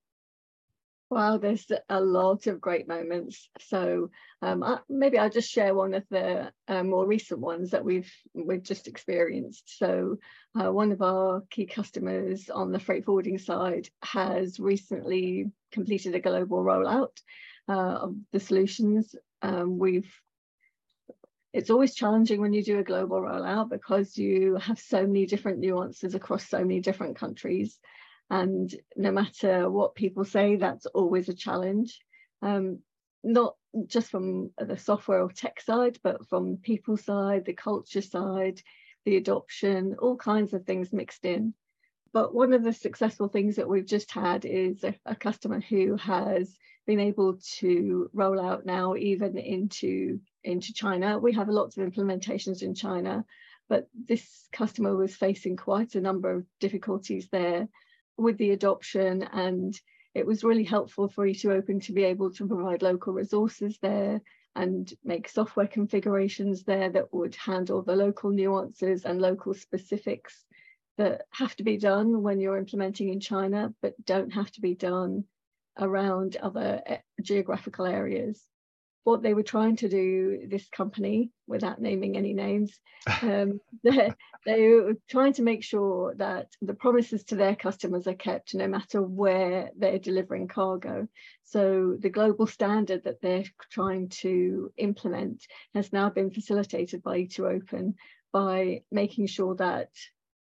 Wow, 1.10 1.38
there's 1.38 1.66
a 1.88 2.02
lot 2.02 2.48
of 2.48 2.60
great 2.60 2.86
moments. 2.88 3.50
So 3.62 4.12
um, 4.42 4.62
I, 4.62 4.80
maybe 4.90 5.18
I'll 5.18 5.30
just 5.30 5.50
share 5.50 5.74
one 5.74 5.94
of 5.94 6.04
the 6.10 6.52
uh, 6.68 6.84
more 6.84 7.08
recent 7.08 7.40
ones 7.40 7.72
that 7.72 7.86
we've 7.86 8.12
we've 8.34 8.64
just 8.64 8.88
experienced. 8.88 9.78
So 9.78 10.18
uh, 10.60 10.72
one 10.72 10.92
of 10.92 11.02
our 11.02 11.44
key 11.50 11.66
customers 11.66 12.50
on 12.50 12.74
the 12.74 12.80
freight 12.80 13.06
forwarding 13.06 13.38
side 13.38 13.88
has 14.04 14.60
recently 14.60 15.50
completed 15.72 16.14
a 16.14 16.20
global 16.20 16.62
rollout 16.62 17.16
uh, 17.70 17.74
of 18.02 18.16
the 18.34 18.42
solutions. 18.42 19.16
Um, 19.42 19.78
we've 19.78 20.12
it's 21.54 21.70
always 21.70 21.96
challenging 21.96 22.42
when 22.42 22.52
you 22.52 22.64
do 22.64 22.80
a 22.80 22.84
global 22.84 23.22
rollout 23.22 23.70
because 23.70 24.18
you 24.18 24.56
have 24.58 24.78
so 24.78 25.08
many 25.08 25.26
different 25.26 25.60
nuances 25.60 26.16
across 26.16 26.50
so 26.50 26.60
many 26.60 26.82
different 26.82 27.16
countries. 27.16 27.80
And 28.30 28.74
no 28.96 29.12
matter 29.12 29.70
what 29.70 29.96
people 29.96 30.26
say, 30.26 30.58
that's 30.58 30.86
always 30.88 31.30
a 31.30 31.34
challenge. 31.34 32.00
Um, 32.42 32.80
not 33.24 33.56
just 33.88 34.10
from 34.10 34.52
the 34.58 34.78
software 34.78 35.22
or 35.22 35.32
tech 35.32 35.62
side, 35.62 35.98
but 36.04 36.28
from 36.28 36.52
the 36.52 36.58
people 36.58 36.98
side, 36.98 37.46
the 37.46 37.54
culture 37.54 38.02
side, 38.02 38.62
the 39.06 39.18
adoption, 39.18 39.96
all 40.00 40.18
kinds 40.18 40.54
of 40.54 40.66
things 40.66 40.94
mixed 40.94 41.26
in. 41.26 41.54
But 42.14 42.34
one 42.34 42.54
of 42.54 42.64
the 42.64 42.74
successful 42.74 43.28
things 43.28 43.58
that 43.58 43.68
we've 43.68 43.86
just 43.86 44.12
had 44.12 44.46
is 44.46 44.84
a, 44.84 44.96
a 45.06 45.16
customer 45.16 45.60
who 45.60 45.98
has 45.98 46.58
been 46.86 47.00
able 47.00 47.38
to 47.60 48.10
roll 48.14 48.40
out 48.40 48.66
now 48.66 48.96
even 48.96 49.38
into 49.38 50.20
into 50.44 50.74
China. 50.74 51.20
We 51.20 51.34
have 51.34 51.50
lots 51.50 51.78
of 51.78 51.86
implementations 51.86 52.62
in 52.62 52.74
China, 52.74 53.26
but 53.68 53.88
this 53.94 54.48
customer 54.54 54.96
was 54.96 55.16
facing 55.16 55.58
quite 55.58 55.96
a 55.96 56.02
number 56.02 56.32
of 56.32 56.46
difficulties 56.60 57.28
there 57.30 57.68
with 58.18 58.38
the 58.38 58.52
adoption 58.52 59.24
and 59.24 59.80
it 60.14 60.26
was 60.26 60.44
really 60.44 60.64
helpful 60.64 61.08
for 61.08 61.28
E2Open 61.28 61.84
to 61.84 61.94
be 61.94 62.04
able 62.04 62.32
to 62.32 62.48
provide 62.48 62.82
local 62.82 63.14
resources 63.14 63.78
there 63.82 64.22
and 64.56 64.92
make 65.04 65.30
software 65.30 65.68
configurations 65.68 66.64
there 66.64 66.90
that 66.90 67.14
would 67.14 67.36
handle 67.36 67.84
the 67.84 67.96
local 67.96 68.32
nuances 68.32 69.06
and 69.06 69.22
local 69.22 69.54
specifics 69.54 70.46
that 70.98 71.22
have 71.30 71.56
to 71.56 71.64
be 71.64 71.78
done 71.78 72.24
when 72.24 72.40
you're 72.40 72.58
implementing 72.58 73.10
in 73.10 73.20
China, 73.20 73.72
but 73.84 73.94
don't 74.06 74.32
have 74.32 74.52
to 74.52 74.62
be 74.62 74.74
done 74.74 75.24
around 75.78 76.38
other 76.38 76.82
eh, 76.88 76.98
geographical 77.22 77.86
areas 77.86 78.44
what 79.08 79.24
they 79.24 79.34
were 79.34 79.42
trying 79.42 79.78
to 79.78 79.88
do, 79.88 80.48
this 80.50 80.68
company, 80.68 81.32
without 81.48 81.80
naming 81.80 82.18
any 82.18 82.34
names, 82.34 82.78
um, 83.22 83.62
they, 83.82 84.12
they 84.46 84.68
were 84.68 84.98
trying 85.10 85.32
to 85.32 85.44
make 85.44 85.64
sure 85.64 86.14
that 86.16 86.48
the 86.62 86.74
promises 86.74 87.24
to 87.24 87.38
their 87.38 87.56
customers 87.56 88.06
are 88.06 88.14
kept 88.16 88.54
no 88.54 88.68
matter 88.68 89.02
where 89.02 89.72
they're 89.78 89.98
delivering 89.98 90.50
cargo. 90.50 91.08
So 91.46 91.96
the 91.98 92.10
global 92.10 92.48
standard 92.48 93.06
that 93.06 93.22
they're 93.22 93.46
trying 93.72 94.10
to 94.24 94.74
implement 94.76 95.42
has 95.74 95.94
now 95.94 96.10
been 96.10 96.30
facilitated 96.30 97.02
by 97.02 97.20
E2Open 97.20 97.94
by 98.34 98.82
making 98.92 99.28
sure 99.28 99.56
that 99.56 99.88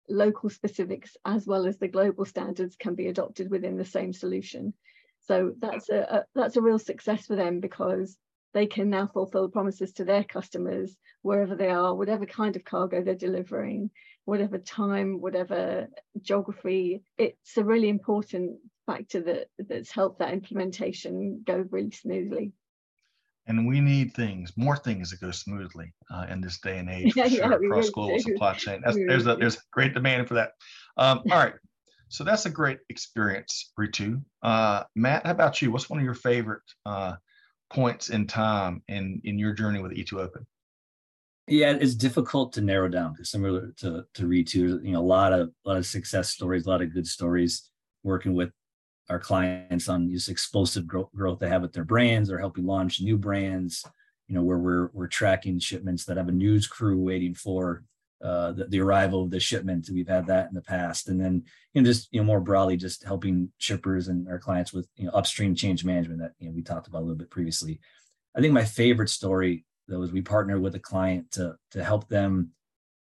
local 0.10 0.49
specifics 0.49 1.15
as 1.23 1.47
well 1.47 1.67
as 1.67 1.77
the 1.77 1.88
global 1.88 2.25
standards 2.25 2.75
can 2.75 2.95
be 2.95 3.08
adopted 3.08 3.49
within 3.49 3.77
the 3.77 3.86
same 3.86 4.12
solution. 4.12 4.73
So 5.21 5.53
that's 5.58 5.88
a, 5.88 5.99
a, 5.99 6.25
that's 6.36 6.58
a 6.58 6.62
real 6.62 6.80
success 6.80 7.27
for 7.27 7.38
them 7.38 7.62
because 7.62 8.17
they 8.58 8.65
can 8.65 8.89
now 8.89 9.06
fulfill 9.06 9.50
promises 9.50 9.93
to 9.93 10.04
their 10.04 10.24
customers 10.24 10.98
wherever 11.22 11.56
they 11.56 11.70
are, 11.70 11.93
whatever 11.93 12.26
kind 12.26 12.56
of 12.56 12.63
cargo 12.63 13.04
they're 13.04 13.13
delivering, 13.13 13.91
whatever 14.26 14.58
time, 14.58 15.22
whatever 15.22 15.88
geography. 16.24 17.04
It's 17.20 17.56
a 17.58 17.63
really 17.63 17.88
important 17.88 18.58
factor 18.88 19.22
that 19.22 19.50
that's 19.60 19.91
helped 19.91 20.17
that 20.20 20.34
implementation 20.34 21.43
go 21.46 21.67
really 21.70 21.91
smoothly. 21.91 22.54
And 23.46 23.67
we 23.67 23.80
need 23.80 24.15
things, 24.15 24.52
more 24.58 24.76
things 24.76 25.12
that 25.12 25.22
go 25.22 25.30
smoothly 25.30 25.93
uh, 26.12 26.26
in 26.28 26.41
this 26.41 26.60
day 26.60 26.80
and 26.80 26.89
age 26.98 27.13
for 27.13 27.30
sure, 27.30 27.43
across 27.43 27.62
really 27.62 27.91
global 27.91 28.17
do. 28.17 28.24
supply 28.24 28.56
chain. 28.56 28.82
That's, 28.84 28.98
there's 28.98 29.28
a 29.28 29.36
there's 29.36 29.60
great 29.72 29.93
demand 29.93 30.28
for 30.28 30.34
that. 30.34 30.54
Um, 30.98 31.22
all 31.32 31.38
right, 31.38 31.54
so 32.10 32.24
that's 32.24 32.48
a 32.48 32.50
great 32.50 32.80
experience, 32.89 33.72
Ritu. 33.80 34.24
Uh, 34.41 34.84
Matt, 34.96 35.28
how 35.28 35.32
about 35.32 35.62
you? 35.62 35.72
What's 35.72 35.91
one 35.91 36.00
of 36.00 36.06
your 36.06 36.15
favorite 36.15 36.63
uh, 36.88 37.18
points 37.70 38.09
in 38.09 38.28
time 38.28 38.84
in 38.88 39.22
in 39.24 39.38
your 39.38 39.53
journey 39.53 39.82
with 39.82 39.93
E2Open? 39.93 40.45
Yeah, 41.47 41.72
it's 41.72 41.95
difficult 41.95 42.53
to 42.53 42.61
narrow 42.61 42.89
down 42.89 43.13
because 43.13 43.30
similar 43.30 43.74
to 43.78 44.03
to 44.13 44.24
Ritu, 44.24 44.84
you 44.84 44.91
know, 44.91 44.99
a 44.99 45.01
lot 45.01 45.34
of 45.34 45.49
a 45.65 45.70
lot 45.70 45.78
of 45.78 45.86
success 45.86 46.30
stories, 46.30 46.65
a 46.65 46.70
lot 46.70 46.82
of 46.82 46.93
good 46.93 47.07
stories 47.07 47.70
working 48.03 48.34
with 48.34 48.51
our 49.09 49.20
clients 49.20 49.88
on 49.88 50.11
this 50.11 50.28
explosive 50.28 50.86
growth, 50.86 51.09
growth 51.15 51.39
they 51.39 51.47
have 51.47 51.61
with 51.61 51.72
their 51.72 51.86
brands 51.86 52.30
or 52.30 52.39
helping 52.39 52.65
launch 52.65 52.99
new 52.99 53.18
brands 53.18 53.86
you 54.28 54.36
know 54.36 54.43
where 54.43 54.57
we're 54.57 54.89
we're 54.93 55.07
tracking 55.07 55.59
shipments 55.59 56.05
that 56.05 56.18
have 56.18 56.28
a 56.28 56.34
news 56.34 56.68
crew 56.68 56.99
waiting 56.99 57.34
for 57.34 57.84
uh, 58.24 58.51
the, 58.51 58.65
the, 58.65 58.80
arrival 58.80 59.24
of 59.24 59.30
the 59.30 59.39
shipment. 59.39 59.89
We've 59.93 60.07
had 60.07 60.26
that 60.28 60.49
in 60.49 60.55
the 60.55 60.61
past, 60.61 61.09
and 61.09 61.22
then 61.22 61.43
you 61.74 61.82
know 61.82 61.86
just 61.86 62.07
you 62.11 62.20
know 62.20 62.26
more 62.26 62.39
broadly, 62.39 62.78
just 62.78 63.03
helping 63.03 63.51
shippers 63.57 64.07
and 64.07 64.28
our 64.28 64.39
clients 64.39 64.74
with 64.74 64.88
you 64.95 65.05
know 65.05 65.11
upstream 65.11 65.53
change 65.53 65.86
management 65.86 66.22
that 66.22 66.32
you 66.39 66.49
know 66.49 66.55
we 66.55 66.63
talked 66.63 66.88
about 66.88 66.99
a 66.99 67.05
little 67.05 67.15
bit 67.15 67.30
previously. 67.30 67.80
I 68.36 68.41
think 68.41 68.53
my 68.53 68.65
favorite 68.65 69.09
story 69.09 69.65
though 69.88 70.01
is 70.01 70.11
we 70.11 70.22
partnered 70.22 70.61
with 70.61 70.76
a 70.76 70.80
client 70.80 71.32
to 71.32 71.55
to 71.72 71.84
help 71.84 72.07
them 72.07 72.51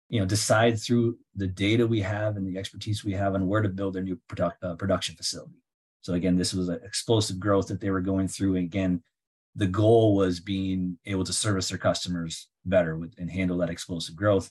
you 0.08 0.20
know 0.20 0.26
decide 0.26 0.78
through 0.78 1.18
the 1.36 1.46
data 1.46 1.86
we 1.86 2.00
have 2.00 2.36
and 2.36 2.46
the 2.46 2.58
expertise 2.58 3.04
we 3.04 3.12
have 3.12 3.34
on 3.34 3.46
where 3.46 3.62
to 3.62 3.68
build 3.68 3.94
their 3.94 4.02
new 4.02 4.18
product, 4.28 4.62
uh, 4.62 4.74
production 4.74 5.14
facility. 5.16 5.62
So 6.02 6.14
again, 6.14 6.36
this 6.36 6.54
was 6.54 6.68
an 6.68 6.80
explosive 6.84 7.38
growth 7.38 7.68
that 7.68 7.80
they 7.80 7.90
were 7.90 8.00
going 8.00 8.28
through. 8.28 8.56
And 8.56 8.64
again, 8.64 9.02
the 9.54 9.66
goal 9.66 10.14
was 10.14 10.40
being 10.40 10.98
able 11.04 11.24
to 11.24 11.32
service 11.32 11.68
their 11.68 11.78
customers 11.78 12.48
better 12.64 12.96
with, 12.96 13.14
and 13.18 13.30
handle 13.30 13.58
that 13.58 13.70
explosive 13.70 14.16
growth. 14.16 14.50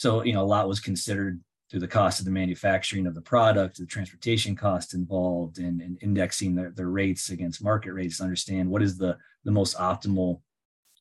So 0.00 0.24
you 0.24 0.32
know, 0.32 0.40
a 0.40 0.52
lot 0.56 0.66
was 0.66 0.80
considered 0.80 1.42
through 1.70 1.80
the 1.80 1.86
cost 1.86 2.20
of 2.20 2.24
the 2.24 2.30
manufacturing 2.30 3.06
of 3.06 3.14
the 3.14 3.20
product, 3.20 3.76
the 3.76 3.84
transportation 3.84 4.56
costs 4.56 4.94
involved, 4.94 5.58
and, 5.58 5.82
and 5.82 5.98
indexing 6.00 6.54
their, 6.54 6.70
their 6.70 6.88
rates 6.88 7.28
against 7.28 7.62
market 7.62 7.92
rates 7.92 8.16
to 8.16 8.22
understand 8.22 8.70
what 8.70 8.80
is 8.80 8.96
the, 8.96 9.18
the 9.44 9.50
most 9.50 9.76
optimal 9.76 10.40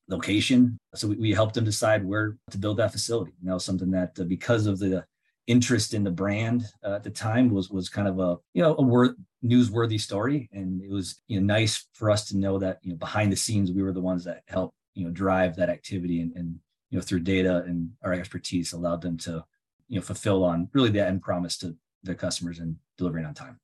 location. 0.10 0.78
So 0.96 1.08
we, 1.08 1.16
we 1.16 1.32
helped 1.32 1.54
them 1.54 1.64
decide 1.64 2.04
where 2.04 2.36
to 2.52 2.58
build 2.58 2.76
that 2.78 2.92
facility. 2.92 3.32
You 3.42 3.48
know, 3.48 3.58
something 3.58 3.90
that 3.92 4.20
uh, 4.20 4.26
because 4.26 4.66
of 4.66 4.80
the 4.80 5.06
interest 5.48 5.94
in 5.94 6.04
the 6.04 6.12
brand 6.12 6.66
uh, 6.84 6.96
at 6.96 7.04
the 7.06 7.10
time 7.10 7.50
was 7.52 7.70
was 7.70 7.88
kind 7.88 8.10
of 8.10 8.20
a 8.20 8.36
you 8.54 8.62
know 8.62 8.76
a 8.80 8.82
wor- 8.82 9.16
newsworthy 9.46 10.00
story, 10.00 10.50
and 10.52 10.82
it 10.82 10.92
was 10.92 11.22
you 11.30 11.40
know 11.40 11.46
nice 11.46 11.88
for 11.94 12.12
us 12.12 12.28
to 12.28 12.38
know 12.38 12.60
that 12.60 12.80
you 12.82 12.92
know 12.92 12.98
behind 12.98 13.32
the 13.32 13.38
scenes 13.38 13.72
we 13.72 13.82
were 13.82 13.94
the 13.94 14.02
ones 14.02 14.26
that 14.26 14.44
helped 14.48 14.76
you 14.94 15.06
know 15.06 15.12
drive 15.12 15.56
that 15.56 15.70
activity 15.70 16.20
and, 16.20 16.36
and 16.36 16.60
you 16.90 16.98
know 16.98 17.02
through 17.02 17.20
data 17.20 17.64
and 17.68 17.92
our 18.04 18.14
expertise 18.14 18.74
allowed 18.74 19.02
them 19.02 19.18
to 19.18 19.44
you 19.88 20.00
know 20.00 20.02
fulfill 20.02 20.44
on 20.44 20.70
really 20.74 20.90
the 20.90 21.06
end 21.06 21.22
promise 21.22 21.58
to 21.58 21.76
their 22.04 22.16
customers 22.16 22.60
and 22.60 22.76
delivering 22.98 23.26
on 23.26 23.34
time. 23.34 23.60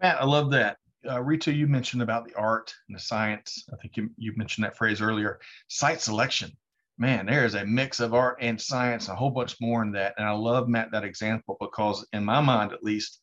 Matt, 0.00 0.20
I 0.20 0.24
love 0.24 0.50
that. 0.50 0.78
Uh, 1.08 1.18
Ritu, 1.18 1.54
you 1.54 1.66
mentioned 1.66 2.02
about 2.02 2.26
the 2.26 2.34
art 2.34 2.74
and 2.88 2.96
the 2.96 3.02
science. 3.02 3.64
I 3.72 3.76
think 3.76 3.96
you, 3.96 4.10
you 4.16 4.32
mentioned 4.36 4.64
that 4.64 4.76
phrase 4.76 5.00
earlier. 5.00 5.40
Site 5.68 6.00
selection. 6.00 6.52
Man, 6.98 7.26
there 7.26 7.44
is 7.44 7.54
a 7.54 7.64
mix 7.64 8.00
of 8.00 8.14
art 8.14 8.38
and 8.40 8.60
science, 8.60 9.08
a 9.08 9.14
whole 9.14 9.30
bunch 9.30 9.56
more 9.60 9.82
in 9.82 9.92
that. 9.92 10.14
And 10.16 10.26
I 10.26 10.32
love, 10.32 10.68
Matt, 10.68 10.92
that 10.92 11.04
example 11.04 11.56
because, 11.60 12.06
in 12.12 12.24
my 12.24 12.40
mind 12.40 12.72
at 12.72 12.84
least, 12.84 13.20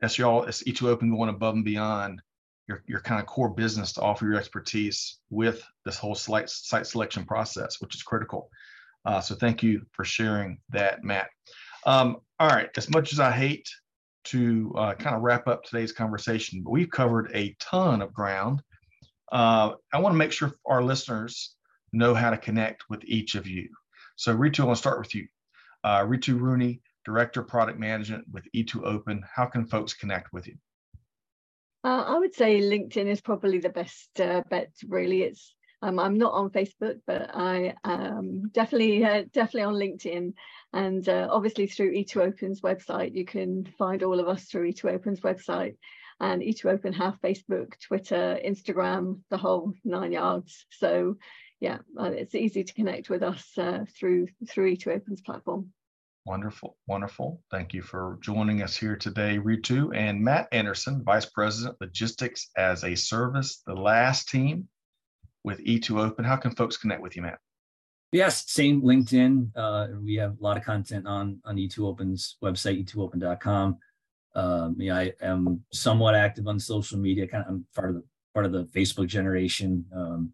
that's 0.00 0.16
y'all, 0.16 0.44
it's 0.44 0.62
E2Open 0.62 1.14
going 1.14 1.28
above 1.28 1.54
and 1.54 1.64
beyond 1.64 2.22
your, 2.68 2.84
your 2.86 3.00
kind 3.00 3.20
of 3.20 3.26
core 3.26 3.48
business 3.48 3.92
to 3.94 4.02
offer 4.02 4.26
your 4.26 4.36
expertise 4.36 5.18
with 5.30 5.62
this 5.84 5.96
whole 5.96 6.14
site, 6.14 6.50
site 6.50 6.86
selection 6.86 7.24
process, 7.24 7.80
which 7.80 7.94
is 7.94 8.02
critical. 8.02 8.50
Uh, 9.04 9.20
so 9.20 9.34
thank 9.34 9.62
you 9.62 9.82
for 9.92 10.04
sharing 10.04 10.58
that, 10.68 11.02
Matt. 11.02 11.28
Um, 11.86 12.18
all 12.38 12.48
right, 12.48 12.68
as 12.76 12.90
much 12.90 13.12
as 13.12 13.20
I 13.20 13.30
hate 13.30 13.68
to 14.24 14.72
uh, 14.76 14.94
kind 14.94 15.16
of 15.16 15.22
wrap 15.22 15.48
up 15.48 15.64
today's 15.64 15.92
conversation, 15.92 16.62
but 16.62 16.70
we've 16.70 16.90
covered 16.90 17.30
a 17.34 17.56
ton 17.58 18.02
of 18.02 18.12
ground. 18.12 18.62
Uh, 19.32 19.72
I 19.92 20.00
want 20.00 20.12
to 20.12 20.18
make 20.18 20.32
sure 20.32 20.52
our 20.66 20.82
listeners 20.82 21.54
know 21.92 22.14
how 22.14 22.30
to 22.30 22.36
connect 22.36 22.84
with 22.90 23.02
each 23.04 23.34
of 23.34 23.46
you. 23.46 23.68
So, 24.16 24.36
Ritu, 24.36 24.60
I 24.60 24.64
want 24.64 24.76
to 24.76 24.80
start 24.80 24.98
with 24.98 25.14
you. 25.14 25.26
Uh, 25.84 26.00
Ritu 26.00 26.38
Rooney, 26.38 26.82
Director 27.04 27.42
Product 27.42 27.78
Management 27.78 28.26
with 28.30 28.46
E2Open. 28.54 29.22
How 29.32 29.46
can 29.46 29.64
folks 29.64 29.94
connect 29.94 30.32
with 30.32 30.46
you? 30.46 30.56
Uh, 31.84 32.04
I 32.06 32.18
would 32.18 32.34
say 32.34 32.60
LinkedIn 32.60 33.06
is 33.06 33.20
probably 33.20 33.58
the 33.58 33.68
best 33.68 34.20
uh, 34.20 34.42
bet. 34.50 34.72
Really, 34.86 35.22
it's 35.22 35.54
um, 35.80 35.98
I'm 35.98 36.18
not 36.18 36.32
on 36.32 36.50
Facebook, 36.50 37.00
but 37.06 37.30
I 37.34 37.74
am 37.84 38.50
definitely 38.52 39.04
uh, 39.04 39.24
definitely 39.32 39.62
on 39.62 39.74
LinkedIn, 39.74 40.34
and 40.72 41.08
uh, 41.08 41.28
obviously 41.30 41.68
through 41.68 41.94
E2Open's 41.94 42.62
website, 42.62 43.14
you 43.14 43.24
can 43.24 43.64
find 43.78 44.02
all 44.02 44.18
of 44.18 44.28
us 44.28 44.44
through 44.44 44.72
E2Open's 44.72 45.20
website. 45.20 45.76
And 46.20 46.42
E2Open 46.42 46.94
have 46.94 47.20
Facebook, 47.20 47.78
Twitter, 47.78 48.36
Instagram, 48.44 49.20
the 49.30 49.36
whole 49.36 49.72
nine 49.84 50.10
yards. 50.10 50.66
So, 50.70 51.16
yeah, 51.60 51.78
uh, 51.96 52.10
it's 52.10 52.34
easy 52.34 52.64
to 52.64 52.74
connect 52.74 53.08
with 53.08 53.22
us 53.22 53.46
uh, 53.56 53.84
through 53.96 54.26
through 54.48 54.74
E2Open's 54.74 55.20
platform. 55.20 55.72
Wonderful, 56.26 56.76
wonderful. 56.86 57.42
Thank 57.50 57.72
you 57.72 57.82
for 57.82 58.18
joining 58.20 58.62
us 58.62 58.76
here 58.76 58.96
today, 58.96 59.38
Ritu 59.38 59.96
and 59.96 60.22
Matt 60.22 60.48
Anderson, 60.52 61.02
Vice 61.02 61.26
President 61.26 61.76
Logistics 61.80 62.50
as 62.56 62.84
a 62.84 62.94
Service, 62.94 63.62
the 63.66 63.74
LaaS 63.74 64.24
team 64.24 64.68
with 65.44 65.64
E2Open. 65.64 66.26
How 66.26 66.36
can 66.36 66.54
folks 66.54 66.76
connect 66.76 67.00
with 67.00 67.16
you, 67.16 67.22
Matt? 67.22 67.38
Yes, 68.12 68.50
same 68.50 68.82
LinkedIn. 68.82 69.50
Uh, 69.54 69.88
we 70.02 70.14
have 70.16 70.38
a 70.38 70.42
lot 70.42 70.56
of 70.56 70.64
content 70.64 71.06
on 71.06 71.40
on 71.44 71.56
E2Open's 71.56 72.36
website, 72.42 72.84
e2open.com. 72.84 73.78
Um, 74.34 74.76
yeah, 74.78 74.96
I 74.96 75.12
am 75.20 75.64
somewhat 75.72 76.14
active 76.14 76.46
on 76.46 76.58
social 76.58 76.98
media. 76.98 77.26
Kind 77.26 77.44
of, 77.44 77.50
I'm 77.50 77.66
part 77.74 77.90
of 77.90 77.96
the 77.96 78.04
part 78.32 78.46
of 78.46 78.52
the 78.52 78.64
Facebook 78.66 79.08
generation, 79.08 79.84
um, 79.94 80.32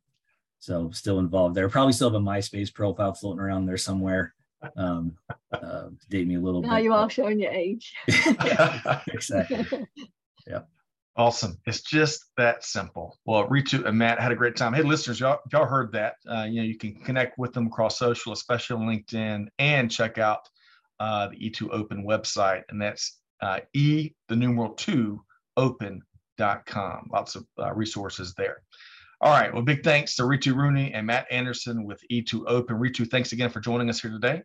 so 0.58 0.90
still 0.90 1.18
involved 1.18 1.54
there. 1.54 1.68
Probably 1.68 1.92
still 1.92 2.10
have 2.10 2.20
a 2.20 2.24
MySpace 2.24 2.72
profile 2.72 3.14
floating 3.14 3.40
around 3.40 3.66
there 3.66 3.76
somewhere. 3.76 4.34
Um, 4.76 5.16
uh, 5.52 5.88
date 6.10 6.26
me 6.26 6.36
a 6.36 6.40
little 6.40 6.62
now 6.62 6.68
bit. 6.68 6.72
Now 6.72 6.78
you 6.78 6.92
are 6.92 7.10
showing 7.10 7.40
your 7.40 7.52
age. 7.52 7.94
yeah, 8.08 9.00
exactly. 9.08 9.86
Yeah. 10.46 10.60
Awesome. 11.16 11.58
It's 11.64 11.80
just 11.80 12.24
that 12.36 12.64
simple. 12.64 13.16
Well, 13.24 13.46
Ritu 13.48 13.86
and 13.86 13.96
Matt 13.96 14.18
had 14.18 14.32
a 14.32 14.36
great 14.36 14.56
time. 14.56 14.72
Hey, 14.72 14.82
listeners, 14.82 15.20
y'all, 15.20 15.38
y'all 15.52 15.64
heard 15.64 15.92
that. 15.92 16.16
Uh, 16.28 16.42
you 16.42 16.56
know, 16.56 16.66
you 16.66 16.76
can 16.76 16.94
connect 16.96 17.38
with 17.38 17.52
them 17.52 17.68
across 17.68 17.98
social, 17.98 18.32
especially 18.32 18.76
on 18.76 18.88
LinkedIn, 18.88 19.46
and 19.60 19.90
check 19.90 20.18
out 20.18 20.40
uh, 20.98 21.28
the 21.28 21.36
E2Open 21.36 22.04
website. 22.04 22.62
And 22.68 22.82
that's 22.82 23.20
uh, 23.40 23.60
E, 23.74 24.10
the 24.28 24.34
numeral 24.34 24.70
two, 24.70 25.22
open.com. 25.56 27.10
Lots 27.12 27.36
of 27.36 27.46
uh, 27.60 27.72
resources 27.72 28.34
there. 28.34 28.62
All 29.20 29.30
right. 29.30 29.54
Well, 29.54 29.62
big 29.62 29.84
thanks 29.84 30.16
to 30.16 30.24
Ritu 30.24 30.54
Rooney 30.54 30.92
and 30.94 31.06
Matt 31.06 31.26
Anderson 31.30 31.84
with 31.84 32.02
E2Open. 32.10 32.70
Ritu, 32.70 33.08
thanks 33.08 33.30
again 33.32 33.50
for 33.50 33.60
joining 33.60 33.88
us 33.88 34.00
here 34.00 34.10
today. 34.10 34.42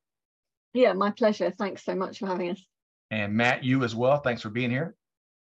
Yeah, 0.74 0.94
my 0.94 1.12
pleasure. 1.12 1.52
Thanks 1.52 1.84
so 1.84 1.96
much 1.96 2.20
for 2.20 2.28
having 2.28 2.52
us. 2.52 2.64
And 3.12 3.34
Matt, 3.34 3.64
you 3.64 3.84
as 3.84 3.96
well. 3.96 4.18
Thanks 4.18 4.42
for 4.42 4.50
being 4.50 4.70
here. 4.70 4.96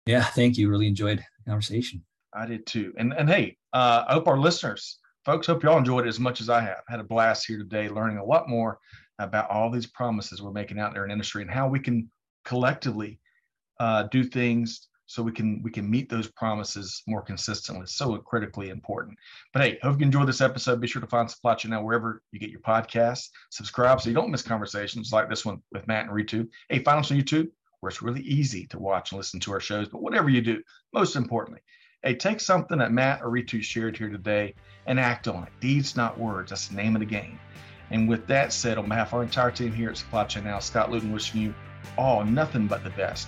Yeah, 0.05 0.23
thank 0.23 0.57
you. 0.57 0.69
Really 0.69 0.87
enjoyed 0.87 1.19
the 1.19 1.49
conversation. 1.49 2.03
I 2.33 2.45
did 2.45 2.65
too. 2.65 2.93
And 2.97 3.13
and 3.13 3.29
hey, 3.29 3.57
uh, 3.73 4.05
I 4.07 4.13
hope 4.13 4.27
our 4.27 4.39
listeners, 4.39 4.99
folks, 5.25 5.47
hope 5.47 5.63
y'all 5.63 5.77
enjoyed 5.77 6.05
it 6.05 6.09
as 6.09 6.19
much 6.19 6.41
as 6.41 6.49
I 6.49 6.61
have. 6.61 6.81
I 6.87 6.93
had 6.93 6.99
a 6.99 7.03
blast 7.03 7.45
here 7.47 7.57
today, 7.57 7.89
learning 7.89 8.17
a 8.17 8.25
lot 8.25 8.49
more 8.49 8.79
about 9.19 9.49
all 9.49 9.69
these 9.69 9.85
promises 9.85 10.41
we're 10.41 10.51
making 10.51 10.79
out 10.79 10.93
there 10.93 11.05
in 11.05 11.11
industry 11.11 11.41
and 11.41 11.51
how 11.51 11.67
we 11.67 11.79
can 11.79 12.09
collectively 12.45 13.19
uh, 13.79 14.03
do 14.03 14.23
things 14.23 14.87
so 15.09 15.23
we 15.23 15.31
can 15.31 15.59
we 15.63 15.71
can 15.71 15.89
meet 15.89 16.07
those 16.07 16.29
promises 16.29 17.01
more 17.07 17.23
consistently. 17.23 17.87
So 17.87 18.15
critically 18.17 18.69
important. 18.69 19.17
But 19.51 19.63
hey, 19.63 19.79
hope 19.81 19.99
you 19.99 20.05
enjoyed 20.05 20.27
this 20.27 20.39
episode. 20.39 20.79
Be 20.79 20.85
sure 20.85 21.01
to 21.01 21.07
find 21.07 21.29
Supply 21.29 21.55
Chain 21.55 21.71
Now 21.71 21.81
wherever 21.81 22.21
you 22.31 22.39
get 22.39 22.51
your 22.51 22.59
podcasts. 22.59 23.29
Subscribe 23.49 23.99
so 23.99 24.09
you 24.09 24.15
don't 24.15 24.29
miss 24.29 24.43
conversations 24.43 25.11
like 25.11 25.27
this 25.27 25.43
one 25.43 25.63
with 25.71 25.87
Matt 25.87 26.05
and 26.05 26.13
Ritu. 26.13 26.47
Hey, 26.69 26.83
find 26.83 26.99
us 26.99 27.09
on 27.09 27.17
YouTube 27.17 27.49
where 27.79 27.89
it's 27.89 28.03
really 28.03 28.21
easy 28.21 28.67
to 28.67 28.77
watch 28.77 29.11
and 29.11 29.17
listen 29.17 29.39
to 29.39 29.51
our 29.51 29.59
shows. 29.59 29.89
But 29.89 30.03
whatever 30.03 30.29
you 30.29 30.41
do, 30.41 30.61
most 30.93 31.15
importantly, 31.15 31.61
hey, 32.03 32.13
take 32.13 32.39
something 32.39 32.77
that 32.77 32.91
Matt 32.91 33.23
or 33.23 33.31
Ritu 33.31 33.63
shared 33.63 33.97
here 33.97 34.09
today 34.09 34.53
and 34.85 34.99
act 34.99 35.27
on 35.27 35.41
it. 35.41 35.49
Deeds, 35.59 35.95
not 35.95 36.19
words. 36.19 36.51
That's 36.51 36.67
the 36.67 36.75
name 36.75 36.95
of 36.95 36.99
the 36.99 37.07
game. 37.07 37.39
And 37.89 38.07
with 38.07 38.27
that 38.27 38.53
said, 38.53 38.77
on 38.77 38.87
behalf 38.87 39.07
of 39.07 39.15
our 39.15 39.23
entire 39.23 39.49
team 39.49 39.73
here 39.73 39.89
at 39.89 39.97
Supply 39.97 40.25
Chain 40.25 40.43
Now, 40.43 40.59
Scott 40.59 40.91
Luton 40.91 41.11
wishing 41.11 41.41
you 41.41 41.55
all 41.97 42.23
nothing 42.23 42.67
but 42.67 42.83
the 42.83 42.91
best, 42.91 43.27